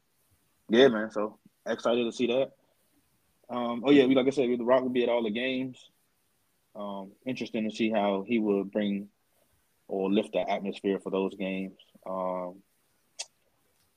yeah, 0.68 0.89
man. 0.89 1.11
So 1.11 1.39
excited 1.66 2.05
to 2.05 2.12
see 2.12 2.26
that. 2.26 2.53
Um, 3.49 3.82
oh 3.84 3.91
yeah, 3.91 4.07
we 4.07 4.14
like 4.14 4.26
I 4.26 4.30
said, 4.30 4.49
the 4.49 4.64
Rock 4.64 4.82
will 4.82 4.91
be 4.91 5.05
at 5.05 5.09
all 5.09 5.22
the 5.22 5.30
games. 5.30 5.91
Um, 6.74 7.12
interesting 7.24 7.68
to 7.68 7.74
see 7.74 7.91
how 7.91 8.24
he 8.26 8.39
will 8.39 8.64
bring 8.64 9.09
or 9.89 10.11
lift 10.11 10.32
the 10.32 10.51
atmosphere 10.51 10.99
for 10.99 11.11
those 11.11 11.34
games. 11.34 11.76
Um, 12.07 12.57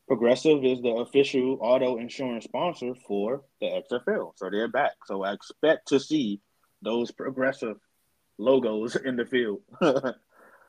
Progressive 0.08 0.66
is 0.66 0.82
the 0.82 0.90
official 0.90 1.60
auto 1.62 1.98
insurance 1.98 2.46
sponsor 2.46 2.96
for 3.08 3.44
the 3.62 3.68
XFL, 3.68 4.32
so 4.36 4.50
they're 4.50 4.68
back. 4.68 4.94
So 5.06 5.24
I 5.24 5.34
expect 5.34 5.90
to 5.90 6.00
see 6.00 6.42
those 6.82 7.12
Progressive 7.12 7.78
logos 8.40 8.96
in 9.06 9.16
the 9.16 9.26
field. 9.26 9.62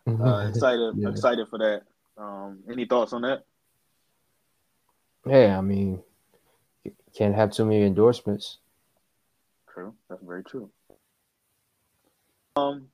uh, 0.07 0.47
excited, 0.49 0.95
Yeah. 0.97 1.09
excited 1.11 1.49
for 1.49 1.59
that. 1.59 1.83
Um, 2.17 2.63
any 2.71 2.87
thoughts 2.87 3.13
on 3.13 3.23
that? 3.23 3.45
Hey, 5.25 5.51
I 5.51 5.61
mean, 5.61 6.03
can't 7.15 7.35
have 7.35 7.53
too 7.53 7.65
many 7.65 7.83
endorsements. 7.83 8.59
True, 9.69 9.95
that's 10.09 10.23
very 10.23 10.43
true. 10.45 10.71
Um, 12.57 12.89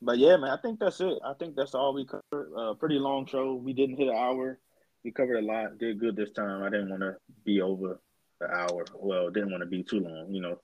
but 0.00 0.18
yeah, 0.18 0.36
man, 0.36 0.50
I 0.50 0.58
think 0.60 0.78
that's 0.78 1.00
it. 1.00 1.18
I 1.24 1.32
think 1.34 1.56
that's 1.56 1.74
all 1.74 1.94
we 1.94 2.06
covered. 2.06 2.52
Uh, 2.56 2.74
pretty 2.74 2.98
long 2.98 3.26
show. 3.26 3.54
We 3.54 3.72
didn't 3.72 3.96
hit 3.96 4.08
an 4.08 4.14
hour. 4.14 4.58
We 5.02 5.10
covered 5.10 5.38
a 5.38 5.42
lot. 5.42 5.78
Did 5.78 5.98
good 5.98 6.16
this 6.16 6.30
time. 6.32 6.62
I 6.62 6.70
didn't 6.70 6.90
want 6.90 7.02
to 7.02 7.16
be 7.44 7.60
over 7.60 8.00
the 8.40 8.46
hour. 8.46 8.84
Well, 8.94 9.30
didn't 9.30 9.50
want 9.50 9.62
to 9.62 9.68
be 9.68 9.82
too 9.82 10.00
long, 10.00 10.32
you 10.32 10.40
know. 10.40 10.60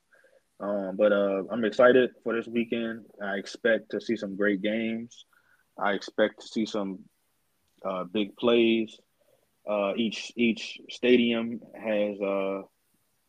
Um, 0.61 0.97
but 0.97 1.13
uh, 1.13 1.45
I'm 1.51 1.65
excited 1.65 2.11
for 2.23 2.35
this 2.35 2.47
weekend. 2.47 3.07
I 3.23 3.35
expect 3.37 3.91
to 3.93 4.01
see 4.01 4.17
some 4.17 4.37
great 4.37 4.63
games. 4.63 5.25
I 5.81 5.93
expect 5.93 6.41
to 6.41 6.49
see 6.49 6.67
some 6.67 7.01
uh, 7.85 8.05
big 8.05 8.37
plays. 8.37 8.99
Uh, 9.69 9.93
each 9.97 10.33
each 10.37 10.79
stadium 10.91 11.61
has 11.75 12.21
uh, 12.21 12.63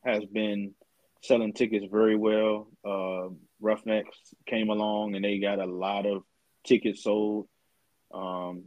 has 0.03 0.25
been 0.25 0.73
selling 1.21 1.53
tickets 1.53 1.85
very 1.91 2.15
well. 2.15 2.67
Uh, 2.83 3.29
Roughnecks 3.59 4.17
came 4.47 4.69
along 4.69 5.15
and 5.15 5.23
they 5.23 5.39
got 5.39 5.59
a 5.59 5.65
lot 5.65 6.05
of 6.05 6.23
tickets 6.65 7.03
sold. 7.03 7.47
Um, 8.13 8.65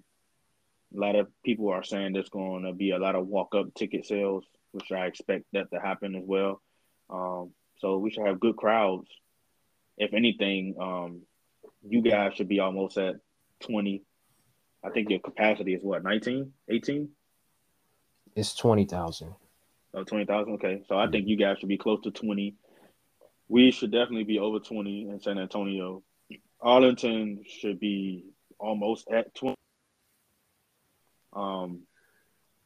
a 0.95 1.01
lot 1.01 1.17
of 1.17 1.29
people 1.45 1.71
are 1.71 1.83
saying 1.83 2.13
there's 2.13 2.29
going 2.29 2.65
to 2.65 2.73
be 2.73 2.93
a 2.93 2.99
lot 2.99 3.17
of 3.17 3.27
walk 3.27 3.55
up 3.55 3.75
ticket 3.75 4.07
sales, 4.07 4.45
which 4.73 4.93
I 4.93 5.07
expect 5.07 5.45
that 5.53 5.71
to 5.73 5.81
happen 5.81 6.15
as 6.15 6.23
well. 6.25 6.63
Um, 7.11 7.51
so 7.79 7.99
we 7.99 8.11
should 8.11 8.27
have 8.27 8.39
good 8.41 8.57
crowds. 8.57 9.09
If 9.99 10.15
anything, 10.15 10.77
um, 10.81 11.23
you 11.87 12.03
guys 12.03 12.35
should 12.35 12.49
be 12.49 12.61
almost 12.61 12.97
at 12.99 13.17
20. 13.65 14.03
I 14.85 14.91
think 14.91 15.11
your 15.11 15.21
capacity 15.21 15.75
is 15.75 15.83
what, 15.83 16.05
19, 16.05 16.53
18? 16.69 17.09
It's 18.37 18.55
twenty 18.55 18.85
thousand. 18.85 19.35
Oh, 19.95 20.03
20,000. 20.03 20.55
Okay. 20.55 20.83
So 20.89 20.99
I 20.99 21.09
think 21.09 21.29
you 21.29 21.37
guys 21.37 21.59
should 21.59 21.69
be 21.69 21.79
close 21.79 22.01
to 22.03 22.11
20. 22.11 22.57
We 23.49 23.71
should 23.71 23.93
definitely 23.93 24.25
be 24.25 24.41
over 24.41 24.59
20 24.59 25.09
in 25.09 25.21
San 25.21 25.39
Antonio. 25.39 26.03
Arlington 26.61 27.45
should 27.47 27.79
be 27.79 28.25
almost 28.59 29.09
at 29.09 29.33
20. 29.35 29.55
Um, 31.33 31.83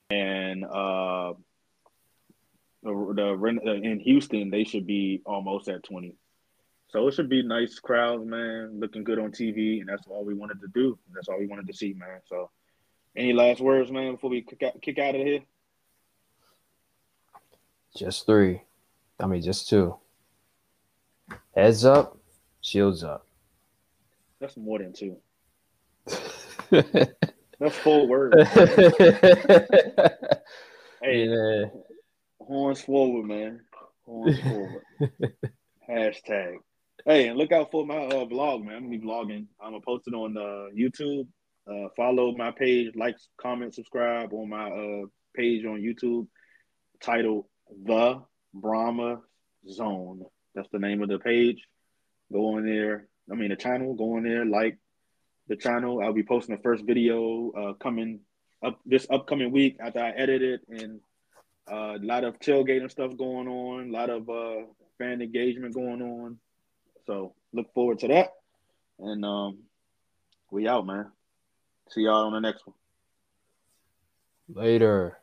and 0.08 0.64
uh, 0.64 1.34
the, 2.82 3.12
the 3.14 3.80
in 3.82 4.00
Houston, 4.00 4.50
they 4.50 4.64
should 4.64 4.86
be 4.86 5.20
almost 5.26 5.68
at 5.68 5.82
20. 5.82 6.14
So 6.88 7.06
it 7.06 7.14
should 7.14 7.28
be 7.28 7.42
nice 7.42 7.78
crowds, 7.78 8.24
man, 8.24 8.80
looking 8.80 9.04
good 9.04 9.18
on 9.18 9.30
TV. 9.30 9.80
And 9.80 9.88
that's 9.88 10.06
all 10.06 10.24
we 10.24 10.34
wanted 10.34 10.60
to 10.62 10.68
do. 10.68 10.98
That's 11.14 11.28
all 11.28 11.38
we 11.38 11.46
wanted 11.46 11.66
to 11.66 11.74
see, 11.74 11.92
man. 11.92 12.20
So 12.26 12.50
any 13.14 13.32
last 13.32 13.60
words, 13.60 13.90
man, 13.90 14.12
before 14.12 14.30
we 14.30 14.42
kick 14.42 14.62
out, 14.62 14.80
kick 14.80 14.98
out 14.98 15.14
of 15.14 15.20
here? 15.20 15.40
Just 17.96 18.26
three. 18.26 18.62
I 19.20 19.26
mean, 19.26 19.42
just 19.42 19.68
two. 19.68 19.96
Heads 21.54 21.84
up, 21.84 22.16
shields 22.60 23.04
up. 23.04 23.26
That's 24.40 24.56
more 24.56 24.78
than 24.78 24.92
two. 24.92 25.16
That's 26.70 27.76
full 27.82 28.08
words. 28.08 28.36
Hey, 31.00 31.26
yeah. 31.26 31.66
horns 32.40 32.82
forward, 32.82 33.24
man. 33.26 33.60
Horns 34.04 34.40
forward. 34.40 34.82
Hashtag. 35.88 36.56
Hey, 37.06 37.28
and 37.28 37.38
look 37.38 37.52
out 37.52 37.70
for 37.70 37.86
my 37.86 38.06
uh, 38.06 38.24
blog, 38.24 38.64
man. 38.64 38.74
I'm 38.74 38.84
gonna 38.86 38.98
be 38.98 39.06
vlogging. 39.06 39.46
I'm 39.60 39.70
gonna 39.70 39.80
post 39.80 40.08
it 40.08 40.14
on 40.14 40.36
uh, 40.36 40.68
YouTube. 40.76 41.28
Uh, 41.66 41.88
follow 41.96 42.34
my 42.36 42.50
page, 42.50 42.92
like, 42.96 43.16
comment, 43.40 43.74
subscribe 43.74 44.32
on 44.32 44.48
my 44.48 44.68
uh, 44.68 45.06
page 45.34 45.64
on 45.64 45.80
YouTube. 45.80 46.26
Titled 47.00 47.44
"The 47.84 48.20
Brahma 48.52 49.20
Zone." 49.70 50.22
That's 50.54 50.68
the 50.72 50.80
name 50.80 51.00
of 51.00 51.08
the 51.08 51.20
page. 51.20 51.68
Go 52.32 52.56
on 52.56 52.66
there. 52.66 53.06
I 53.30 53.36
mean, 53.36 53.50
the 53.50 53.56
channel. 53.56 53.94
Go 53.94 54.16
on 54.16 54.24
there, 54.24 54.44
like 54.44 54.76
the 55.46 55.56
channel. 55.56 56.02
I'll 56.02 56.12
be 56.12 56.24
posting 56.24 56.56
the 56.56 56.62
first 56.62 56.84
video 56.84 57.52
uh, 57.52 57.72
coming 57.74 58.20
up 58.62 58.80
this 58.84 59.06
upcoming 59.08 59.52
week 59.52 59.76
after 59.80 60.00
I 60.00 60.10
edit 60.10 60.42
it, 60.42 60.60
and 60.68 61.00
uh, 61.70 61.94
a 61.94 62.02
lot 62.04 62.24
of 62.24 62.40
tailgating 62.40 62.90
stuff 62.90 63.16
going 63.16 63.46
on, 63.46 63.90
a 63.90 63.92
lot 63.92 64.10
of 64.10 64.28
uh, 64.28 64.66
fan 64.98 65.22
engagement 65.22 65.74
going 65.74 66.02
on. 66.02 66.38
So 67.08 67.32
look 67.54 67.72
forward 67.72 67.98
to 68.00 68.08
that. 68.08 68.34
And 68.98 69.24
um, 69.24 69.60
we 70.50 70.68
out, 70.68 70.84
man. 70.84 71.06
See 71.88 72.02
y'all 72.02 72.26
on 72.26 72.34
the 72.34 72.40
next 72.40 72.66
one. 72.66 72.76
Later. 74.52 75.16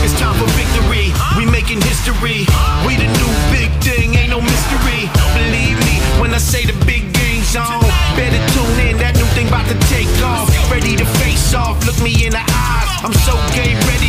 It's 0.00 0.16
time 0.18 0.32
for 0.40 0.48
victory. 0.56 1.12
We 1.36 1.44
making 1.44 1.82
history. 1.82 2.48
We 2.88 2.96
the 2.96 3.04
new 3.04 3.32
big 3.52 3.68
thing. 3.84 4.14
Ain't 4.14 4.30
no 4.30 4.40
mystery. 4.40 5.12
Believe 5.36 5.76
me 5.84 6.00
when 6.22 6.32
I 6.32 6.38
say 6.38 6.64
the 6.64 6.72
big 6.86 7.12
game's 7.12 7.54
on. 7.54 7.84
Better 8.16 8.40
tune 8.56 8.80
in. 8.88 8.96
That 8.96 9.12
new 9.16 9.28
thing 9.36 9.48
about 9.48 9.68
to 9.68 9.76
take 9.92 10.08
off. 10.24 10.48
Ready 10.72 10.96
to 10.96 11.04
face 11.20 11.52
off. 11.52 11.84
Look 11.84 12.00
me 12.00 12.24
in 12.24 12.32
the 12.32 12.40
eyes. 12.40 12.88
I'm 13.04 13.12
so 13.28 13.36
gay, 13.52 13.74
ready 13.84 14.06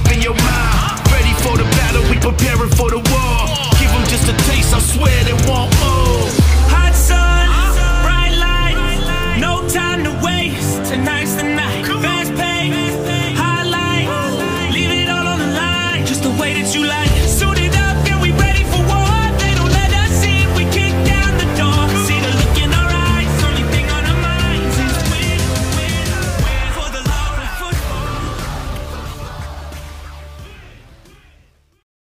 up 0.00 0.12
in 0.12 0.22
your 0.22 0.34
mind 0.34 0.79
preparing 2.20 2.70
for 2.70 2.90
the 2.90 3.00
war. 3.10 3.38
Give 3.80 3.90
them 3.90 4.04
just 4.08 4.28
a 4.28 4.36
taste, 4.50 4.74
I 4.74 4.80
swear 4.80 5.24
they 5.24 5.34
want 5.48 5.72
more. 5.80 6.09